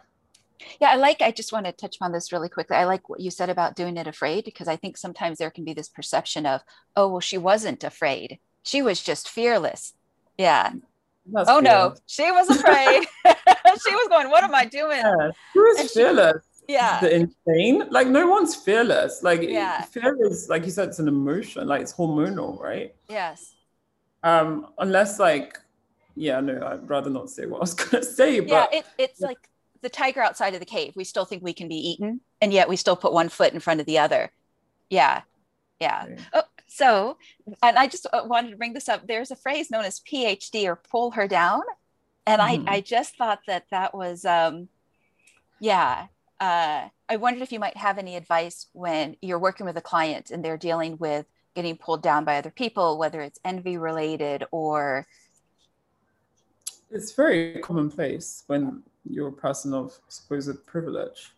Yeah 0.80 0.90
i 0.90 0.96
like 0.96 1.20
i 1.20 1.30
just 1.30 1.52
want 1.52 1.66
to 1.66 1.72
touch 1.72 1.96
on 2.00 2.12
this 2.12 2.32
really 2.32 2.48
quickly. 2.48 2.76
I 2.76 2.84
like 2.84 3.10
what 3.10 3.20
you 3.20 3.30
said 3.30 3.50
about 3.50 3.76
doing 3.76 3.98
it 3.98 4.06
afraid 4.06 4.44
because 4.46 4.68
i 4.68 4.76
think 4.76 4.96
sometimes 4.96 5.36
there 5.36 5.50
can 5.50 5.64
be 5.64 5.74
this 5.74 5.88
perception 5.88 6.46
of 6.46 6.62
oh 6.96 7.08
well 7.08 7.20
she 7.20 7.36
wasn't 7.36 7.84
afraid. 7.84 8.38
She 8.62 8.80
was 8.80 9.02
just 9.02 9.28
fearless. 9.28 9.92
Yeah. 10.38 10.72
That's 11.26 11.50
oh 11.50 11.60
no. 11.60 11.94
she 12.06 12.30
was 12.30 12.48
afraid. 12.48 13.04
She 13.86 13.94
was 13.94 14.08
going 14.08 14.30
what 14.30 14.44
am 14.44 14.54
i 14.54 14.64
doing? 14.64 14.98
Yeah, 14.98 15.30
she 15.52 15.58
was 15.58 15.80
and 15.80 15.90
fearless. 15.90 16.36
she, 16.53 16.53
yeah. 16.68 17.00
the 17.00 17.14
insane? 17.14 17.84
Like 17.90 18.08
no 18.08 18.26
one's 18.26 18.54
fearless. 18.56 19.22
Like 19.22 19.42
yeah. 19.42 19.82
fear 19.82 20.16
is 20.26 20.48
like 20.48 20.64
you 20.64 20.70
said 20.70 20.88
it's 20.88 20.98
an 20.98 21.08
emotion 21.08 21.66
like 21.66 21.82
it's 21.82 21.92
hormonal 21.92 22.60
right? 22.60 22.94
Yes. 23.08 23.54
Um 24.22 24.68
unless 24.78 25.18
like 25.18 25.58
yeah 26.16 26.38
no 26.38 26.64
i'd 26.68 26.88
rather 26.88 27.10
not 27.10 27.28
say 27.28 27.44
what 27.44 27.56
i 27.56 27.60
was 27.60 27.74
gonna 27.74 28.00
say 28.00 28.38
but 28.38 28.48
yeah 28.48 28.66
it, 28.70 28.86
it's 28.98 29.20
yeah. 29.20 29.26
like 29.26 29.48
the 29.84 29.88
tiger 29.90 30.22
outside 30.22 30.54
of 30.54 30.60
the 30.60 30.66
cave. 30.66 30.94
We 30.96 31.04
still 31.04 31.26
think 31.26 31.44
we 31.44 31.52
can 31.52 31.68
be 31.68 31.76
eaten 31.76 32.20
and 32.40 32.52
yet 32.52 32.68
we 32.68 32.76
still 32.76 32.96
put 32.96 33.12
one 33.12 33.28
foot 33.28 33.52
in 33.52 33.60
front 33.60 33.80
of 33.80 33.86
the 33.86 33.98
other. 33.98 34.32
Yeah. 34.90 35.22
Yeah. 35.78 36.16
Oh, 36.32 36.42
so 36.66 37.18
and 37.62 37.76
i 37.76 37.86
just 37.86 38.06
uh, 38.12 38.22
wanted 38.24 38.50
to 38.50 38.56
bring 38.56 38.72
this 38.72 38.88
up. 38.88 39.06
There's 39.06 39.30
a 39.30 39.36
phrase 39.36 39.70
known 39.70 39.84
as 39.84 40.00
phd 40.00 40.64
or 40.64 40.76
pull 40.76 41.12
her 41.12 41.28
down 41.28 41.60
and 42.26 42.40
mm. 42.40 42.64
i 42.68 42.76
i 42.76 42.80
just 42.80 43.16
thought 43.16 43.40
that 43.46 43.66
that 43.70 43.94
was 43.94 44.24
um 44.24 44.68
yeah 45.60 46.06
uh, 46.40 46.88
I 47.08 47.16
wondered 47.16 47.42
if 47.42 47.52
you 47.52 47.60
might 47.60 47.76
have 47.76 47.98
any 47.98 48.16
advice 48.16 48.66
when 48.72 49.16
you're 49.22 49.38
working 49.38 49.66
with 49.66 49.76
a 49.76 49.82
client 49.82 50.30
and 50.30 50.44
they're 50.44 50.56
dealing 50.56 50.96
with 50.98 51.26
getting 51.54 51.76
pulled 51.76 52.02
down 52.02 52.24
by 52.24 52.38
other 52.38 52.50
people, 52.50 52.98
whether 52.98 53.20
it's 53.20 53.38
envy 53.44 53.76
related 53.76 54.44
or. 54.50 55.06
It's 56.90 57.12
very 57.12 57.60
commonplace 57.60 58.44
when 58.46 58.82
you're 59.08 59.28
a 59.28 59.32
person 59.32 59.72
of 59.72 59.98
supposed 60.08 60.66
privilege. 60.66 61.32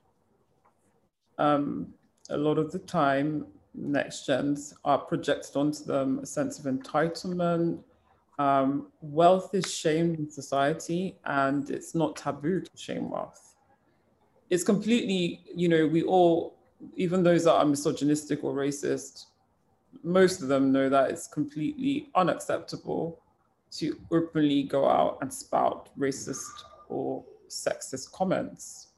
Um, 1.38 1.92
a 2.30 2.36
lot 2.36 2.59
of 2.59 2.72
the 2.72 2.78
time, 2.78 3.47
next 3.74 4.26
gens 4.26 4.72
are 4.84 4.99
projected 4.99 5.57
onto 5.57 5.84
them 5.84 6.20
a 6.20 6.26
sense 6.26 6.59
of 6.59 6.64
entitlement. 6.64 7.82
Um, 8.38 8.88
wealth 9.01 9.55
is 9.55 9.72
shamed 9.72 10.18
in 10.18 10.30
society, 10.30 11.16
and 11.24 11.68
it's 11.70 11.94
not 11.94 12.16
taboo 12.16 12.61
to 12.62 12.70
shame 12.74 13.11
wealth 13.11 13.45
it's 14.51 14.64
completely, 14.64 15.42
you 15.55 15.68
know, 15.68 15.86
we 15.86 16.03
all, 16.03 16.57
even 16.97 17.22
those 17.22 17.44
that 17.44 17.55
are 17.55 17.64
misogynistic 17.64 18.44
or 18.44 18.55
racist, 18.55 19.26
most 20.03 20.42
of 20.42 20.49
them 20.49 20.72
know 20.72 20.88
that 20.88 21.11
it's 21.11 21.26
completely 21.26 22.11
unacceptable 22.14 23.20
to 23.72 23.99
openly 24.12 24.62
go 24.62 24.88
out 24.88 25.18
and 25.20 25.32
spout 25.32 25.88
racist 25.99 26.64
or 26.88 27.24
sexist 27.49 28.12
comments. 28.12 28.88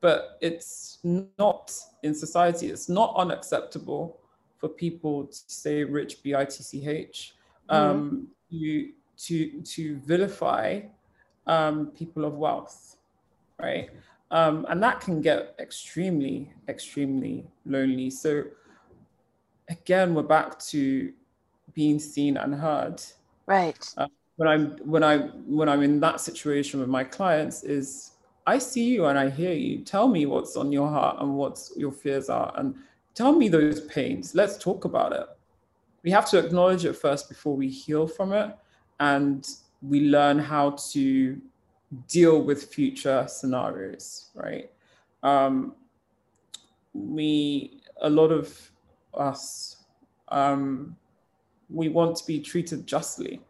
But 0.00 0.38
it's 0.40 0.98
not 1.02 1.72
in 2.02 2.14
society, 2.14 2.68
it's 2.68 2.88
not 2.88 3.14
unacceptable 3.16 4.18
for 4.58 4.68
people 4.68 5.26
to 5.26 5.38
say 5.46 5.84
rich, 5.84 6.22
B 6.22 6.34
I 6.34 6.44
T 6.44 6.62
C 6.62 6.86
H, 6.86 7.34
um, 7.68 8.28
mm-hmm. 8.52 8.58
to, 8.58 8.92
to, 9.24 9.62
to 9.62 9.96
vilify 10.06 10.80
um, 11.46 11.88
people 11.88 12.24
of 12.24 12.34
wealth, 12.34 12.96
right? 13.58 13.90
Um, 14.30 14.64
and 14.68 14.82
that 14.82 15.00
can 15.00 15.20
get 15.20 15.56
extremely, 15.58 16.52
extremely 16.68 17.46
lonely. 17.66 18.10
So 18.10 18.44
again, 19.68 20.14
we're 20.14 20.22
back 20.22 20.58
to 20.70 21.12
being 21.74 21.98
seen 21.98 22.36
and 22.36 22.54
heard. 22.54 23.02
Right. 23.46 23.92
Uh, 23.96 24.06
when 24.36 24.48
I'm 24.48 24.76
when 24.78 25.02
I 25.02 25.18
when 25.46 25.68
I'm 25.68 25.82
in 25.82 26.00
that 26.00 26.20
situation 26.20 26.80
with 26.80 26.88
my 26.88 27.04
clients, 27.04 27.64
is 27.64 28.12
I 28.46 28.58
see 28.58 28.84
you 28.84 29.06
and 29.06 29.18
I 29.18 29.28
hear 29.28 29.52
you. 29.52 29.84
Tell 29.84 30.08
me 30.08 30.26
what's 30.26 30.56
on 30.56 30.72
your 30.72 30.88
heart 30.88 31.16
and 31.20 31.34
what 31.34 31.60
your 31.76 31.92
fears 31.92 32.28
are, 32.30 32.52
and 32.56 32.74
tell 33.14 33.32
me 33.32 33.48
those 33.48 33.80
pains. 33.82 34.34
Let's 34.34 34.56
talk 34.56 34.84
about 34.84 35.12
it. 35.12 35.26
We 36.02 36.10
have 36.12 36.28
to 36.30 36.38
acknowledge 36.38 36.84
it 36.84 36.94
first 36.94 37.28
before 37.28 37.56
we 37.56 37.68
heal 37.68 38.06
from 38.06 38.32
it, 38.32 38.56
and 39.00 39.46
we 39.82 40.08
learn 40.08 40.38
how 40.38 40.70
to 40.92 41.40
deal 42.08 42.42
with 42.42 42.72
future 42.72 43.26
scenarios, 43.28 44.30
right? 44.34 44.70
Um, 45.22 45.74
we, 46.92 47.82
a 48.00 48.08
lot 48.08 48.30
of 48.30 48.70
us, 49.14 49.84
um, 50.28 50.96
we 51.68 51.88
want 51.88 52.16
to 52.16 52.26
be 52.26 52.40
treated 52.40 52.86
justly. 52.86 53.40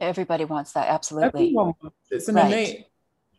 Everybody 0.00 0.44
wants 0.44 0.72
that, 0.72 0.88
absolutely. 0.88 1.48
Everyone 1.48 1.74
wants, 1.82 1.96
it's 2.10 2.28
an 2.28 2.36
right. 2.36 2.46
innate 2.46 2.86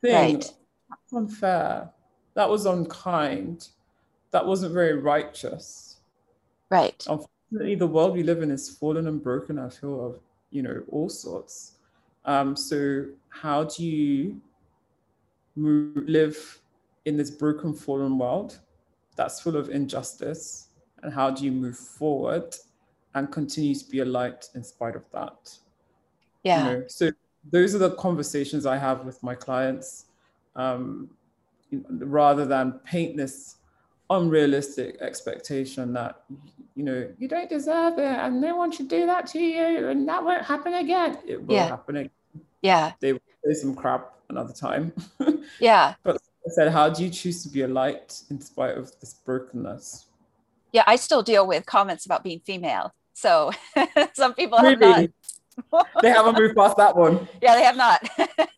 thing. 0.02 0.36
Right. 0.36 0.54
That's 0.90 1.14
unfair. 1.14 1.90
That 2.34 2.50
was 2.50 2.66
unkind. 2.66 3.70
That 4.32 4.46
wasn't 4.46 4.74
very 4.74 4.94
righteous. 4.94 5.98
Right. 6.70 7.06
Unfortunately, 7.08 7.76
the 7.76 7.88
world 7.88 8.14
we 8.14 8.24
live 8.24 8.42
in 8.42 8.52
is 8.52 8.70
fallen 8.70 9.08
and 9.08 9.22
broken. 9.22 9.60
I 9.60 9.70
feel 9.70 10.06
of 10.06 10.20
you 10.52 10.62
know 10.62 10.84
all 10.90 11.10
sorts. 11.10 11.78
Um, 12.26 12.56
so 12.56 13.06
how 13.30 13.64
do 13.64 13.86
you 13.86 14.42
live 15.56 16.60
in 17.06 17.18
this 17.18 17.32
broken, 17.32 17.74
fallen 17.74 18.18
world 18.18 18.60
that's 19.16 19.42
full 19.42 19.56
of 19.56 19.70
injustice? 19.70 20.68
And 21.04 21.14
how 21.14 21.32
do 21.32 21.44
you 21.44 21.52
move 21.52 21.78
forward 21.78 22.56
and 23.16 23.32
continue 23.32 23.76
to 23.76 23.90
be 23.90 24.00
a 24.00 24.06
light 24.06 24.50
in 24.56 24.64
spite 24.64 24.96
of 24.96 25.04
that? 25.12 25.58
Yeah. 26.44 26.58
You 26.68 26.74
know, 26.74 26.84
so 26.88 27.12
those 27.52 27.74
are 27.74 27.80
the 27.80 27.92
conversations 27.92 28.66
I 28.66 28.78
have 28.78 29.04
with 29.04 29.22
my 29.24 29.36
clients, 29.36 30.06
um, 30.56 31.10
rather 31.90 32.46
than 32.46 32.74
paint 32.84 33.18
this 33.18 33.56
unrealistic 34.10 34.98
expectation 35.02 35.94
that 35.94 36.22
you 36.76 36.84
know 36.84 37.08
you 37.18 37.28
don't 37.28 37.50
deserve 37.50 37.98
it 38.00 38.06
and 38.06 38.40
no 38.42 38.56
one 38.56 38.72
should 38.72 38.88
do 38.88 39.06
that 39.06 39.28
to 39.28 39.40
you 39.40 39.90
and 39.90 40.08
that 40.08 40.24
won't 40.24 40.44
happen 40.44 40.74
again. 40.76 41.18
It 41.28 41.46
will 41.46 41.56
Yeah. 41.56 41.68
happen 41.68 41.96
again. 41.98 42.12
Yeah. 42.62 42.94
They 43.00 43.14
will 43.14 43.22
say 43.46 43.54
some 43.54 43.76
crap 43.76 44.14
another 44.30 44.54
time. 44.54 44.94
Yeah. 45.60 45.96
but 46.04 46.16
I 46.46 46.50
said, 46.50 46.72
how 46.72 46.90
do 46.90 47.04
you 47.04 47.10
choose 47.12 47.44
to 47.44 47.50
be 47.50 47.62
a 47.62 47.68
light 47.68 48.22
in 48.30 48.40
spite 48.42 48.78
of 48.78 48.92
this 49.00 49.14
brokenness? 49.26 50.06
Yeah. 50.72 50.84
I 50.88 50.96
still 50.96 51.22
deal 51.22 51.46
with 51.46 51.66
comments 51.66 52.06
about 52.06 52.24
being 52.24 52.40
female. 52.40 52.94
So 53.14 53.52
some 54.14 54.34
people 54.34 54.58
have 54.58 54.80
Really? 54.80 55.12
not. 55.72 55.88
They 56.02 56.10
haven't 56.10 56.38
moved 56.40 56.56
past 56.56 56.78
that 56.78 56.96
one. 56.96 57.28
Yeah, 57.42 57.56
they 57.56 57.64
have 57.64 57.76
not. 57.76 58.00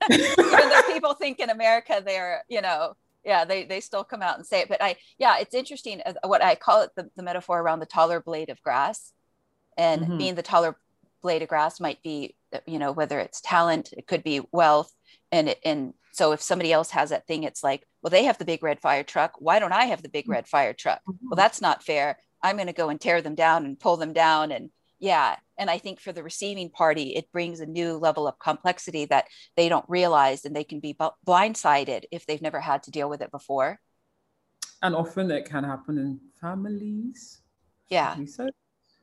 Even 0.09 0.69
though 0.69 0.81
people 0.93 1.13
think 1.15 1.39
in 1.39 1.49
America 1.49 2.01
they're, 2.05 2.43
you 2.47 2.61
know, 2.61 2.95
yeah, 3.23 3.45
they 3.45 3.65
they 3.65 3.79
still 3.79 4.03
come 4.03 4.21
out 4.21 4.37
and 4.37 4.45
say 4.45 4.61
it. 4.61 4.69
But 4.69 4.81
I, 4.81 4.95
yeah, 5.17 5.37
it's 5.39 5.55
interesting. 5.55 6.01
uh, 6.05 6.13
What 6.23 6.43
I 6.43 6.55
call 6.55 6.81
it 6.81 6.91
the, 6.95 7.09
the 7.15 7.23
metaphor 7.23 7.59
around 7.59 7.79
the 7.79 7.85
taller 7.85 8.21
blade 8.21 8.49
of 8.49 8.61
grass, 8.61 9.13
and 9.77 10.03
Mhm. 10.03 10.17
being 10.17 10.35
the 10.35 10.41
taller 10.43 10.77
blade 11.21 11.41
of 11.41 11.47
grass 11.47 11.79
might 11.79 12.01
be, 12.03 12.35
uh, 12.53 12.59
you 12.65 12.79
know, 12.79 12.91
whether 12.91 13.19
it's 13.19 13.41
talent, 13.41 13.93
it 13.93 14.07
could 14.07 14.23
be 14.23 14.41
wealth, 14.51 14.91
and 15.31 15.49
it, 15.49 15.59
and 15.63 15.93
so 16.11 16.31
if 16.31 16.41
somebody 16.41 16.71
else 16.71 16.91
has 16.91 17.09
that 17.09 17.25
thing, 17.25 17.43
it's 17.43 17.63
like, 17.63 17.87
well, 18.01 18.11
they 18.11 18.25
have 18.25 18.37
the 18.37 18.45
big 18.45 18.61
red 18.61 18.79
fire 18.79 19.03
truck. 19.03 19.33
Why 19.39 19.59
don't 19.59 19.71
I 19.71 19.85
have 19.85 20.01
the 20.03 20.09
big 20.09 20.29
red 20.29 20.47
fire 20.47 20.73
truck? 20.73 21.01
Well, 21.29 21.37
that's 21.37 21.61
not 21.61 21.83
fair. 21.83 22.19
I'm 22.43 22.57
going 22.57 22.67
to 22.67 22.73
go 22.73 22.89
and 22.89 22.99
tear 23.01 23.21
them 23.21 23.35
down 23.35 23.65
and 23.65 23.79
pull 23.79 23.97
them 23.97 24.13
down, 24.13 24.51
and 24.51 24.69
yeah. 25.03 25.35
And 25.57 25.69
I 25.69 25.79
think 25.79 25.99
for 25.99 26.13
the 26.13 26.23
receiving 26.23 26.69
party, 26.69 27.13
it 27.13 27.29
brings 27.33 27.59
a 27.59 27.65
new 27.65 27.97
level 27.97 28.25
of 28.25 28.39
complexity 28.39 29.03
that 29.07 29.25
they 29.57 29.67
don't 29.67 29.83
realize 29.89 30.45
and 30.45 30.55
they 30.55 30.63
can 30.63 30.79
be 30.79 30.95
blindsided 31.27 32.05
if 32.09 32.25
they've 32.25 32.41
never 32.41 32.61
had 32.61 32.83
to 32.83 32.91
deal 32.91 33.09
with 33.09 33.21
it 33.21 33.29
before. 33.29 33.81
And 34.81 34.95
often 34.95 35.29
it 35.29 35.43
can 35.43 35.65
happen 35.65 35.97
in 35.97 36.21
families. 36.39 37.41
Yeah. 37.89 38.17
You 38.17 38.27
said 38.27 38.51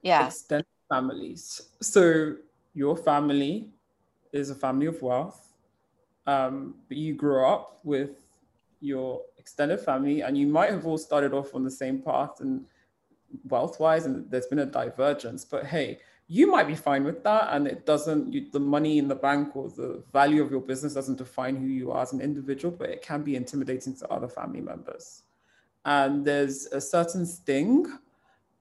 Yeah. 0.01 0.27
extended 0.27 0.67
families. 0.89 1.61
So 1.83 2.37
your 2.73 2.97
family 2.97 3.69
is 4.33 4.49
a 4.49 4.55
family 4.55 4.87
of 4.87 5.03
wealth, 5.03 5.53
um, 6.27 6.77
but 6.89 6.97
you 6.97 7.13
grew 7.15 7.45
up 7.45 7.81
with 7.85 8.13
your 8.81 9.21
extended 9.37 9.81
family, 9.81 10.23
and 10.23 10.39
you 10.39 10.47
might 10.47 10.71
have 10.71 10.87
all 10.87 10.97
started 10.97 11.35
off 11.35 11.55
on 11.55 11.63
the 11.63 11.71
same 11.71 12.01
path 12.01 12.41
and 12.41 12.65
wealth-wise, 13.45 14.07
and 14.07 14.31
there's 14.31 14.47
been 14.47 14.61
a 14.61 14.67
divergence. 14.67 15.45
But 15.45 15.67
hey, 15.67 15.99
you 16.29 16.51
might 16.51 16.67
be 16.67 16.75
fine 16.75 17.05
with 17.05 17.25
that, 17.25 17.49
and 17.51 17.67
it 17.67 17.87
doesn't. 17.87 18.33
You, 18.33 18.51
the 18.51 18.61
money 18.61 18.99
in 18.99 19.09
the 19.09 19.15
bank 19.15 19.57
or 19.57 19.69
the 19.69 20.03
value 20.13 20.43
of 20.43 20.51
your 20.51 20.61
business 20.61 20.95
doesn't 20.95 21.19
define 21.19 21.57
who 21.57 21.67
you 21.67 21.91
are 21.91 22.03
as 22.03 22.13
an 22.13 22.21
individual, 22.21 22.75
but 22.77 22.91
it 22.91 23.03
can 23.03 23.23
be 23.23 23.37
intimidating 23.37 23.97
to 23.97 24.09
other 24.09 24.29
family 24.29 24.61
members. 24.61 25.23
And 25.85 26.25
there's 26.25 26.67
a 26.67 26.81
certain 26.81 27.27
sting 27.27 27.87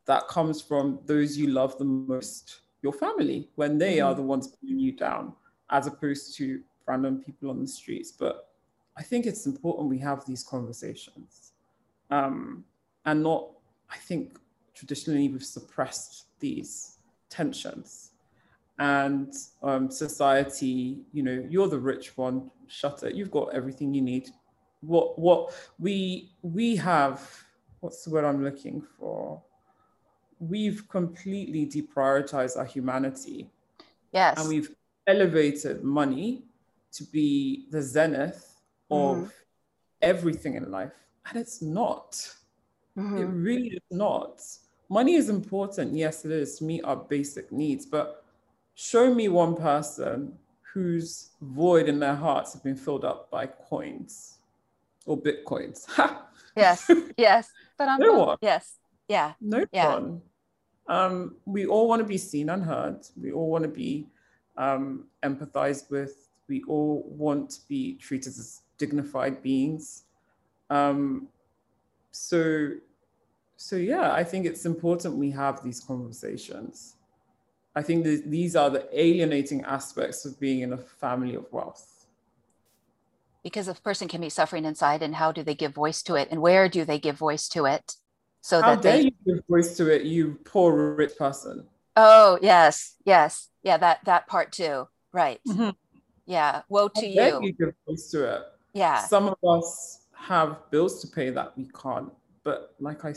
that 0.06 0.28
comes 0.28 0.62
from 0.62 1.00
those 1.06 1.38
you 1.38 1.48
love 1.48 1.78
the 1.78 1.84
most, 1.84 2.62
your 2.82 2.94
family, 2.94 3.50
when 3.56 3.78
they 3.78 4.00
are 4.00 4.16
the 4.16 4.22
ones 4.22 4.48
pulling 4.48 4.80
you 4.80 4.94
down, 4.94 5.34
as 5.70 5.86
opposed 5.86 6.36
to 6.38 6.62
random 6.88 7.22
people 7.22 7.52
on 7.52 7.60
the 7.60 7.68
streets. 7.68 8.12
But 8.12 8.50
I 8.98 9.04
think 9.04 9.26
it's 9.26 9.46
important 9.46 9.90
we 9.90 10.00
have 10.00 10.26
these 10.26 10.44
conversations 10.44 11.54
um, 12.10 12.64
and 13.06 13.22
not, 13.22 13.52
I 13.90 13.98
think 13.98 14.40
traditionally 14.84 15.28
we've 15.28 15.44
suppressed 15.44 16.26
these 16.40 16.98
tensions. 17.30 18.12
And 18.80 19.34
um, 19.62 19.92
society, 19.92 21.00
you 21.12 21.22
know, 21.22 21.46
you're 21.50 21.68
the 21.68 21.78
rich 21.78 22.18
one, 22.18 22.50
shut 22.68 23.04
it, 23.04 23.14
you've 23.14 23.30
got 23.30 23.54
everything 23.54 23.94
you 23.94 24.02
need. 24.02 24.30
What, 24.82 25.20
what 25.20 25.54
we, 25.80 26.32
we 26.42 26.78
have, 26.78 27.30
what's 27.82 28.04
the 28.06 28.10
word 28.12 28.26
I'm 28.26 28.44
looking 28.44 28.82
for? 28.82 29.42
we've 30.42 30.88
completely 30.88 31.66
deprioritized 31.66 32.56
our 32.56 32.64
humanity 32.64 33.50
Yes. 34.14 34.40
and 34.40 34.48
we've 34.48 34.74
elevated 35.06 35.84
money 35.84 36.44
to 36.94 37.04
be 37.04 37.68
the 37.72 37.82
zenith 37.82 38.56
of 38.90 39.18
Mhm. 39.18 39.32
everything 40.02 40.54
in 40.56 40.72
life. 40.72 40.94
And 41.26 41.38
it's 41.38 41.62
not. 41.62 42.16
It 42.96 43.02
Mhm. 43.02 43.44
really 43.44 43.68
is 43.68 43.84
not. 43.92 44.42
Money 44.90 45.16
is 45.16 45.30
important. 45.30 45.94
Yes, 45.94 46.26
it 46.26 46.32
is 46.32 46.58
to 46.58 46.64
meet 46.64 46.84
our 46.84 46.96
basic 46.96 47.52
needs. 47.52 47.86
But 47.86 48.24
show 48.76 49.14
me 49.14 49.30
one 49.30 49.56
person 49.56 50.34
whose 50.74 51.30
void 51.42 51.88
in 51.88 52.00
their 52.00 52.16
hearts 52.16 52.54
have 52.54 52.64
been 52.64 52.76
filled 52.76 53.06
up 53.06 53.30
by 53.30 53.46
coins 53.48 54.38
or 55.06 55.18
bitcoins. 55.18 55.86
Yes. 56.56 56.90
Yes. 57.18 57.52
But 57.78 57.88
I'm 57.88 58.00
No 58.00 58.14
one. 58.14 58.38
yes. 58.42 58.76
Yeah. 59.08 59.34
No 59.40 59.66
Yeah. 59.72 59.94
one. 59.94 60.22
Um, 60.88 61.36
we 61.46 61.68
all 61.68 61.88
want 61.88 62.00
to 62.02 62.08
be 62.08 62.18
seen 62.18 62.50
and 62.50 62.64
heard. 62.64 63.00
We 63.22 63.32
all 63.32 63.50
want 63.50 63.64
to 63.64 63.70
be 63.70 64.08
um, 64.58 65.06
empathized 65.24 65.90
with. 65.92 66.30
We 66.48 66.64
all 66.68 67.04
want 67.08 67.52
to 67.52 67.60
be 67.68 67.94
treated 67.96 68.30
as 68.30 68.62
dignified 68.80 69.44
beings. 69.44 70.04
Um, 70.72 71.28
so, 72.12 72.72
so 73.62 73.76
yeah, 73.76 74.14
I 74.14 74.24
think 74.24 74.46
it's 74.46 74.66
important 74.66 75.18
we 75.18 75.32
have 75.32 75.62
these 75.62 75.82
conversations. 75.82 76.96
I 77.76 77.82
think 77.82 78.06
that 78.06 78.24
these 78.32 78.56
are 78.56 78.70
the 78.70 78.88
alienating 78.98 79.64
aspects 79.64 80.24
of 80.24 80.40
being 80.40 80.62
in 80.62 80.72
a 80.72 80.78
family 80.78 81.36
of 81.36 81.46
wealth. 81.52 82.06
Because 83.44 83.68
a 83.68 83.74
person 83.74 84.08
can 84.08 84.22
be 84.22 84.30
suffering 84.30 84.64
inside 84.64 85.02
and 85.04 85.14
how 85.14 85.34
do 85.34 85.44
they 85.44 85.56
give 85.56 85.74
voice 85.74 86.02
to 86.04 86.16
it 86.16 86.30
and 86.32 86.42
where 86.42 86.70
do 86.70 86.86
they 86.86 87.00
give 87.00 87.18
voice 87.18 87.50
to 87.50 87.66
it? 87.66 87.96
So 88.40 88.62
How 88.62 88.76
that 88.76 88.82
dare 88.82 88.98
they 88.98 89.04
you 89.04 89.12
give 89.26 89.44
voice 89.50 89.76
to 89.76 89.94
it, 89.94 90.04
you 90.04 90.40
poor 90.46 90.96
rich 90.96 91.18
person? 91.18 91.68
Oh, 91.98 92.40
yes. 92.42 92.96
Yes. 93.04 93.50
Yeah, 93.62 93.76
that 93.78 94.06
that 94.06 94.28
part 94.28 94.54
too. 94.54 94.88
Right. 95.12 95.42
Mhm. 95.46 95.76
Yeah. 96.26 96.62
Woe 96.70 96.90
How 96.96 97.02
to 97.02 97.14
dare 97.14 97.30
you. 97.42 97.42
you 97.44 97.52
give 97.52 97.74
voice 97.86 98.10
to 98.12 98.24
it? 98.36 98.42
Yeah. 98.74 99.04
Some 99.06 99.28
of 99.28 99.38
us 99.44 100.00
have 100.16 100.72
bills 100.72 101.02
to 101.02 101.08
pay 101.08 101.30
that 101.32 101.58
we 101.58 101.66
can't. 101.66 102.14
But 102.44 102.76
like 102.80 103.06
I, 103.06 103.14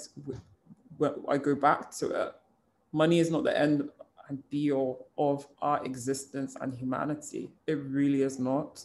I 1.29 1.39
go 1.39 1.55
back 1.55 1.91
to 1.99 2.11
it. 2.11 2.35
Money 2.93 3.19
is 3.19 3.31
not 3.31 3.45
the 3.45 3.59
end 3.59 3.89
and 4.29 4.49
be 4.51 4.71
all 4.73 5.09
of 5.19 5.47
our 5.61 5.85
existence 5.85 6.57
and 6.61 6.75
humanity. 6.75 7.51
It 7.67 7.75
really 7.75 8.23
is 8.23 8.39
not. 8.39 8.85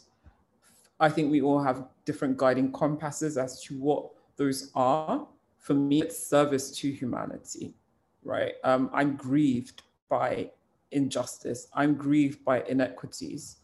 I 1.00 1.10
think 1.10 1.32
we 1.32 1.42
all 1.42 1.62
have 1.62 1.86
different 2.06 2.38
guiding 2.38 2.72
compasses 2.72 3.38
as 3.38 3.62
to 3.64 3.78
what 3.78 4.10
those 4.36 4.72
are. 4.74 5.28
For 5.60 5.74
me, 5.74 6.02
it's 6.02 6.18
service 6.18 6.72
to 6.80 6.92
humanity, 6.92 7.74
right? 8.24 8.54
Um, 8.64 8.90
I'm 8.94 9.16
grieved 9.16 9.84
by 10.10 10.52
injustice. 10.92 11.68
I'm 11.74 11.96
grieved 11.96 12.44
by 12.46 12.64
inequities 12.64 13.58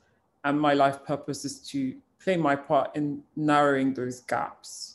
and 0.44 0.60
my 0.60 0.74
life 0.74 1.04
purpose 1.06 1.46
is 1.46 1.60
to 1.70 1.96
play 2.20 2.38
my 2.38 2.56
part 2.56 2.96
in 2.96 3.22
narrowing 3.36 3.94
those 3.94 4.22
gaps. 4.22 4.93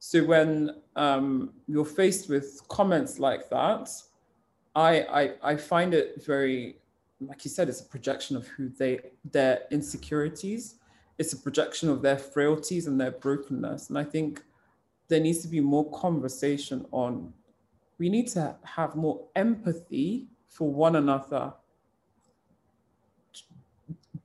So 0.00 0.24
when 0.24 0.70
um, 0.96 1.52
you're 1.68 1.84
faced 1.84 2.30
with 2.30 2.60
comments 2.68 3.18
like 3.18 3.50
that, 3.50 3.90
I, 4.74 5.02
I 5.02 5.52
I 5.52 5.56
find 5.56 5.92
it 5.92 6.24
very, 6.24 6.78
like 7.20 7.44
you 7.44 7.50
said, 7.50 7.68
it's 7.68 7.82
a 7.82 7.84
projection 7.84 8.34
of 8.36 8.46
who 8.48 8.70
they 8.70 9.00
their 9.30 9.60
insecurities. 9.70 10.76
It's 11.18 11.34
a 11.34 11.36
projection 11.36 11.90
of 11.90 12.00
their 12.00 12.16
frailties 12.16 12.86
and 12.86 12.98
their 12.98 13.10
brokenness. 13.10 13.90
And 13.90 13.98
I 13.98 14.04
think 14.04 14.42
there 15.08 15.20
needs 15.20 15.42
to 15.42 15.48
be 15.48 15.60
more 15.60 15.90
conversation 15.90 16.86
on. 16.92 17.34
We 17.98 18.08
need 18.08 18.28
to 18.28 18.56
have 18.64 18.96
more 18.96 19.26
empathy 19.36 20.28
for 20.48 20.72
one 20.72 20.96
another 20.96 21.52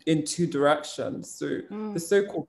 in 0.06 0.24
two 0.24 0.48
directions. 0.48 1.30
So 1.30 1.48
Mm. 1.70 1.94
the 1.94 2.00
so-called 2.00 2.48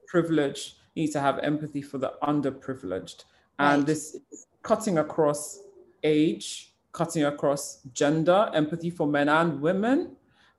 need 0.97 1.12
to 1.12 1.20
have 1.20 1.38
empathy 1.40 1.82
for 1.82 1.99
the 1.99 2.12
underprivileged. 2.22 3.24
And 3.59 3.78
Right. 3.80 3.86
this 3.86 4.16
is 4.32 4.47
cutting 4.62 4.99
across 4.99 5.61
age, 6.03 6.72
cutting 6.92 7.24
across 7.24 7.82
gender, 7.92 8.51
empathy 8.55 8.90
for 8.90 9.07
men 9.07 9.28
and 9.28 9.61
women. 9.61 10.16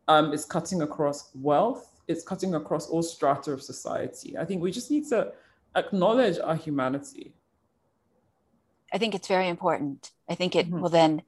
Um, 0.07 0.33
it's 0.33 0.45
cutting 0.45 0.81
across 0.81 1.31
wealth. 1.35 1.83
It's 2.07 2.23
cutting 2.23 2.55
across 2.55 2.87
all 2.87 3.03
strata 3.03 3.51
of 3.51 3.61
society. 3.61 4.37
I 4.37 4.45
think 4.45 4.61
we 4.61 4.71
just 4.71 4.89
need 4.89 5.07
to 5.09 5.33
acknowledge 5.75 6.39
our 6.39 6.55
humanity. 6.55 7.33
I 8.93 8.97
think 8.97 9.13
it's 9.13 9.27
very 9.27 9.49
important. 9.49 10.11
I 10.29 10.35
think 10.35 10.55
it 10.55 10.69
Mhm. 10.69 10.81
will 10.81 10.89
then 10.89 11.23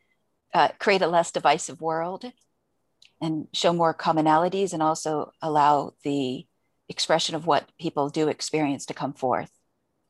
uh, 0.51 0.69
create 0.79 1.01
a 1.03 1.07
less 1.07 1.31
divisive 1.31 1.79
world 1.79 2.31
and 3.21 3.47
show 3.53 3.71
more 3.71 3.93
commonalities 3.93 4.73
and 4.73 4.81
also 4.81 5.31
allow 5.43 5.93
the 6.03 6.47
expression 6.89 7.35
of 7.35 7.45
what 7.45 7.69
people 7.79 8.09
do 8.09 8.27
experience 8.27 8.87
to 8.87 8.93
come 8.93 9.13
forth. 9.13 9.51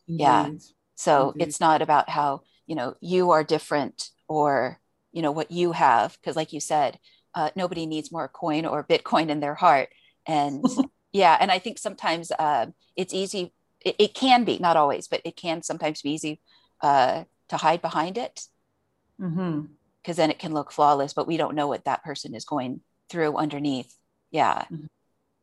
Yeah. 0.08 0.50
So 0.96 1.32
Indeed. 1.32 1.48
it's 1.48 1.60
not 1.60 1.82
about 1.82 2.10
how, 2.10 2.42
you 2.66 2.76
know, 2.76 2.96
you 3.02 3.32
are 3.32 3.44
different 3.44 4.10
or, 4.28 4.80
you 5.12 5.22
know, 5.22 5.32
what 5.32 5.52
you 5.52 5.74
have. 5.74 6.18
Because, 6.20 6.36
like 6.36 6.54
you 6.54 6.60
said, 6.60 6.98
uh, 7.36 7.52
nobody 7.56 7.86
needs 7.86 8.12
more 8.12 8.28
coin 8.28 8.66
or 8.66 8.84
Bitcoin 8.84 9.30
in 9.30 9.40
their 9.40 9.56
heart. 9.56 9.90
And 10.26 10.66
yeah, 11.14 11.38
and 11.40 11.52
I 11.52 11.60
think 11.60 11.78
sometimes 11.78 12.32
uh, 12.32 12.68
it's 12.96 13.14
easy, 13.14 13.54
it, 13.82 13.96
it, 14.00 14.14
can 14.14 14.46
be, 14.46 14.58
not 14.58 14.78
always, 14.78 15.08
but 15.08 15.22
it 15.26 15.36
can 15.36 15.62
sometimes 15.62 16.02
be 16.02 16.12
easy 16.12 16.42
uh, 16.82 17.26
to 17.50 17.58
hide 17.58 17.82
behind 17.82 18.18
it. 18.18 18.42
Because 19.18 19.36
mm-hmm. 19.36 20.14
then 20.14 20.32
it 20.32 20.40
can 20.40 20.54
look 20.54 20.72
flawless, 20.72 21.14
but 21.14 21.28
we 21.28 21.38
don't 21.38 21.56
know 21.56 21.68
what 21.68 21.86
that 21.86 22.04
person 22.04 22.34
is 22.34 22.46
going 22.46 22.82
through 23.10 23.36
underneath. 23.36 23.96
Yeah. 24.32 24.64
Mm-hmm 24.64 24.86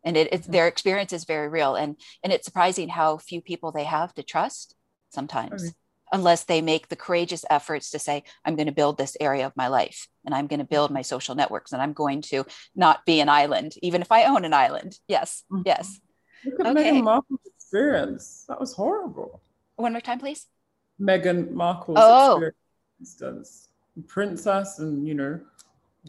and 0.06 0.16
it, 0.16 0.28
it's 0.32 0.46
their 0.46 0.66
experience 0.66 1.12
is 1.12 1.24
very 1.24 1.48
real 1.48 1.74
and 1.74 1.96
and 2.22 2.32
it's 2.32 2.46
surprising 2.46 2.88
how 2.88 3.18
few 3.18 3.42
people 3.42 3.70
they 3.70 3.84
have 3.84 4.14
to 4.14 4.22
trust 4.22 4.74
sometimes 5.10 5.62
okay. 5.62 5.74
unless 6.12 6.44
they 6.44 6.62
make 6.62 6.88
the 6.88 6.96
courageous 6.96 7.44
efforts 7.50 7.90
to 7.90 7.98
say 7.98 8.24
i'm 8.46 8.56
going 8.56 8.66
to 8.66 8.72
build 8.72 8.96
this 8.96 9.16
area 9.20 9.44
of 9.44 9.56
my 9.56 9.68
life 9.68 10.08
and 10.24 10.34
i'm 10.34 10.46
going 10.46 10.60
to 10.60 10.64
build 10.64 10.90
my 10.90 11.02
social 11.02 11.34
networks 11.34 11.72
and 11.72 11.82
i'm 11.82 11.92
going 11.92 12.22
to 12.22 12.46
not 12.74 13.04
be 13.04 13.20
an 13.20 13.28
island 13.28 13.74
even 13.82 14.00
if 14.00 14.10
i 14.10 14.24
own 14.24 14.46
an 14.46 14.54
island 14.54 14.98
yes 15.08 15.44
mm-hmm. 15.52 15.62
yes 15.66 16.00
Look 16.46 16.60
at 16.60 16.66
okay. 16.66 16.92
Meghan 16.92 17.04
Markle's 17.04 17.40
experience. 17.46 18.44
That 18.48 18.60
was 18.60 18.72
horrible. 18.72 19.42
One 19.76 19.92
more 19.92 20.00
time, 20.00 20.18
please. 20.18 20.46
Meghan 21.00 21.50
Markle's 21.50 21.98
oh. 22.00 22.42
experience. 22.98 23.68
Princess 24.06 24.78
and, 24.78 25.06
you 25.06 25.14
know, 25.14 25.40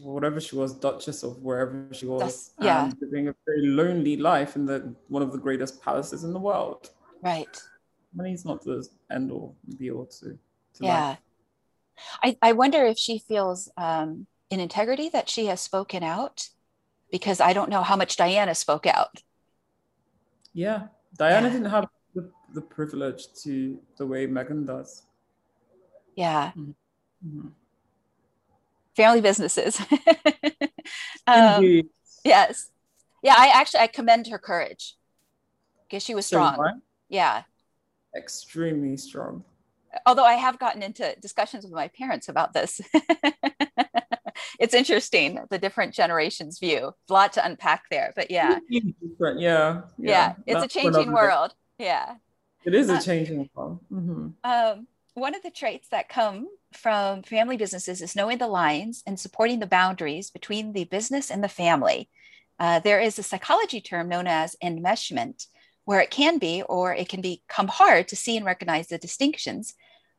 whatever 0.02 0.40
she 0.40 0.56
was, 0.56 0.74
Duchess 0.74 1.22
of 1.22 1.42
wherever 1.42 1.86
she 1.92 2.06
was, 2.06 2.22
That's, 2.22 2.50
yeah. 2.60 2.84
and 2.84 2.96
living 3.00 3.28
a 3.28 3.34
very 3.46 3.66
lonely 3.66 4.16
life 4.16 4.56
in 4.56 4.66
the 4.66 4.94
one 5.08 5.22
of 5.22 5.32
the 5.32 5.38
greatest 5.38 5.82
palaces 5.82 6.24
in 6.24 6.32
the 6.32 6.38
world. 6.38 6.90
Right. 7.22 7.60
Money's 8.14 8.44
not 8.44 8.62
the 8.64 8.86
end 9.10 9.30
all 9.30 9.56
be 9.78 9.90
all 9.90 10.06
to, 10.06 10.26
to 10.26 10.38
yeah. 10.80 11.08
Life. 11.08 11.18
I, 12.22 12.36
I 12.42 12.52
wonder 12.52 12.84
if 12.84 12.98
she 12.98 13.18
feels 13.18 13.70
um, 13.76 14.26
in 14.50 14.60
integrity 14.60 15.08
that 15.10 15.28
she 15.28 15.46
has 15.46 15.60
spoken 15.60 16.02
out 16.02 16.48
because 17.10 17.40
I 17.40 17.52
don't 17.52 17.70
know 17.70 17.82
how 17.82 17.96
much 17.96 18.16
Diana 18.16 18.54
spoke 18.54 18.86
out. 18.86 19.22
Yeah. 20.52 20.88
Diana 21.16 21.48
yeah. 21.48 21.52
didn't 21.52 21.70
have 21.70 21.88
the, 22.14 22.30
the 22.54 22.60
privilege 22.60 23.32
to 23.42 23.78
the 23.96 24.06
way 24.06 24.26
Meghan 24.26 24.66
does. 24.66 25.02
Yeah. 26.14 26.52
Mm-hmm. 26.56 27.48
Family 28.98 29.20
businesses. 29.20 29.80
um, 31.26 31.82
yes. 32.24 32.70
Yeah, 33.22 33.34
I 33.38 33.52
actually 33.54 33.80
I 33.80 33.86
commend 33.86 34.26
her 34.26 34.38
courage 34.38 34.96
because 35.88 36.02
she 36.02 36.14
was 36.14 36.26
strong. 36.26 36.80
yeah. 37.08 37.42
Extremely 38.16 38.96
strong. 38.96 39.44
Although 40.04 40.24
I 40.24 40.34
have 40.34 40.58
gotten 40.58 40.82
into 40.82 41.14
discussions 41.20 41.64
with 41.64 41.72
my 41.72 41.88
parents 41.88 42.28
about 42.28 42.52
this. 42.52 42.80
it's 44.60 44.74
interesting 44.74 45.40
the 45.48 45.58
different 45.58 45.94
generations 45.94 46.58
view. 46.58 46.92
A 47.08 47.12
lot 47.12 47.32
to 47.34 47.44
unpack 47.44 47.84
there, 47.90 48.12
but 48.16 48.30
yeah. 48.30 48.58
Yeah, 48.68 48.82
yeah. 49.36 49.80
Yeah. 49.98 50.34
It's 50.46 50.60
That's 50.60 50.76
a 50.76 50.78
changing 50.80 51.12
world. 51.12 51.54
Yeah. 51.78 52.16
It 52.64 52.74
is 52.74 52.90
a 52.90 52.94
uh, 52.94 53.00
changing 53.00 53.48
world. 53.54 53.78
Mm-hmm. 53.92 54.28
Um, 54.44 54.86
one 55.18 55.34
of 55.34 55.42
the 55.42 55.50
traits 55.50 55.88
that 55.88 56.08
come 56.08 56.48
from 56.72 57.22
family 57.22 57.56
businesses 57.56 58.02
is 58.02 58.16
knowing 58.16 58.38
the 58.38 58.46
lines 58.46 59.02
and 59.06 59.18
supporting 59.18 59.60
the 59.60 59.66
boundaries 59.66 60.30
between 60.30 60.72
the 60.72 60.84
business 60.84 61.30
and 61.30 61.42
the 61.42 61.48
family. 61.48 62.08
Uh, 62.58 62.80
there 62.80 63.00
is 63.00 63.18
a 63.18 63.22
psychology 63.22 63.80
term 63.80 64.08
known 64.08 64.26
as 64.26 64.56
enmeshment, 64.62 65.46
where 65.84 66.00
it 66.00 66.10
can 66.10 66.38
be 66.38 66.62
or 66.62 66.94
it 66.94 67.08
can 67.08 67.20
become 67.20 67.68
hard 67.68 68.08
to 68.08 68.16
see 68.16 68.36
and 68.36 68.44
recognize 68.44 68.88
the 68.88 68.98
distinctions 68.98 69.74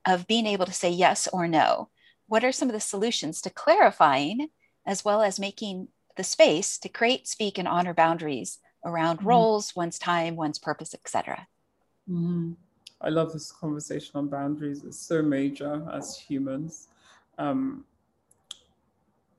of 0.06 0.28
being 0.28 0.48
able 0.48 0.66
to 0.66 0.74
say 0.74 0.90
yes 0.90 1.28
or 1.32 1.48
no. 1.48 1.90
What 2.28 2.44
are 2.44 2.52
some 2.52 2.70
of 2.70 2.74
the 2.74 2.80
solutions 2.80 3.42
to 3.42 3.50
clarifying 3.50 4.50
as 4.86 5.04
well 5.04 5.22
as 5.22 5.40
making 5.40 5.90
the 6.16 6.24
space 6.24 6.78
to 6.80 6.90
create, 6.90 7.28
speak, 7.28 7.58
and 7.58 7.68
honor 7.68 7.94
boundaries 7.94 8.60
around 8.86 9.18
mm-hmm. 9.18 9.28
roles, 9.28 9.76
one's 9.76 10.00
time, 10.00 10.36
one's 10.36 10.60
purpose, 10.60 10.94
etc. 10.94 11.48
Mm-hmm. 12.10 12.54
I 13.02 13.10
love 13.10 13.32
this 13.32 13.52
conversation 13.52 14.12
on 14.16 14.28
boundaries. 14.28 14.84
It's 14.84 15.00
so 15.00 15.22
major 15.22 15.88
as 15.94 16.18
humans. 16.18 16.90
Um, 17.38 17.86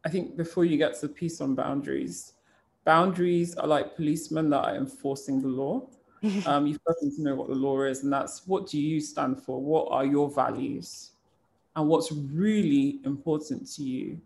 I 0.04 0.08
think 0.08 0.36
before 0.36 0.64
you 0.64 0.78
get 0.78 0.94
to 0.94 1.08
the 1.08 1.12
piece 1.12 1.40
on 1.40 1.54
boundaries, 1.54 2.32
boundaries 2.84 3.54
are 3.56 3.66
like 3.66 3.96
policemen 3.96 4.48
that 4.50 4.64
are 4.64 4.76
enforcing 4.76 5.40
the 5.40 5.48
law. 5.48 5.86
Um, 6.44 6.66
you 6.66 6.78
first 6.86 7.02
need 7.02 7.16
to 7.16 7.22
know 7.22 7.34
what 7.34 7.48
the 7.48 7.54
law 7.54 7.80
is, 7.80 8.02
and 8.02 8.12
that's 8.12 8.46
what 8.46 8.66
do 8.66 8.78
you 8.78 9.00
stand 9.00 9.42
for? 9.42 9.58
What 9.58 9.88
are 9.90 10.04
your 10.04 10.30
values? 10.30 11.12
And 11.74 11.88
what's 11.88 12.12
really 12.12 13.00
important 13.06 13.66
to 13.76 13.82
you? 13.82 14.20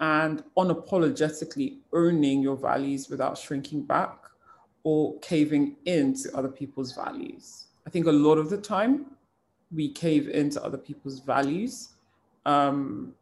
And 0.00 0.42
unapologetically 0.56 1.80
owning 1.92 2.40
your 2.40 2.56
values 2.56 3.10
without 3.10 3.36
shrinking 3.36 3.82
back 3.82 4.16
or 4.84 5.18
caving 5.18 5.76
into 5.84 6.34
other 6.34 6.48
people's 6.48 6.92
values. 6.92 7.67
I 7.88 7.90
think 7.90 8.06
a 8.06 8.12
lot 8.12 8.36
of 8.36 8.50
the 8.50 8.58
time 8.58 9.06
we 9.74 9.88
cave 9.88 10.28
into 10.28 10.62
other 10.62 10.76
people's 10.76 11.20
values 11.20 11.94
um, 12.44 13.14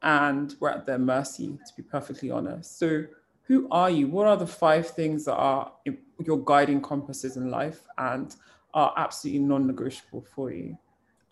and 0.00 0.56
we're 0.60 0.70
at 0.70 0.86
their 0.86 0.98
mercy, 0.98 1.58
to 1.66 1.76
be 1.76 1.82
perfectly 1.82 2.30
honest. 2.30 2.78
So, 2.78 3.04
who 3.42 3.68
are 3.70 3.90
you? 3.90 4.06
What 4.06 4.26
are 4.26 4.38
the 4.38 4.46
five 4.46 4.88
things 4.88 5.26
that 5.26 5.34
are 5.34 5.70
your 6.24 6.42
guiding 6.42 6.80
compasses 6.80 7.36
in 7.36 7.50
life 7.50 7.82
and 7.98 8.34
are 8.72 8.94
absolutely 8.96 9.40
non 9.40 9.66
negotiable 9.66 10.24
for 10.34 10.50
you? 10.50 10.78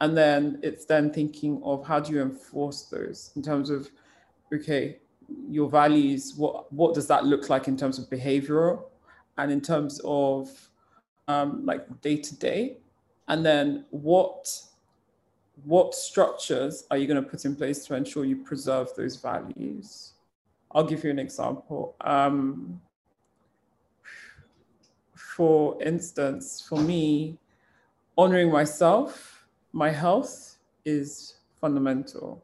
And 0.03 0.15
then 0.15 0.61
it's 0.63 0.85
then 0.85 1.11
thinking 1.11 1.63
of 1.65 1.87
how 1.87 1.99
do 1.99 2.13
you 2.13 2.21
enforce 2.21 2.83
those 2.91 3.33
in 3.37 3.43
terms 3.43 3.71
of, 3.71 3.91
okay, 4.53 4.99
your 5.49 5.71
values, 5.71 6.35
what, 6.37 6.71
what 6.71 6.95
does 6.95 7.07
that 7.07 7.25
look 7.25 7.49
like 7.49 7.69
in 7.69 7.79
terms 7.79 7.99
of 7.99 8.11
behavioral 8.11 8.83
and 9.39 9.51
in 9.51 9.63
terms 9.63 9.99
of 10.05 10.51
um, 11.27 11.65
like 11.65 12.03
day 12.03 12.19
to 12.19 12.37
day? 12.37 12.77
And 13.29 13.45
then 13.45 13.85
what 13.91 14.49
what 15.65 15.95
structures 15.95 16.85
are 16.91 16.97
you 16.97 17.07
going 17.07 17.23
to 17.23 17.29
put 17.29 17.45
in 17.45 17.55
place 17.55 17.85
to 17.87 17.95
ensure 17.95 18.25
you 18.25 18.37
preserve 18.37 18.89
those 18.97 19.17
values? 19.17 20.13
I'll 20.73 20.85
give 20.85 21.05
you 21.05 21.11
an 21.11 21.19
example. 21.19 21.95
Um, 22.01 22.81
for 25.15 25.81
instance, 25.83 26.65
for 26.67 26.79
me, 26.81 27.39
honoring 28.17 28.51
myself, 28.51 29.47
my 29.73 29.91
health 29.91 30.57
is 30.85 31.37
fundamental. 31.61 32.43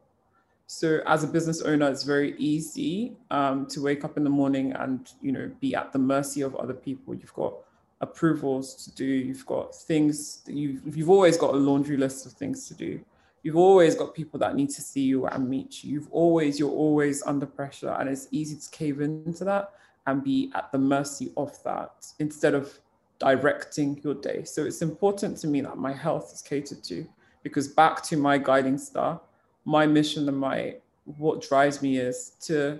So 0.67 1.01
as 1.07 1.23
a 1.23 1.27
business 1.27 1.61
owner, 1.63 1.89
it's 1.89 2.03
very 2.03 2.35
easy 2.37 3.17
um, 3.31 3.65
to 3.67 3.81
wake 3.81 4.03
up 4.05 4.17
in 4.17 4.23
the 4.23 4.29
morning 4.29 4.71
and 4.73 5.11
you 5.21 5.31
know 5.31 5.51
be 5.59 5.73
at 5.75 5.91
the 5.91 5.99
mercy 5.99 6.41
of 6.41 6.55
other 6.55 6.75
people. 6.75 7.15
You've 7.15 7.33
got 7.33 7.55
approvals 8.01 8.75
to 8.85 8.95
do. 8.95 9.05
You've 9.05 9.45
got 9.45 9.75
things 9.75 10.41
that 10.45 10.53
you've 10.53 10.97
you've 10.97 11.09
always 11.09 11.37
got 11.37 11.53
a 11.53 11.57
laundry 11.57 11.97
list 11.97 12.25
of 12.25 12.33
things 12.33 12.67
to 12.67 12.73
do. 12.73 12.99
You've 13.43 13.57
always 13.57 13.95
got 13.95 14.13
people 14.13 14.39
that 14.39 14.55
need 14.55 14.69
to 14.71 14.81
see 14.81 15.01
you 15.01 15.25
and 15.25 15.49
meet 15.49 15.83
you. 15.83 15.93
You've 15.93 16.11
always 16.11 16.59
you're 16.59 16.71
always 16.71 17.23
under 17.23 17.45
pressure, 17.45 17.95
and 17.99 18.09
it's 18.09 18.27
easy 18.31 18.55
to 18.55 18.69
cave 18.69 19.01
into 19.01 19.43
that 19.45 19.73
and 20.07 20.23
be 20.23 20.51
at 20.55 20.71
the 20.71 20.77
mercy 20.77 21.31
of 21.37 21.61
that 21.63 22.07
instead 22.19 22.53
of 22.53 22.79
directing 23.19 23.99
your 24.03 24.15
day. 24.15 24.43
So 24.43 24.65
it's 24.65 24.81
important 24.81 25.37
to 25.39 25.47
me 25.47 25.61
that 25.61 25.77
my 25.77 25.93
health 25.93 26.31
is 26.33 26.41
catered 26.41 26.83
to 26.85 27.05
because 27.43 27.67
back 27.67 28.01
to 28.03 28.17
my 28.17 28.37
guiding 28.37 28.77
star, 28.77 29.21
my 29.65 29.85
mission 29.85 30.27
and 30.27 30.37
my 30.37 30.75
what 31.17 31.41
drives 31.41 31.81
me 31.81 31.97
is 31.97 32.33
to 32.41 32.79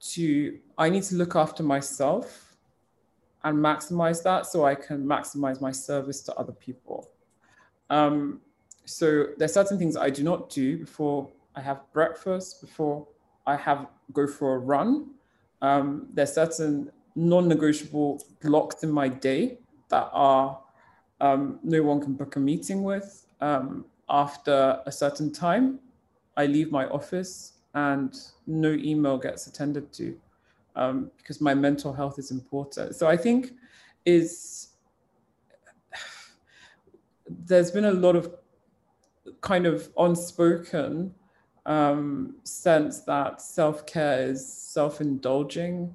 to 0.00 0.58
I 0.78 0.88
need 0.88 1.02
to 1.04 1.16
look 1.16 1.36
after 1.36 1.62
myself 1.62 2.45
and 3.44 3.56
maximize 3.56 4.22
that 4.22 4.46
so 4.46 4.64
I 4.64 4.74
can 4.74 5.04
maximize 5.04 5.60
my 5.60 5.70
service 5.70 6.20
to 6.22 6.34
other 6.34 6.52
people. 6.52 7.10
Um, 7.90 8.40
so 8.84 9.26
there's 9.36 9.52
certain 9.52 9.78
things 9.78 9.96
I 9.96 10.10
do 10.10 10.22
not 10.22 10.50
do 10.50 10.78
before 10.78 11.28
I 11.54 11.60
have 11.60 11.80
breakfast, 11.92 12.60
before 12.60 13.06
I 13.46 13.56
have 13.56 13.86
go 14.12 14.26
for 14.26 14.56
a 14.56 14.58
run. 14.58 15.10
Um, 15.62 16.08
there's 16.12 16.32
certain 16.32 16.90
non-negotiable 17.14 18.22
blocks 18.42 18.82
in 18.82 18.90
my 18.90 19.08
day 19.08 19.58
that 19.88 20.10
are 20.12 20.60
um, 21.20 21.58
no 21.62 21.82
one 21.82 22.00
can 22.00 22.14
book 22.14 22.36
a 22.36 22.40
meeting 22.40 22.82
with. 22.82 23.26
Um, 23.40 23.86
after 24.08 24.80
a 24.86 24.92
certain 24.92 25.32
time, 25.32 25.78
I 26.36 26.46
leave 26.46 26.70
my 26.70 26.86
office 26.88 27.54
and 27.74 28.14
no 28.46 28.72
email 28.72 29.18
gets 29.18 29.46
attended 29.46 29.92
to 29.94 30.16
um, 30.76 31.10
because 31.16 31.40
my 31.40 31.54
mental 31.54 31.92
health 31.92 32.18
is 32.18 32.30
important. 32.30 32.94
So 32.94 33.08
I 33.08 33.16
think 33.16 33.52
is 34.04 34.68
there's 37.28 37.70
been 37.72 37.86
a 37.86 37.92
lot 37.92 38.14
of 38.14 38.32
kind 39.40 39.66
of 39.66 39.90
unspoken 39.98 41.12
um, 41.64 42.36
sense 42.44 43.00
that 43.00 43.42
self 43.42 43.86
care 43.86 44.22
is 44.22 44.46
self 44.46 45.00
indulging. 45.00 45.94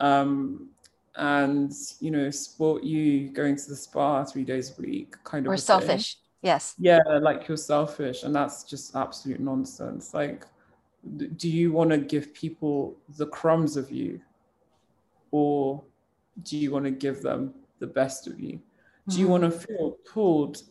Um, 0.00 0.70
and 1.16 1.72
you 2.00 2.10
know, 2.10 2.30
sport 2.30 2.82
you 2.82 3.28
going 3.28 3.56
to 3.56 3.68
the 3.68 3.76
spa 3.76 4.24
three 4.24 4.44
days 4.44 4.76
a 4.76 4.82
week, 4.82 5.14
kind 5.24 5.46
of. 5.46 5.52
Or 5.52 5.56
selfish. 5.56 6.14
Thing. 6.14 6.20
Yes. 6.42 6.74
Yeah, 6.78 7.00
like 7.22 7.48
you're 7.48 7.56
selfish, 7.56 8.22
and 8.22 8.34
that's 8.34 8.64
just 8.64 8.94
absolute 8.96 9.40
nonsense. 9.40 10.12
Like, 10.12 10.44
do 11.36 11.48
you 11.48 11.72
want 11.72 11.90
to 11.90 11.98
give 11.98 12.34
people 12.34 12.96
the 13.16 13.26
crumbs 13.26 13.76
of 13.76 13.90
you, 13.90 14.20
or 15.30 15.82
do 16.42 16.56
you 16.56 16.70
want 16.70 16.84
to 16.84 16.90
give 16.90 17.22
them 17.22 17.54
the 17.78 17.86
best 17.86 18.26
of 18.26 18.40
you? 18.40 18.60
Do 19.08 19.18
you 19.18 19.28
want 19.28 19.42
to 19.42 19.50
mm-hmm. 19.50 19.74
feel 19.74 19.90
pulled, 20.10 20.62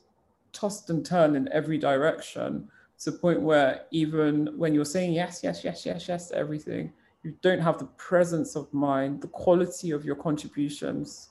tossed 0.51 0.89
and 0.89 1.05
turned 1.05 1.35
in 1.35 1.47
every 1.51 1.77
direction 1.77 2.67
to 2.99 3.11
the 3.11 3.17
point 3.17 3.41
where 3.41 3.81
even 3.91 4.57
when 4.57 4.73
you're 4.73 4.85
saying 4.85 5.13
yes, 5.13 5.41
yes, 5.43 5.63
yes, 5.63 5.85
yes, 5.85 6.07
yes 6.07 6.29
to 6.29 6.35
everything, 6.35 6.91
you 7.23 7.35
don't 7.41 7.59
have 7.59 7.77
the 7.77 7.85
presence 7.97 8.55
of 8.55 8.73
mind, 8.73 9.21
the 9.21 9.27
quality 9.27 9.91
of 9.91 10.03
your 10.03 10.15
contributions 10.15 11.29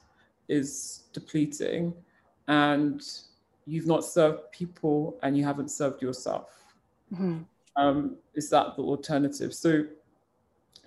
is 0.49 1.05
depleting, 1.13 1.93
and 2.49 3.03
you've 3.67 3.87
not 3.87 4.05
served 4.05 4.51
people 4.53 5.19
and 5.23 5.37
you 5.37 5.45
haven't 5.45 5.71
served 5.71 6.03
yourself. 6.03 6.63
Mm-hmm. 7.13 7.41
Um, 7.77 8.17
is 8.35 8.51
that 8.51 8.77
the 8.77 8.83
alternative? 8.83 9.55
So 9.55 9.85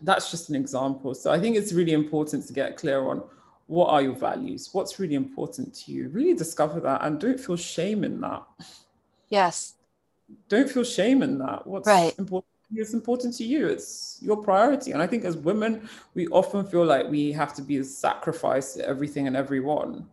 that's 0.02 0.32
just 0.32 0.50
an 0.50 0.56
example. 0.56 1.14
So 1.14 1.32
I 1.32 1.40
think 1.40 1.56
it's 1.56 1.74
really 1.74 1.94
important 1.94 2.46
to 2.48 2.54
get 2.54 2.78
clear 2.78 3.08
on 3.08 3.24
what 3.68 3.90
are 3.90 4.02
your 4.02 4.16
values, 4.16 4.70
what's 4.74 5.00
really 5.00 5.16
important 5.16 5.74
to 5.74 5.92
you. 5.92 6.10
Really 6.10 6.34
discover 6.34 6.80
that 6.82 7.04
and 7.04 7.20
don't 7.20 7.40
feel 7.40 7.56
shame 7.56 8.04
in 8.04 8.22
that. 8.22 8.44
Yes. 9.30 9.74
Don't 10.50 10.70
feel 10.70 10.84
shame 10.84 11.24
in 11.24 11.40
that. 11.40 11.66
What's 11.66 11.88
right. 11.88 12.14
important 12.20 12.46
it's 12.74 12.94
important 12.94 13.36
to 13.36 13.44
you. 13.44 13.68
It's 13.68 14.18
your 14.22 14.38
priority. 14.38 14.92
And 14.92 15.02
I 15.02 15.08
think 15.08 15.24
as 15.24 15.38
women, 15.38 15.88
we 16.14 16.28
often 16.28 16.66
feel 16.66 16.86
like 16.86 17.08
we 17.10 17.32
have 17.32 17.54
to 17.56 17.62
be 17.62 17.78
a 17.78 17.84
sacrifice 17.84 18.74
to 18.74 18.88
everything 18.88 19.28
and 19.28 19.36
everyone. 19.36 20.08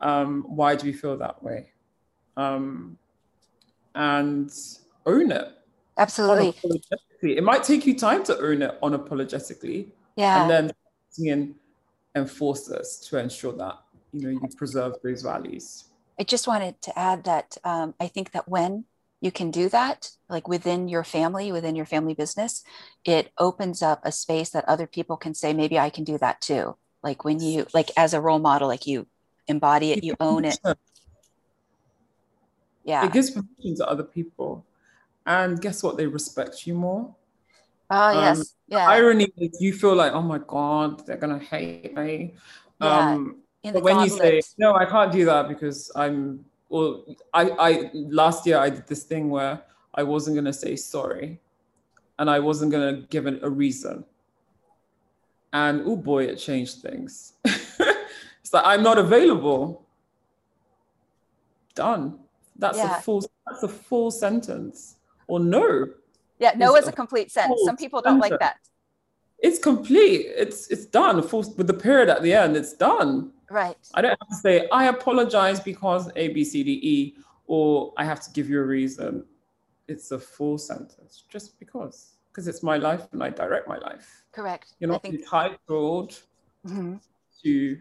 Um, 0.00 0.44
why 0.48 0.74
do 0.74 0.86
we 0.86 0.92
feel 0.92 1.16
that 1.18 1.42
way? 1.42 1.70
Um, 2.36 2.98
and 3.94 4.52
own 5.06 5.32
it. 5.32 5.48
Absolutely. 5.98 6.54
It 7.22 7.44
might 7.44 7.62
take 7.62 7.86
you 7.86 7.96
time 7.96 8.24
to 8.24 8.38
own 8.38 8.62
it 8.62 8.80
unapologetically. 8.80 9.88
Yeah. 10.16 10.42
And 10.42 10.50
then 10.50 10.72
and 11.18 11.54
enforce 12.14 12.66
this 12.66 12.98
to 13.08 13.18
ensure 13.18 13.52
that 13.52 13.78
you 14.12 14.22
know 14.22 14.30
you 14.30 14.48
preserve 14.56 14.94
those 15.02 15.22
values. 15.22 15.84
I 16.18 16.24
just 16.24 16.46
wanted 16.46 16.80
to 16.82 16.98
add 16.98 17.24
that 17.24 17.56
um, 17.64 17.94
I 18.00 18.08
think 18.08 18.32
that 18.32 18.48
when 18.48 18.84
you 19.22 19.30
can 19.30 19.50
do 19.50 19.68
that 19.68 20.10
like 20.28 20.48
within 20.48 20.88
your 20.88 21.04
family 21.04 21.52
within 21.52 21.76
your 21.76 21.86
family 21.86 22.12
business 22.12 22.64
it 23.04 23.32
opens 23.38 23.80
up 23.80 24.00
a 24.04 24.10
space 24.12 24.50
that 24.50 24.68
other 24.68 24.86
people 24.86 25.16
can 25.16 25.32
say 25.32 25.52
maybe 25.54 25.78
i 25.78 25.88
can 25.88 26.02
do 26.02 26.18
that 26.18 26.40
too 26.40 26.76
like 27.02 27.24
when 27.24 27.40
you 27.40 27.64
like 27.72 27.90
as 27.96 28.12
a 28.12 28.20
role 28.20 28.40
model 28.40 28.68
like 28.68 28.86
you 28.86 29.06
embody 29.46 29.92
it 29.92 30.02
you 30.02 30.14
own 30.18 30.44
it 30.44 30.58
yeah 32.84 33.06
it 33.06 33.12
gives 33.12 33.30
permission 33.30 33.76
to 33.76 33.88
other 33.88 34.02
people 34.02 34.66
and 35.26 35.60
guess 35.60 35.82
what 35.82 35.96
they 35.96 36.06
respect 36.06 36.66
you 36.66 36.74
more 36.74 37.14
oh 37.90 37.96
um, 37.96 38.16
yes 38.16 38.54
yeah 38.68 38.88
irony 38.88 39.32
is 39.36 39.60
you 39.60 39.72
feel 39.72 39.94
like 39.94 40.12
oh 40.12 40.22
my 40.22 40.38
god 40.46 41.06
they're 41.06 41.16
gonna 41.16 41.38
hate 41.38 41.94
me 41.94 42.34
yeah. 42.80 43.12
um 43.12 43.36
but 43.62 43.82
when 43.82 43.96
gauntlet. 43.96 44.34
you 44.34 44.42
say 44.42 44.48
no 44.58 44.74
i 44.74 44.84
can't 44.84 45.12
do 45.12 45.24
that 45.24 45.48
because 45.48 45.92
i'm 45.94 46.44
well, 46.72 47.04
I, 47.34 47.50
I 47.50 47.90
last 47.92 48.46
year 48.46 48.56
I 48.56 48.70
did 48.70 48.86
this 48.86 49.04
thing 49.04 49.28
where 49.28 49.62
I 49.94 50.02
wasn't 50.02 50.36
gonna 50.36 50.54
say 50.54 50.74
sorry, 50.74 51.38
and 52.18 52.30
I 52.30 52.38
wasn't 52.38 52.72
gonna 52.72 53.02
give 53.10 53.26
it 53.26 53.40
a 53.42 53.50
reason. 53.50 54.04
And 55.52 55.82
oh 55.84 55.96
boy, 55.96 56.24
it 56.24 56.36
changed 56.36 56.80
things. 56.80 57.34
it's 57.44 58.54
like 58.54 58.64
I'm 58.64 58.82
not 58.82 58.96
available. 58.96 59.84
Done. 61.74 62.20
That's 62.56 62.78
yeah. 62.78 62.96
a 62.96 63.00
full. 63.02 63.22
That's 63.46 63.62
a 63.64 63.68
full 63.68 64.10
sentence. 64.10 64.96
Or 65.32 65.40
no. 65.40 65.88
Yeah, 66.40 66.52
no 66.56 66.76
is 66.76 66.86
a, 66.86 66.90
a 66.90 66.92
complete 66.92 67.32
sentence. 67.32 67.62
Some 67.64 67.78
people 67.78 68.02
don't 68.02 68.20
sentence. 68.20 68.32
like 68.32 68.40
that. 68.40 68.58
It's 69.38 69.58
complete. 69.58 70.26
It's 70.26 70.70
it's 70.70 70.84
done. 70.84 71.22
Full 71.22 71.54
with 71.56 71.66
the 71.66 71.78
period 71.86 72.10
at 72.10 72.22
the 72.22 72.34
end. 72.34 72.54
It's 72.54 72.74
done. 72.74 73.32
Right. 73.48 73.78
I 73.94 74.02
don't 74.02 74.10
have 74.10 74.28
to 74.28 74.34
say, 74.34 74.68
I 74.70 74.88
apologize 74.88 75.58
because 75.58 76.10
A, 76.16 76.28
B, 76.28 76.44
C, 76.44 76.62
D, 76.62 76.70
E, 76.94 77.14
or 77.46 77.94
I 77.96 78.04
have 78.04 78.20
to 78.24 78.30
give 78.36 78.50
you 78.50 78.60
a 78.60 78.66
reason. 78.78 79.24
It's 79.88 80.10
a 80.10 80.18
full 80.18 80.58
sentence 80.58 81.24
just 81.30 81.58
because, 81.58 82.16
because 82.28 82.46
it's 82.46 82.62
my 82.62 82.76
life 82.76 83.08
and 83.12 83.24
I 83.24 83.30
direct 83.30 83.66
my 83.68 83.78
life. 83.78 84.24
Correct. 84.32 84.74
You're 84.80 84.90
not 84.90 85.02
think... 85.02 85.14
entitled 85.14 86.20
mm-hmm. 86.66 86.96
to 87.42 87.78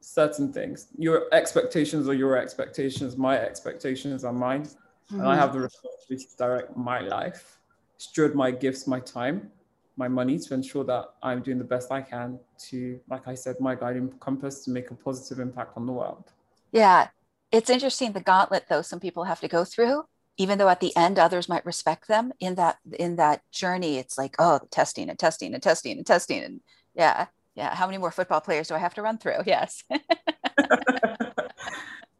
certain 0.00 0.52
things. 0.54 0.88
Your 0.96 1.24
expectations 1.32 2.08
are 2.08 2.14
your 2.14 2.38
expectations, 2.38 3.18
my 3.18 3.38
expectations 3.38 4.24
are 4.24 4.32
mine. 4.32 4.66
Mm-hmm. 5.10 5.20
And 5.20 5.28
I 5.28 5.36
have 5.36 5.52
the 5.52 5.60
responsibility 5.60 6.26
to 6.26 6.36
direct 6.36 6.76
my 6.76 7.00
life, 7.00 7.58
steward 7.98 8.34
my 8.34 8.50
gifts, 8.50 8.86
my 8.86 9.00
time 9.00 9.50
my 9.96 10.08
money 10.08 10.38
to 10.38 10.54
ensure 10.54 10.84
that 10.84 11.04
I'm 11.22 11.42
doing 11.42 11.58
the 11.58 11.64
best 11.64 11.92
I 11.92 12.02
can 12.02 12.38
to, 12.70 12.98
like 13.08 13.28
I 13.28 13.34
said, 13.34 13.60
my 13.60 13.74
guiding 13.74 14.12
compass 14.20 14.64
to 14.64 14.70
make 14.70 14.90
a 14.90 14.94
positive 14.94 15.38
impact 15.38 15.76
on 15.76 15.86
the 15.86 15.92
world. 15.92 16.32
Yeah. 16.72 17.08
It's 17.52 17.70
interesting 17.70 18.12
the 18.12 18.20
gauntlet 18.20 18.64
though 18.68 18.82
some 18.82 18.98
people 18.98 19.24
have 19.24 19.40
to 19.40 19.48
go 19.48 19.64
through 19.64 20.04
even 20.36 20.58
though 20.58 20.68
at 20.68 20.80
the 20.80 20.96
end 20.96 21.20
others 21.20 21.48
might 21.48 21.64
respect 21.64 22.08
them 22.08 22.32
in 22.40 22.56
that 22.56 22.78
in 22.98 23.14
that 23.14 23.42
journey 23.52 23.98
it's 23.98 24.18
like 24.18 24.34
oh 24.40 24.58
testing 24.72 25.08
and 25.08 25.16
testing 25.16 25.54
and 25.54 25.62
testing 25.62 25.96
and 25.96 26.04
testing 26.04 26.42
and 26.42 26.60
yeah 26.96 27.26
yeah 27.54 27.72
how 27.72 27.86
many 27.86 27.98
more 27.98 28.10
football 28.10 28.40
players 28.40 28.66
do 28.66 28.74
i 28.74 28.78
have 28.78 28.94
to 28.94 29.02
run 29.02 29.18
through 29.18 29.38
yes 29.46 29.84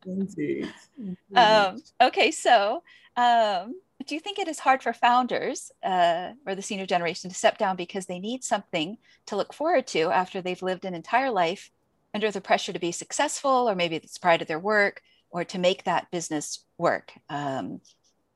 Indeed. 0.06 0.72
Indeed. 0.98 1.36
Um, 1.36 1.82
okay 2.00 2.30
so 2.30 2.82
um, 3.16 3.74
do 4.06 4.14
you 4.14 4.20
think 4.20 4.38
it 4.38 4.48
is 4.48 4.58
hard 4.58 4.82
for 4.82 4.92
founders 4.92 5.70
uh, 5.82 6.32
or 6.46 6.54
the 6.54 6.62
senior 6.62 6.86
generation 6.86 7.30
to 7.30 7.36
step 7.36 7.58
down 7.58 7.76
because 7.76 8.06
they 8.06 8.18
need 8.18 8.44
something 8.44 8.98
to 9.26 9.36
look 9.36 9.52
forward 9.54 9.86
to 9.88 10.10
after 10.10 10.40
they've 10.40 10.62
lived 10.62 10.84
an 10.84 10.94
entire 10.94 11.30
life 11.30 11.70
under 12.14 12.30
the 12.30 12.40
pressure 12.40 12.72
to 12.72 12.78
be 12.78 12.92
successful, 12.92 13.68
or 13.68 13.74
maybe 13.74 13.96
it's 13.96 14.18
pride 14.18 14.40
of 14.40 14.48
their 14.48 14.58
work, 14.58 15.02
or 15.30 15.44
to 15.44 15.58
make 15.58 15.84
that 15.84 16.10
business 16.12 16.64
work? 16.78 17.12
Um, 17.28 17.80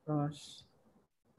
Gosh, 0.06 0.62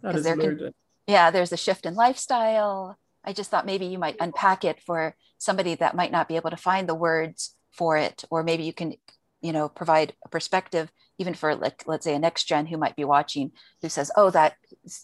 that 0.01 0.15
is 0.15 0.25
loaded. 0.25 0.73
yeah, 1.05 1.31
there's 1.31 1.51
a 1.51 1.57
shift 1.57 1.85
in 1.85 1.95
lifestyle. 1.95 2.97
I 3.25 3.33
just 3.33 3.51
thought 3.51 3.65
maybe 3.65 3.87
you 3.87 3.99
might 3.99 4.15
unpack 4.21 4.63
it 4.63 4.81
for 4.81 5.15
somebody 5.37 5.75
that 5.75 5.95
might 5.95 6.13
not 6.13 6.29
be 6.29 6.37
able 6.37 6.49
to 6.49 6.57
find 6.57 6.87
the 6.87 6.95
words 6.95 7.55
for 7.71 7.97
it, 7.97 8.23
or 8.29 8.41
maybe 8.41 8.63
you 8.63 8.73
can, 8.73 8.93
you 9.41 9.51
know, 9.51 9.69
provide 9.69 10.13
a 10.25 10.29
perspective 10.29 10.91
even 11.17 11.33
for 11.33 11.55
like 11.55 11.83
let's 11.85 12.05
say 12.05 12.15
a 12.15 12.19
next 12.19 12.45
gen 12.45 12.65
who 12.65 12.77
might 12.77 12.95
be 12.95 13.03
watching 13.03 13.51
who 13.81 13.89
says 13.89 14.09
oh 14.15 14.29
that 14.29 14.55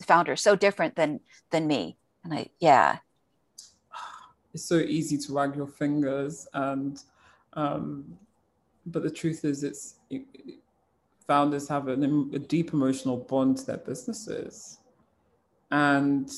founder 0.05 0.33
is 0.33 0.41
so 0.41 0.55
different 0.55 0.95
than 0.95 1.19
than 1.51 1.67
me. 1.67 1.97
And 2.23 2.33
i 2.33 2.47
yeah. 2.59 2.99
It's 4.53 4.65
so 4.65 4.77
easy 4.77 5.17
to 5.17 5.33
wag 5.33 5.55
your 5.55 5.67
fingers 5.67 6.47
and 6.53 7.01
um, 7.53 8.17
but 8.85 9.03
the 9.03 9.11
truth 9.11 9.43
is 9.43 9.63
it's 9.63 9.95
it, 10.09 10.23
founders 11.27 11.67
have 11.67 11.87
an, 11.87 12.31
a 12.33 12.39
deep 12.39 12.73
emotional 12.73 13.17
bond 13.17 13.57
to 13.57 13.65
their 13.65 13.77
businesses. 13.77 14.79
And 15.71 16.31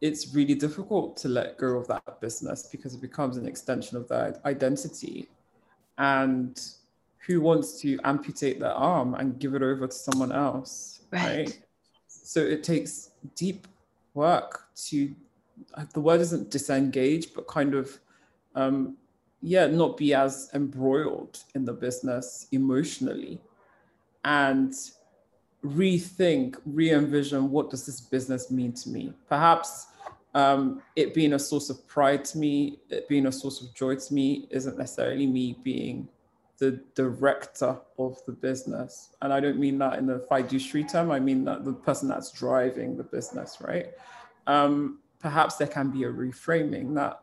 it's 0.00 0.34
really 0.34 0.54
difficult 0.54 1.16
to 1.18 1.28
let 1.28 1.56
go 1.56 1.78
of 1.78 1.86
that 1.88 2.20
business 2.20 2.68
because 2.70 2.94
it 2.94 3.00
becomes 3.00 3.36
an 3.36 3.46
extension 3.46 3.96
of 3.96 4.06
their 4.08 4.38
identity. 4.44 5.28
And 5.96 6.60
who 7.26 7.40
wants 7.40 7.80
to 7.80 7.98
amputate 8.04 8.60
their 8.60 8.72
arm 8.72 9.14
and 9.14 9.38
give 9.38 9.54
it 9.54 9.62
over 9.62 9.86
to 9.86 9.94
someone 9.94 10.32
else 10.32 11.00
right, 11.10 11.22
right? 11.22 11.62
so 12.06 12.40
it 12.40 12.62
takes 12.62 13.10
deep 13.34 13.66
work 14.14 14.68
to 14.74 15.14
the 15.92 16.00
word 16.00 16.20
isn't 16.20 16.50
disengage 16.50 17.32
but 17.34 17.46
kind 17.46 17.74
of 17.74 17.98
um, 18.54 18.96
yeah 19.40 19.66
not 19.66 19.96
be 19.96 20.14
as 20.14 20.50
embroiled 20.54 21.38
in 21.54 21.64
the 21.64 21.72
business 21.72 22.46
emotionally 22.52 23.40
and 24.24 24.72
rethink 25.64 26.56
re-envision 26.66 27.50
what 27.50 27.70
does 27.70 27.86
this 27.86 28.00
business 28.00 28.50
mean 28.50 28.72
to 28.72 28.88
me 28.90 29.12
perhaps 29.28 29.86
um, 30.34 30.82
it 30.96 31.14
being 31.14 31.34
a 31.34 31.38
source 31.38 31.70
of 31.70 31.86
pride 31.86 32.24
to 32.24 32.38
me 32.38 32.78
it 32.90 33.08
being 33.08 33.26
a 33.26 33.32
source 33.32 33.62
of 33.62 33.72
joy 33.74 33.94
to 33.94 34.14
me 34.14 34.46
isn't 34.50 34.76
necessarily 34.76 35.26
me 35.26 35.56
being 35.62 36.08
the 36.58 36.80
director 36.94 37.78
of 37.98 38.24
the 38.26 38.32
business. 38.32 39.10
And 39.22 39.32
I 39.32 39.40
don't 39.40 39.58
mean 39.58 39.78
that 39.78 39.98
in 39.98 40.06
the 40.06 40.20
fiduciary 40.28 40.86
term, 40.86 41.10
I 41.10 41.20
mean 41.20 41.44
that 41.44 41.64
the 41.64 41.72
person 41.72 42.08
that's 42.08 42.30
driving 42.30 42.96
the 42.96 43.02
business, 43.02 43.58
right? 43.60 43.88
Um, 44.46 45.00
perhaps 45.18 45.56
there 45.56 45.66
can 45.66 45.90
be 45.90 46.04
a 46.04 46.10
reframing 46.10 46.94
that 46.94 47.20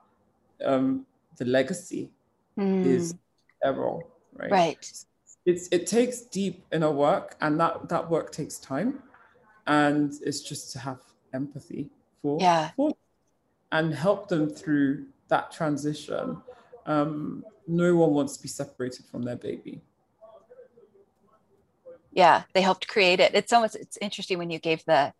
um, 0.66 1.06
the 1.38 1.46
legacy 1.46 2.12
mm. 2.58 2.86
is 2.86 3.16
error, 3.64 4.00
right? 4.34 4.52
Right. 4.52 5.06
It's, 5.46 5.68
it 5.72 5.88
takes 5.88 6.22
deep 6.22 6.66
inner 6.72 6.92
work 6.92 7.36
and 7.42 7.60
that, 7.60 7.90
that 7.90 8.10
work 8.10 8.32
takes 8.32 8.58
time. 8.58 9.02
And 9.68 10.14
it's 10.24 10.42
just 10.42 10.72
to 10.74 10.80
have 10.80 11.00
empathy 11.34 11.90
for, 12.22 12.38
yeah. 12.40 12.72
for 12.76 12.94
and 13.72 13.94
help 13.94 14.28
them 14.28 14.50
through 14.50 15.06
that 15.30 15.52
transition. 15.52 16.42
Um, 16.86 17.46
no 17.72 17.96
one 17.96 18.12
wants 18.14 18.36
to 18.38 18.42
be 18.42 18.50
separated 18.50 19.06
from 19.06 19.24
their 19.24 19.36
baby. 19.36 19.82
yeah 22.12 22.44
they 22.54 22.62
helped 22.62 22.88
create 22.88 23.20
it 23.20 23.34
it's 23.34 23.54
almost 23.54 23.76
it's 23.76 23.98
interesting 24.02 24.38
when 24.38 24.50
you 24.50 24.60
gave 24.60 24.84
the 24.86 25.14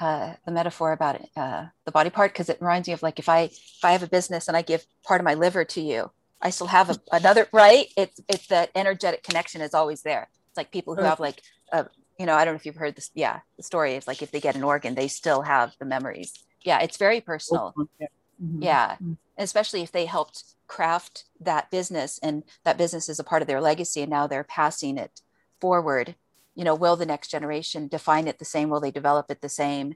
uh, 0.00 0.34
the 0.44 0.52
metaphor 0.52 0.92
about 0.92 1.16
it, 1.16 1.28
uh, 1.36 1.66
the 1.84 1.90
body 1.90 2.10
part 2.10 2.32
because 2.32 2.48
it 2.48 2.60
reminds 2.60 2.86
me 2.86 2.94
of 2.94 3.02
like 3.02 3.18
if 3.18 3.28
I 3.28 3.40
if 3.40 3.80
I 3.82 3.92
have 3.92 4.02
a 4.02 4.08
business 4.08 4.48
and 4.48 4.56
I 4.56 4.62
give 4.62 4.86
part 5.04 5.20
of 5.20 5.24
my 5.24 5.34
liver 5.34 5.64
to 5.64 5.80
you, 5.80 6.10
I 6.40 6.50
still 6.50 6.68
have 6.68 6.90
a, 6.90 6.96
another 7.10 7.48
right. 7.52 7.86
It's 7.96 8.20
it's 8.28 8.46
that 8.48 8.70
energetic 8.74 9.22
connection 9.24 9.60
is 9.60 9.74
always 9.74 10.02
there. 10.02 10.28
It's 10.48 10.56
like 10.56 10.70
people 10.70 10.94
who 10.94 11.02
have 11.02 11.18
like 11.18 11.42
a 11.72 11.86
you 12.18 12.26
know 12.26 12.34
I 12.34 12.44
don't 12.44 12.54
know 12.54 12.58
if 12.58 12.66
you've 12.66 12.76
heard 12.76 12.94
this. 12.94 13.10
Yeah, 13.14 13.40
the 13.56 13.64
story 13.64 13.96
is 13.96 14.06
like 14.06 14.22
if 14.22 14.30
they 14.30 14.40
get 14.40 14.54
an 14.54 14.62
organ, 14.62 14.94
they 14.94 15.08
still 15.08 15.42
have 15.42 15.74
the 15.80 15.84
memories. 15.84 16.32
Yeah, 16.62 16.80
it's 16.80 16.96
very 16.96 17.20
personal. 17.20 17.74
Yeah, 17.98 18.06
mm-hmm. 18.42 18.62
yeah. 18.62 18.92
Mm-hmm. 18.92 19.12
especially 19.38 19.82
if 19.82 19.90
they 19.90 20.06
helped 20.06 20.44
craft 20.68 21.24
that 21.40 21.70
business 21.70 22.20
and 22.22 22.44
that 22.64 22.78
business 22.78 23.08
is 23.08 23.18
a 23.18 23.24
part 23.24 23.42
of 23.42 23.48
their 23.48 23.60
legacy 23.60 24.02
and 24.02 24.10
now 24.10 24.26
they're 24.26 24.44
passing 24.44 24.96
it 24.98 25.22
forward. 25.60 26.14
You 26.54 26.64
know 26.64 26.74
will 26.74 26.96
the 26.96 27.06
next 27.06 27.28
generation 27.28 27.88
define 27.88 28.28
it 28.28 28.38
the 28.38 28.44
same? 28.44 28.68
Will 28.68 28.80
they 28.80 28.90
develop 28.90 29.30
it 29.30 29.40
the 29.40 29.48
same? 29.48 29.94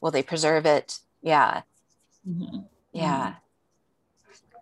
Will 0.00 0.10
they 0.10 0.22
preserve 0.22 0.64
it? 0.64 1.00
Yeah. 1.22 1.62
Mm-hmm. 2.28 2.60
yeah. 2.92 3.34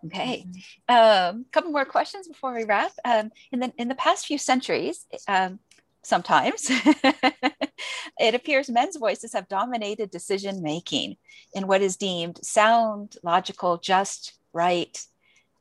Mm-hmm. 0.03 0.07
okay. 0.07 0.45
A 0.89 1.29
um, 1.29 1.45
couple 1.51 1.71
more 1.71 1.85
questions 1.85 2.27
before 2.27 2.53
we 2.53 2.63
wrap. 2.63 2.91
Um, 3.05 3.31
in 3.51 3.59
the 3.59 3.73
in 3.77 3.87
the 3.87 3.95
past 3.95 4.25
few 4.25 4.37
centuries 4.37 5.05
um, 5.27 5.59
sometimes 6.03 6.67
it 8.19 8.33
appears 8.33 8.69
men's 8.69 8.97
voices 8.97 9.33
have 9.33 9.47
dominated 9.47 10.09
decision 10.09 10.61
making 10.63 11.15
in 11.53 11.67
what 11.67 11.81
is 11.81 11.95
deemed 11.95 12.43
sound 12.43 13.17
logical 13.23 13.77
just 13.77 14.33
right 14.53 15.05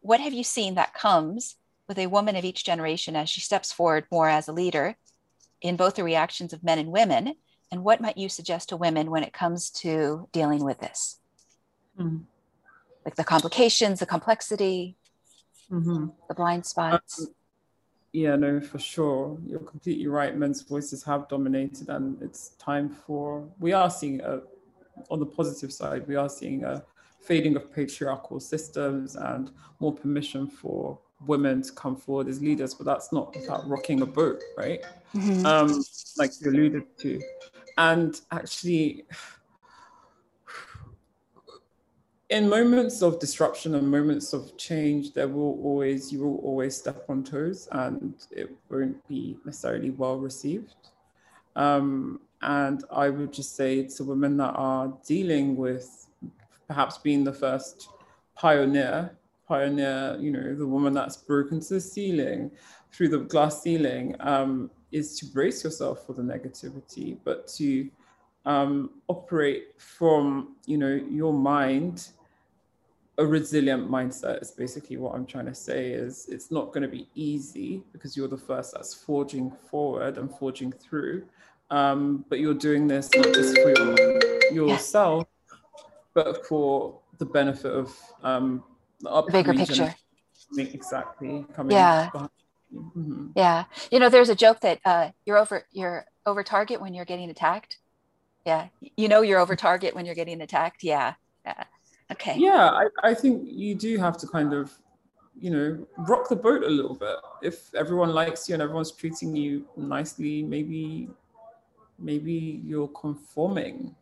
what 0.00 0.20
have 0.20 0.32
you 0.32 0.44
seen 0.44 0.74
that 0.74 0.94
comes 0.94 1.56
with 1.88 1.98
a 1.98 2.06
woman 2.06 2.36
of 2.36 2.44
each 2.44 2.64
generation 2.64 3.16
as 3.16 3.28
she 3.28 3.40
steps 3.40 3.72
forward 3.72 4.06
more 4.10 4.28
as 4.28 4.48
a 4.48 4.52
leader 4.52 4.96
in 5.60 5.76
both 5.76 5.96
the 5.96 6.04
reactions 6.04 6.52
of 6.52 6.62
men 6.62 6.78
and 6.78 6.90
women? 6.90 7.34
And 7.72 7.84
what 7.84 8.00
might 8.00 8.16
you 8.16 8.28
suggest 8.28 8.70
to 8.70 8.76
women 8.76 9.10
when 9.10 9.22
it 9.22 9.32
comes 9.32 9.70
to 9.70 10.28
dealing 10.32 10.64
with 10.64 10.80
this? 10.80 11.18
Mm. 11.98 12.22
Like 13.04 13.14
the 13.14 13.24
complications, 13.24 14.00
the 14.00 14.06
complexity, 14.06 14.96
mm-hmm. 15.70 16.06
the 16.28 16.34
blind 16.34 16.66
spots. 16.66 17.20
Um, 17.20 17.34
yeah, 18.12 18.36
no, 18.36 18.60
for 18.60 18.78
sure. 18.78 19.38
You're 19.46 19.60
completely 19.60 20.08
right. 20.08 20.36
Men's 20.36 20.62
voices 20.62 21.04
have 21.04 21.28
dominated, 21.28 21.88
and 21.88 22.20
it's 22.20 22.50
time 22.58 22.88
for. 22.88 23.48
We 23.60 23.72
are 23.72 23.88
seeing 23.88 24.20
a, 24.20 24.40
on 25.10 25.20
the 25.20 25.26
positive 25.26 25.72
side, 25.72 26.06
we 26.08 26.16
are 26.16 26.28
seeing 26.28 26.64
a 26.64 26.82
fading 27.20 27.56
of 27.56 27.72
patriarchal 27.72 28.40
systems 28.40 29.16
and 29.16 29.50
more 29.78 29.92
permission 29.92 30.46
for 30.46 30.98
women 31.26 31.62
to 31.62 31.72
come 31.72 31.96
forward 31.96 32.28
as 32.28 32.40
leaders, 32.40 32.74
but 32.74 32.86
that's 32.86 33.12
not 33.12 33.36
about 33.44 33.68
rocking 33.68 34.00
a 34.02 34.06
boat, 34.06 34.42
right? 34.56 34.80
Mm-hmm. 35.14 35.44
Um, 35.44 35.84
like 36.16 36.32
you 36.40 36.50
alluded 36.50 36.84
to. 36.98 37.20
And 37.76 38.20
actually, 38.30 39.04
in 42.30 42.48
moments 42.48 43.02
of 43.02 43.18
disruption 43.18 43.74
and 43.74 43.90
moments 43.90 44.32
of 44.32 44.56
change, 44.56 45.12
there 45.12 45.28
will 45.28 45.60
always, 45.62 46.12
you 46.12 46.20
will 46.20 46.38
always 46.38 46.76
step 46.76 47.04
on 47.08 47.24
toes 47.24 47.68
and 47.72 48.14
it 48.30 48.50
won't 48.70 49.06
be 49.08 49.36
necessarily 49.44 49.90
well 49.90 50.18
received. 50.18 50.74
Um, 51.56 52.20
and 52.42 52.84
I 52.90 53.10
would 53.10 53.32
just 53.32 53.56
say 53.56 53.84
to 53.84 54.04
women 54.04 54.36
that 54.38 54.52
are 54.54 54.94
dealing 55.06 55.56
with 55.56 56.06
perhaps 56.70 56.98
being 56.98 57.24
the 57.24 57.32
first 57.32 57.88
pioneer 58.36 59.10
pioneer, 59.50 60.16
you 60.20 60.30
know, 60.30 60.54
the 60.54 60.66
woman 60.74 60.92
that's 60.92 61.16
broken 61.16 61.58
to 61.58 61.74
the 61.74 61.80
ceiling 61.80 62.52
through 62.92 63.08
the 63.08 63.18
glass 63.18 63.62
ceiling, 63.62 64.14
um, 64.20 64.70
is 64.92 65.18
to 65.18 65.26
brace 65.26 65.64
yourself 65.64 66.06
for 66.06 66.12
the 66.12 66.22
negativity, 66.22 67.18
but 67.24 67.48
to 67.48 67.90
um, 68.46 68.90
operate 69.08 69.64
from, 69.76 70.54
you 70.66 70.78
know, 70.78 70.94
your 71.10 71.32
mind, 71.32 72.10
a 73.18 73.26
resilient 73.26 73.90
mindset 73.90 74.40
is 74.40 74.52
basically 74.52 74.96
what 74.96 75.16
I'm 75.16 75.26
trying 75.26 75.46
to 75.46 75.54
say 75.54 75.90
is 75.90 76.26
it's 76.28 76.52
not 76.52 76.68
going 76.68 76.82
to 76.82 76.88
be 76.88 77.08
easy 77.16 77.82
because 77.92 78.16
you're 78.16 78.28
the 78.28 78.38
first 78.38 78.74
that's 78.74 78.94
forging 78.94 79.50
forward 79.68 80.16
and 80.16 80.32
forging 80.38 80.70
through. 80.70 81.24
Um, 81.70 82.24
but 82.28 82.38
you're 82.38 82.54
doing 82.54 82.86
this 82.86 83.10
not 83.16 83.34
just 83.34 83.58
for 83.58 83.74
your, 83.76 84.68
yourself. 84.68 85.29
But 86.24 86.46
for 86.46 86.98
the 87.18 87.26
benefit 87.26 87.72
of 87.72 87.96
um, 88.22 88.62
the 89.00 89.22
bigger 89.30 89.54
picture. 89.54 89.94
Exactly. 90.56 91.46
Coming 91.54 91.76
yeah. 91.76 92.10
Mm-hmm. 92.74 93.28
Yeah. 93.34 93.64
You 93.90 93.98
know, 93.98 94.08
there's 94.08 94.28
a 94.28 94.34
joke 94.34 94.60
that 94.60 94.80
uh, 94.84 95.10
you're 95.24 95.38
over 95.38 95.66
you're 95.72 96.04
over 96.26 96.42
target 96.42 96.80
when 96.80 96.94
you're 96.94 97.04
getting 97.04 97.30
attacked. 97.30 97.78
Yeah. 98.44 98.68
You 98.96 99.08
know 99.08 99.22
you're 99.22 99.38
over 99.38 99.56
target 99.56 99.94
when 99.94 100.04
you're 100.06 100.14
getting 100.14 100.40
attacked. 100.40 100.82
Yeah. 100.82 101.14
Yeah. 101.44 101.64
Okay. 102.12 102.36
Yeah, 102.36 102.70
I, 102.82 102.86
I 103.10 103.14
think 103.14 103.42
you 103.46 103.74
do 103.74 103.96
have 103.98 104.16
to 104.18 104.26
kind 104.26 104.52
of, 104.52 104.72
you 105.38 105.50
know, 105.50 105.86
rock 105.96 106.28
the 106.28 106.36
boat 106.36 106.64
a 106.64 106.68
little 106.68 106.96
bit. 106.96 107.16
If 107.40 107.72
everyone 107.74 108.12
likes 108.12 108.48
you 108.48 108.54
and 108.54 108.62
everyone's 108.62 108.90
treating 108.90 109.36
you 109.36 109.66
nicely, 109.76 110.42
maybe 110.42 111.08
maybe 111.98 112.60
you're 112.64 112.88
conforming 112.88 113.94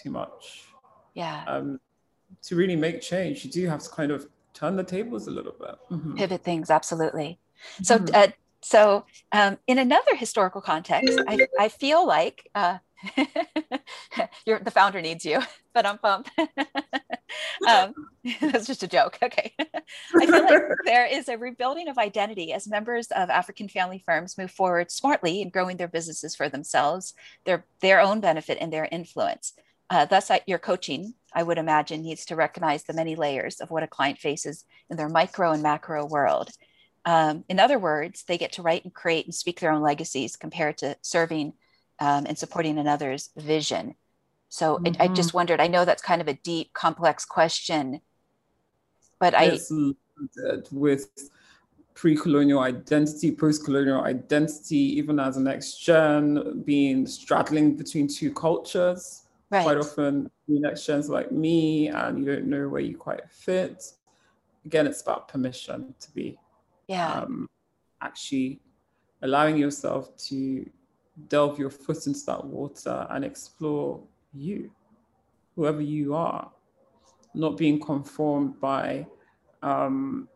too 0.00 0.10
much. 0.10 0.71
Yeah. 1.14 1.44
Um, 1.46 1.80
to 2.42 2.56
really 2.56 2.76
make 2.76 3.00
change, 3.00 3.44
you 3.44 3.50
do 3.50 3.66
have 3.68 3.82
to 3.82 3.90
kind 3.90 4.10
of 4.10 4.28
turn 4.54 4.76
the 4.76 4.84
tables 4.84 5.26
a 5.26 5.30
little 5.30 5.54
bit. 5.58 5.76
Mm-hmm. 5.90 6.16
Pivot 6.16 6.42
things, 6.42 6.70
absolutely. 6.70 7.38
So, 7.82 7.98
mm-hmm. 7.98 8.14
uh, 8.14 8.28
so 8.60 9.04
um, 9.32 9.58
in 9.66 9.78
another 9.78 10.14
historical 10.16 10.60
context, 10.60 11.20
I, 11.26 11.46
I 11.58 11.68
feel 11.68 12.06
like 12.06 12.48
uh, 12.54 12.78
the 13.16 14.70
founder 14.72 15.00
needs 15.00 15.24
you, 15.24 15.40
but 15.72 15.86
I'm 15.86 15.98
pumped. 15.98 16.30
um, 17.68 17.94
that's 18.40 18.66
just 18.66 18.82
a 18.82 18.88
joke. 18.88 19.18
Okay. 19.22 19.52
I 19.58 20.26
feel 20.26 20.44
like 20.44 20.62
there 20.84 21.06
is 21.06 21.28
a 21.28 21.36
rebuilding 21.36 21.88
of 21.88 21.98
identity 21.98 22.52
as 22.52 22.68
members 22.68 23.08
of 23.08 23.30
African 23.30 23.68
family 23.68 24.02
firms 24.04 24.38
move 24.38 24.50
forward 24.50 24.90
smartly 24.90 25.42
in 25.42 25.50
growing 25.50 25.76
their 25.76 25.88
businesses 25.88 26.34
for 26.34 26.48
themselves, 26.48 27.14
their, 27.44 27.64
their 27.80 28.00
own 28.00 28.20
benefit, 28.20 28.58
and 28.60 28.72
their 28.72 28.88
influence. 28.90 29.54
Uh, 29.90 30.06
thus, 30.06 30.30
your 30.46 30.58
coaching, 30.58 31.14
I 31.34 31.42
would 31.42 31.58
imagine, 31.58 32.02
needs 32.02 32.24
to 32.26 32.36
recognize 32.36 32.84
the 32.84 32.94
many 32.94 33.14
layers 33.14 33.60
of 33.60 33.70
what 33.70 33.82
a 33.82 33.86
client 33.86 34.18
faces 34.18 34.64
in 34.88 34.96
their 34.96 35.08
micro 35.08 35.52
and 35.52 35.62
macro 35.62 36.06
world. 36.06 36.50
Um, 37.04 37.44
in 37.48 37.58
other 37.58 37.78
words, 37.78 38.24
they 38.24 38.38
get 38.38 38.52
to 38.52 38.62
write 38.62 38.84
and 38.84 38.94
create 38.94 39.26
and 39.26 39.34
speak 39.34 39.60
their 39.60 39.72
own 39.72 39.82
legacies 39.82 40.36
compared 40.36 40.78
to 40.78 40.96
serving 41.02 41.54
um, 41.98 42.26
and 42.26 42.38
supporting 42.38 42.78
another's 42.78 43.30
vision. 43.36 43.94
So 44.48 44.78
mm-hmm. 44.78 45.00
I, 45.00 45.04
I, 45.04 45.08
just 45.08 45.30
mm-hmm. 45.30 45.38
wondered, 45.38 45.60
I 45.60 45.66
know 45.66 45.84
that's 45.84 46.02
kind 46.02 46.20
of 46.20 46.28
a 46.28 46.34
deep, 46.34 46.72
complex 46.72 47.24
question, 47.24 48.00
but 49.18 49.34
I. 49.34 49.58
with 50.70 51.08
pre 51.94 52.16
colonial 52.16 52.60
identity, 52.60 53.32
post 53.32 53.64
colonial 53.64 54.02
identity, 54.02 54.98
even 54.98 55.18
as 55.18 55.36
a 55.36 55.40
next 55.40 55.78
gen, 55.78 56.62
being 56.64 57.06
straddling 57.06 57.76
between 57.76 58.08
two 58.08 58.32
cultures 58.32 59.21
Right. 59.52 59.64
Quite 59.64 59.76
often, 59.76 60.30
next 60.48 60.86
gen's 60.86 61.10
like 61.10 61.30
me, 61.30 61.88
and 61.88 62.18
you 62.18 62.24
don't 62.24 62.46
know 62.46 62.70
where 62.70 62.80
you 62.80 62.96
quite 62.96 63.20
fit. 63.30 63.84
Again, 64.64 64.86
it's 64.86 65.02
about 65.02 65.28
permission 65.28 65.94
to 66.00 66.10
be 66.12 66.38
yeah. 66.88 67.20
um, 67.20 67.50
actually 68.00 68.60
allowing 69.20 69.58
yourself 69.58 70.16
to 70.28 70.68
delve 71.28 71.58
your 71.58 71.68
foot 71.68 72.06
into 72.06 72.24
that 72.24 72.42
water 72.42 73.06
and 73.10 73.26
explore 73.26 74.00
you, 74.32 74.70
whoever 75.54 75.82
you 75.82 76.14
are, 76.14 76.50
not 77.34 77.58
being 77.58 77.78
conformed 77.78 78.58
by 78.58 79.06
um, 79.62 80.28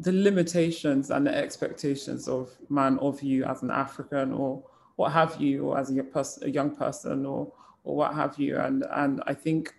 the 0.00 0.12
limitations 0.12 1.10
and 1.10 1.26
the 1.26 1.34
expectations 1.34 2.28
of 2.28 2.50
man 2.68 2.98
of 2.98 3.22
you 3.22 3.44
as 3.44 3.62
an 3.62 3.70
African 3.70 4.34
or 4.34 4.62
what 4.96 5.12
have 5.12 5.40
you, 5.40 5.64
or 5.64 5.78
as 5.78 5.90
a, 5.90 6.02
pers- 6.04 6.42
a 6.42 6.50
young 6.50 6.76
person, 6.76 7.24
or 7.24 7.50
or 7.84 7.94
what 7.94 8.14
have 8.14 8.38
you. 8.38 8.58
And 8.58 8.84
and 8.92 9.22
I 9.26 9.34
think 9.34 9.74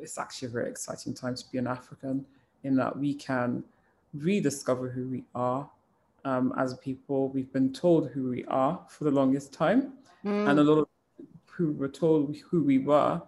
it's 0.00 0.18
actually 0.18 0.48
a 0.48 0.50
very 0.50 0.68
exciting 0.68 1.14
time 1.14 1.36
to 1.36 1.44
be 1.52 1.58
an 1.58 1.66
African 1.66 2.24
in 2.64 2.76
that 2.76 2.98
we 2.98 3.14
can 3.14 3.62
rediscover 4.14 4.88
who 4.88 5.08
we 5.08 5.24
are 5.34 5.68
um, 6.24 6.52
as 6.58 6.74
people. 6.78 7.28
We've 7.28 7.52
been 7.52 7.72
told 7.72 8.10
who 8.10 8.30
we 8.30 8.44
are 8.46 8.80
for 8.88 9.04
the 9.04 9.10
longest 9.10 9.52
time, 9.52 9.92
mm. 10.24 10.48
and 10.48 10.58
a 10.58 10.64
lot 10.64 10.78
of 10.78 10.88
who 11.46 11.72
were 11.72 11.88
told 11.88 12.34
who 12.50 12.62
we 12.64 12.78
were 12.78 13.22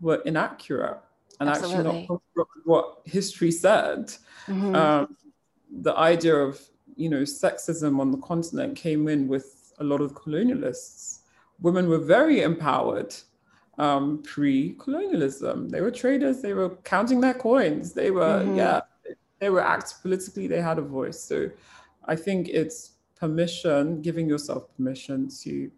were 0.00 0.22
inaccurate 0.24 1.00
and 1.40 1.48
Absolutely. 1.48 2.02
actually 2.02 2.20
not 2.36 2.46
what 2.64 2.98
history 3.04 3.50
said. 3.50 4.12
Mm-hmm. 4.46 4.74
Um, 4.74 5.16
the 5.82 5.94
idea 5.96 6.34
of 6.34 6.60
you 6.96 7.08
know 7.08 7.22
sexism 7.22 8.00
on 8.00 8.10
the 8.10 8.18
continent 8.18 8.76
came 8.76 9.08
in 9.08 9.28
with 9.28 9.72
a 9.78 9.84
lot 9.84 10.00
of 10.00 10.14
colonialists. 10.14 11.20
Women 11.60 11.88
were 11.88 11.98
very 11.98 12.42
empowered 12.42 13.14
um, 13.78 14.22
pre-colonialism. 14.22 15.68
They 15.68 15.80
were 15.80 15.90
traders. 15.90 16.42
They 16.42 16.52
were 16.52 16.70
counting 16.84 17.20
their 17.20 17.34
coins. 17.34 17.92
They 17.92 18.10
were, 18.10 18.42
mm-hmm. 18.42 18.56
yeah, 18.56 18.80
they 19.38 19.50
were 19.50 19.64
active 19.64 20.02
politically. 20.02 20.48
They 20.48 20.60
had 20.60 20.78
a 20.78 20.82
voice. 20.82 21.20
So 21.20 21.50
I 22.04 22.16
think 22.16 22.48
it's 22.48 22.92
permission, 23.16 24.02
giving 24.02 24.28
yourself 24.28 24.64
permission 24.76 25.28
to 25.42 25.70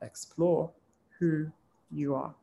explore 0.00 0.70
who 1.18 1.52
you 1.90 2.14
are. 2.14 2.34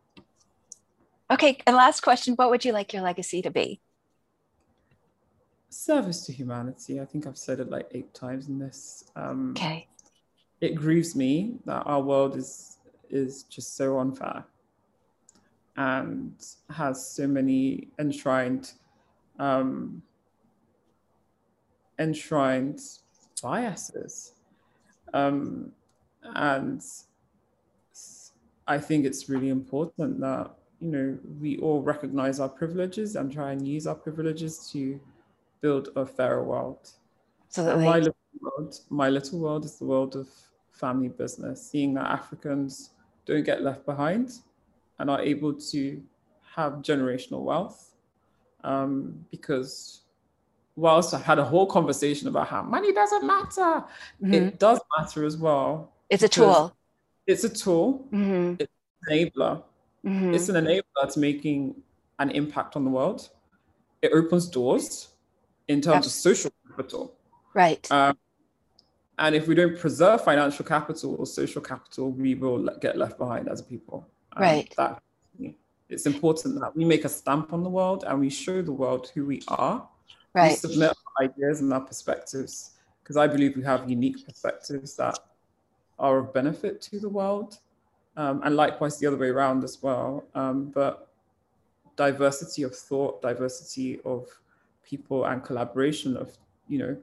Okay, 1.32 1.60
and 1.68 1.76
last 1.76 2.01
question 2.01 2.34
What 2.36 2.49
would 2.49 2.66
you 2.66 2.72
like 2.72 2.93
your 2.93 3.03
legacy 3.03 3.41
to 3.41 3.51
be? 3.51 3.82
Service 5.70 6.26
to 6.26 6.34
humanity. 6.34 6.99
I 6.99 7.05
think 7.05 7.28
I've 7.28 7.38
said 7.38 7.60
it 7.60 7.70
like 7.70 7.88
eight 7.91 8.14
times 8.14 8.47
in 8.47 8.57
this. 8.57 9.03
Um, 9.16 9.51
okay. 9.51 9.88
It 10.62 10.74
grieves 10.76 11.16
me 11.16 11.57
that 11.66 11.84
our 11.86 12.01
world 12.01 12.36
is 12.36 12.78
is 13.10 13.43
just 13.43 13.76
so 13.76 13.99
unfair 13.99 14.45
and 15.80 16.34
has 16.69 17.09
so 17.09 17.25
many 17.25 17.88
enshrined 17.99 18.73
um, 19.39 20.03
enshrined 21.97 22.82
biases. 23.41 24.34
Um, 25.13 25.71
and 26.36 26.84
I 28.67 28.77
think 28.77 29.05
it's 29.05 29.30
really 29.30 29.47
important 29.49 30.19
that 30.19 30.51
you 30.82 30.89
know 30.89 31.17
we 31.39 31.57
all 31.59 31.82
recognize 31.82 32.41
our 32.41 32.49
privileges 32.49 33.15
and 33.15 33.32
try 33.32 33.53
and 33.53 33.65
use 33.65 33.88
our 33.88 33.95
privileges 33.95 34.69
to 34.73 34.99
build 35.61 35.89
a 35.95 36.05
fairer 36.05 36.43
world. 36.43 36.91
So 37.47 37.63
that 37.63 37.80
my 37.80 37.99
little 37.99 38.15
world, 38.41 38.80
my 38.89 39.09
little 39.09 39.39
world 39.39 39.63
is 39.63 39.80
the 39.80 39.86
world 39.86 40.17
of 40.17 40.27
family 40.71 41.07
business, 41.07 41.65
seeing 41.65 41.93
that 41.93 42.07
Africans 42.07 42.91
don't 43.25 43.45
get 43.45 43.63
left 43.63 43.86
behind 43.86 44.39
and 45.00 45.10
are 45.10 45.22
able 45.22 45.54
to 45.54 46.02
have 46.56 46.74
generational 46.74 47.41
wealth. 47.41 47.95
Um, 48.64 49.26
because 49.32 50.02
whilst 50.76 51.14
I 51.14 51.20
had 51.20 51.39
a 51.39 51.45
whole 51.45 51.66
conversation 51.66 52.28
about 52.28 52.47
how 52.47 52.62
money 52.62 52.91
doesn't 52.93 53.26
matter, 53.26 53.84
mm-hmm. 54.22 54.34
it 54.34 54.60
does 54.60 54.80
matter 54.97 55.26
as 55.26 55.38
well. 55.38 55.93
It's 56.10 56.24
a 56.24 56.30
tool. 56.30 56.76
It's 57.28 57.43
a 57.43 57.50
tool. 57.50 58.08
Mm-hmm. 58.12 58.56
It's 58.60 58.72
an 59.08 59.18
enabler. 59.18 59.64
Mm-hmm. 60.06 60.34
It's 60.34 60.50
an 60.50 60.66
enabler 60.66 61.14
to 61.14 61.20
making 61.20 61.76
an 62.20 62.32
impact 62.32 62.76
on 62.76 62.84
the 62.84 62.91
world. 62.91 63.30
It 64.02 64.12
opens 64.14 64.47
doors 64.47 65.10
in 65.68 65.82
terms 65.82 66.06
of 66.06 66.12
social 66.12 66.52
capital. 66.68 67.14
Right. 67.54 67.89
Um, 67.91 68.18
and 69.18 69.36
if 69.36 69.47
we 69.47 69.56
don't 69.56 69.78
preserve 69.78 70.24
financial 70.24 70.66
capital 70.66 71.16
or 71.20 71.26
social 71.26 71.62
capital, 71.62 72.12
we 72.12 72.36
will 72.36 72.70
get 72.80 72.97
left 72.97 73.18
behind 73.18 73.50
as 73.50 73.60
a 73.60 73.64
people. 73.64 74.08
Right. 74.38 74.73
That 74.77 75.01
it's 75.89 76.05
important 76.05 76.59
that 76.61 76.75
we 76.75 76.86
make 76.86 77.03
a 77.03 77.09
stamp 77.09 77.51
on 77.51 77.63
the 77.63 77.69
world 77.69 78.03
and 78.05 78.19
we 78.19 78.30
show 78.30 78.61
the 78.61 78.71
world 78.71 79.11
who 79.13 79.25
we 79.25 79.41
are. 79.47 79.88
Right. 80.36 80.51
We 80.51 80.55
submit 80.55 80.91
our 80.91 81.25
ideas 81.25 81.61
and 81.61 81.73
our 81.73 81.82
perspectives 81.82 82.71
because 83.01 83.17
I 83.17 83.25
believe 83.25 83.57
we 83.57 83.63
have 83.63 83.89
unique 83.89 84.23
perspectives 84.23 84.95
that 84.97 85.17
are 85.97 86.19
of 86.19 86.32
benefit 86.32 86.80
to 86.84 86.99
the 86.99 87.09
world, 87.09 87.57
um, 88.15 88.41
and 88.43 88.55
likewise 88.55 88.99
the 88.99 89.07
other 89.07 89.17
way 89.17 89.30
around 89.30 89.63
as 89.63 89.82
well. 89.82 90.23
Um, 90.36 90.65
but 90.65 91.09
diversity 91.95 92.61
of 92.61 92.75
thought, 92.75 93.21
diversity 93.23 93.99
of 94.05 94.27
people, 94.84 95.25
and 95.25 95.43
collaboration 95.43 96.15
of 96.15 96.38
you 96.67 96.77
know 96.77 96.97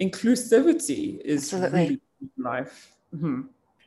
inclusivity 0.00 1.18
is 1.22 1.52
Absolutely. 1.52 1.80
really 1.80 2.00
life. 2.36 2.92
Mm-hmm. 3.14 3.40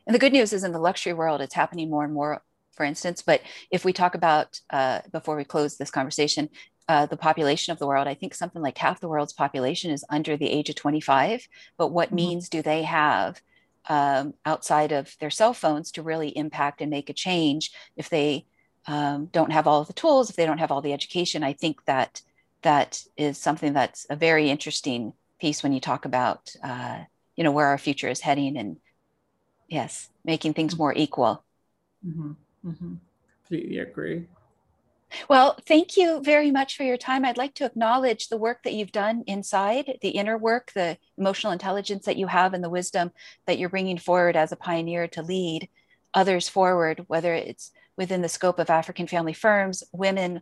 And 0.07 0.15
the 0.15 0.19
good 0.19 0.33
news 0.33 0.51
is 0.51 0.63
in 0.63 0.71
the 0.71 0.79
luxury 0.79 1.13
world, 1.13 1.41
it's 1.41 1.53
happening 1.53 1.91
more 1.91 2.03
and 2.03 2.13
more 2.13 2.41
for 2.75 2.83
instance. 2.83 3.21
But 3.21 3.41
if 3.71 3.85
we 3.85 3.93
talk 3.93 4.15
about, 4.15 4.59
uh, 4.69 5.01
before 5.11 5.35
we 5.35 5.43
close 5.43 5.77
this 5.77 5.91
conversation, 5.91 6.49
uh, 6.87 7.05
the 7.07 7.17
population 7.17 7.71
of 7.71 7.79
the 7.79 7.87
world, 7.87 8.07
I 8.07 8.13
think 8.13 8.33
something 8.33 8.61
like 8.61 8.77
half 8.77 8.99
the 8.99 9.07
world's 9.07 9.33
population 9.33 9.91
is 9.91 10.05
under 10.09 10.37
the 10.37 10.49
age 10.49 10.69
of 10.69 10.75
25. 10.75 11.47
But 11.77 11.87
what 11.87 12.07
mm-hmm. 12.09 12.15
means 12.15 12.49
do 12.49 12.61
they 12.61 12.83
have 12.83 13.41
um, 13.87 14.33
outside 14.45 14.91
of 14.91 15.15
their 15.19 15.29
cell 15.29 15.53
phones 15.53 15.91
to 15.91 16.03
really 16.03 16.29
impact 16.29 16.81
and 16.81 16.91
make 16.91 17.09
a 17.09 17.13
change 17.13 17.71
if 17.95 18.09
they 18.09 18.45
um, 18.87 19.27
don't 19.27 19.51
have 19.51 19.67
all 19.67 19.81
of 19.81 19.87
the 19.87 19.93
tools, 19.93 20.29
if 20.29 20.35
they 20.35 20.45
don't 20.45 20.59
have 20.59 20.71
all 20.71 20.81
the 20.81 20.93
education? 20.93 21.43
I 21.43 21.53
think 21.53 21.83
that 21.85 22.21
that 22.61 23.03
is 23.17 23.37
something 23.37 23.73
that's 23.73 24.05
a 24.09 24.15
very 24.15 24.49
interesting 24.49 25.13
piece 25.39 25.63
when 25.63 25.73
you 25.73 25.79
talk 25.79 26.05
about, 26.05 26.55
uh, 26.63 26.99
you 27.35 27.43
know, 27.43 27.51
where 27.51 27.67
our 27.67 27.77
future 27.77 28.09
is 28.09 28.21
heading 28.21 28.57
and 28.57 28.77
yes, 29.67 30.09
making 30.23 30.53
things 30.53 30.73
mm-hmm. 30.73 30.83
more 30.83 30.93
equal. 30.95 31.43
Mm-hmm. 32.05 32.33
Mm-hmm. 32.65 32.95
Completely 33.47 33.79
agree. 33.79 34.27
Well, 35.29 35.57
thank 35.65 35.97
you 35.97 36.21
very 36.21 36.51
much 36.51 36.75
for 36.75 36.83
your 36.83 36.97
time. 36.97 37.23
I'd 37.23 37.37
like 37.37 37.53
to 37.55 37.65
acknowledge 37.65 38.27
the 38.27 38.37
work 38.37 38.63
that 38.63 38.73
you've 38.73 38.91
done 38.91 39.23
inside, 39.27 39.99
the 40.01 40.09
inner 40.09 40.37
work, 40.37 40.71
the 40.73 40.97
emotional 41.17 41.53
intelligence 41.53 42.05
that 42.05 42.17
you 42.17 42.27
have, 42.27 42.53
and 42.53 42.63
the 42.63 42.69
wisdom 42.69 43.11
that 43.45 43.57
you're 43.57 43.69
bringing 43.69 43.97
forward 43.97 44.35
as 44.35 44.51
a 44.51 44.57
pioneer 44.57 45.07
to 45.09 45.21
lead 45.21 45.69
others 46.13 46.49
forward, 46.49 47.05
whether 47.07 47.33
it's 47.33 47.71
within 47.97 48.21
the 48.21 48.29
scope 48.29 48.59
of 48.59 48.69
African 48.69 49.07
family 49.07 49.33
firms, 49.33 49.83
women, 49.93 50.41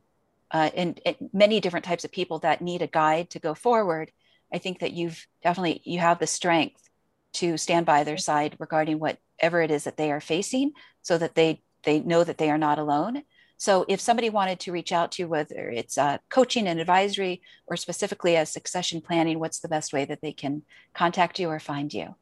uh, 0.50 0.70
and, 0.76 1.00
and 1.06 1.16
many 1.34 1.60
different 1.60 1.86
types 1.86 2.06
of 2.06 2.12
people 2.12 2.40
that 2.40 2.62
need 2.62 2.82
a 2.82 2.88
guide 2.88 3.30
to 3.32 3.40
go 3.40 3.54
forward. 3.54 4.12
I 4.52 4.60
think 4.60 4.80
that 4.80 4.94
you've 4.94 5.28
definitely 5.44 5.82
you 5.84 6.00
have 6.00 6.20
the 6.20 6.28
strength 6.28 6.90
to 7.34 7.58
stand 7.58 7.86
by 7.86 8.04
their 8.04 8.18
side 8.18 8.56
regarding 8.60 9.00
whatever 9.00 9.62
it 9.62 9.72
is 9.72 9.84
that 9.84 9.98
they 9.98 10.12
are 10.12 10.22
facing, 10.22 10.72
so 11.02 11.18
that 11.18 11.36
they 11.36 11.62
they 11.84 12.00
know 12.02 12.24
that 12.24 12.38
they 12.38 12.50
are 12.50 12.58
not 12.58 12.80
alone. 12.80 13.24
So 13.58 13.86
if 13.88 14.02
somebody 14.02 14.30
wanted 14.30 14.60
to 14.62 14.72
reach 14.72 14.92
out 14.92 15.12
to 15.14 15.24
you, 15.24 15.30
whether 15.30 15.70
it's 15.70 15.98
uh, 15.98 16.18
coaching 16.30 16.68
and 16.68 16.80
advisory 16.80 17.42
or 17.68 17.78
specifically 17.78 18.36
as 18.36 18.52
succession 18.52 19.00
planning, 19.00 19.40
what's 19.40 19.60
the 19.60 19.70
best 19.70 19.94
way 19.94 20.06
that 20.06 20.22
they 20.22 20.34
can 20.34 20.64
contact 20.94 21.40
you 21.40 21.50
or 21.50 21.60
find 21.60 21.94
you? 21.94 22.16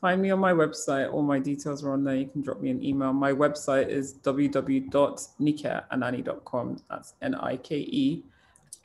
Find 0.00 0.22
me 0.22 0.30
on 0.30 0.38
my 0.38 0.52
website. 0.52 1.12
All 1.12 1.22
my 1.22 1.38
details 1.38 1.84
are 1.84 1.92
on 1.92 2.04
there. 2.04 2.14
You 2.14 2.26
can 2.26 2.40
drop 2.40 2.60
me 2.60 2.70
an 2.70 2.82
email. 2.82 3.12
My 3.12 3.32
website 3.32 3.88
is 3.88 4.14
www.nikeanani.com. 4.14 6.82
That's 6.88 7.14
N 7.20 7.34
I 7.34 7.56
K 7.56 7.76
E 7.76 8.24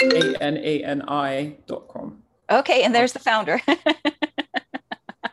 A 0.01 0.35
N 0.41 0.57
A 0.57 0.83
N 0.83 1.03
I.com. 1.07 2.21
Okay, 2.51 2.83
and 2.83 2.93
there's 2.93 3.13
the 3.13 3.19
founder. 3.19 3.61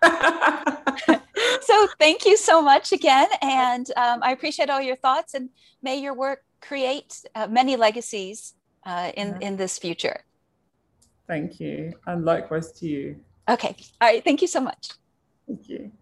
so 1.63 1.89
thank 1.99 2.27
you 2.27 2.37
so 2.37 2.63
much 2.63 2.93
again. 2.93 3.29
And 3.41 3.87
um, 3.97 4.21
I 4.23 4.33
appreciate 4.33 4.71
all 4.71 4.81
your 4.81 4.97
thoughts 4.97 5.35
and 5.35 5.51
may 5.83 5.97
your 5.97 6.15
work 6.15 6.41
create 6.61 7.21
uh, 7.35 7.47
many 7.49 7.77
legacies 7.77 8.55
uh, 8.87 9.13
in, 9.17 9.41
in 9.41 9.57
this 9.57 9.79
future. 9.79 10.21
Thank 11.27 11.61
you. 11.61 11.93
And 12.07 12.25
likewise 12.25 12.73
to 12.73 12.87
you. 12.87 13.17
Okay. 13.49 13.77
All 14.01 14.09
right. 14.09 14.23
Thank 14.23 14.43
you 14.43 14.49
so 14.49 14.61
much. 14.61 14.91
Thank 15.47 15.69
you. 15.69 15.93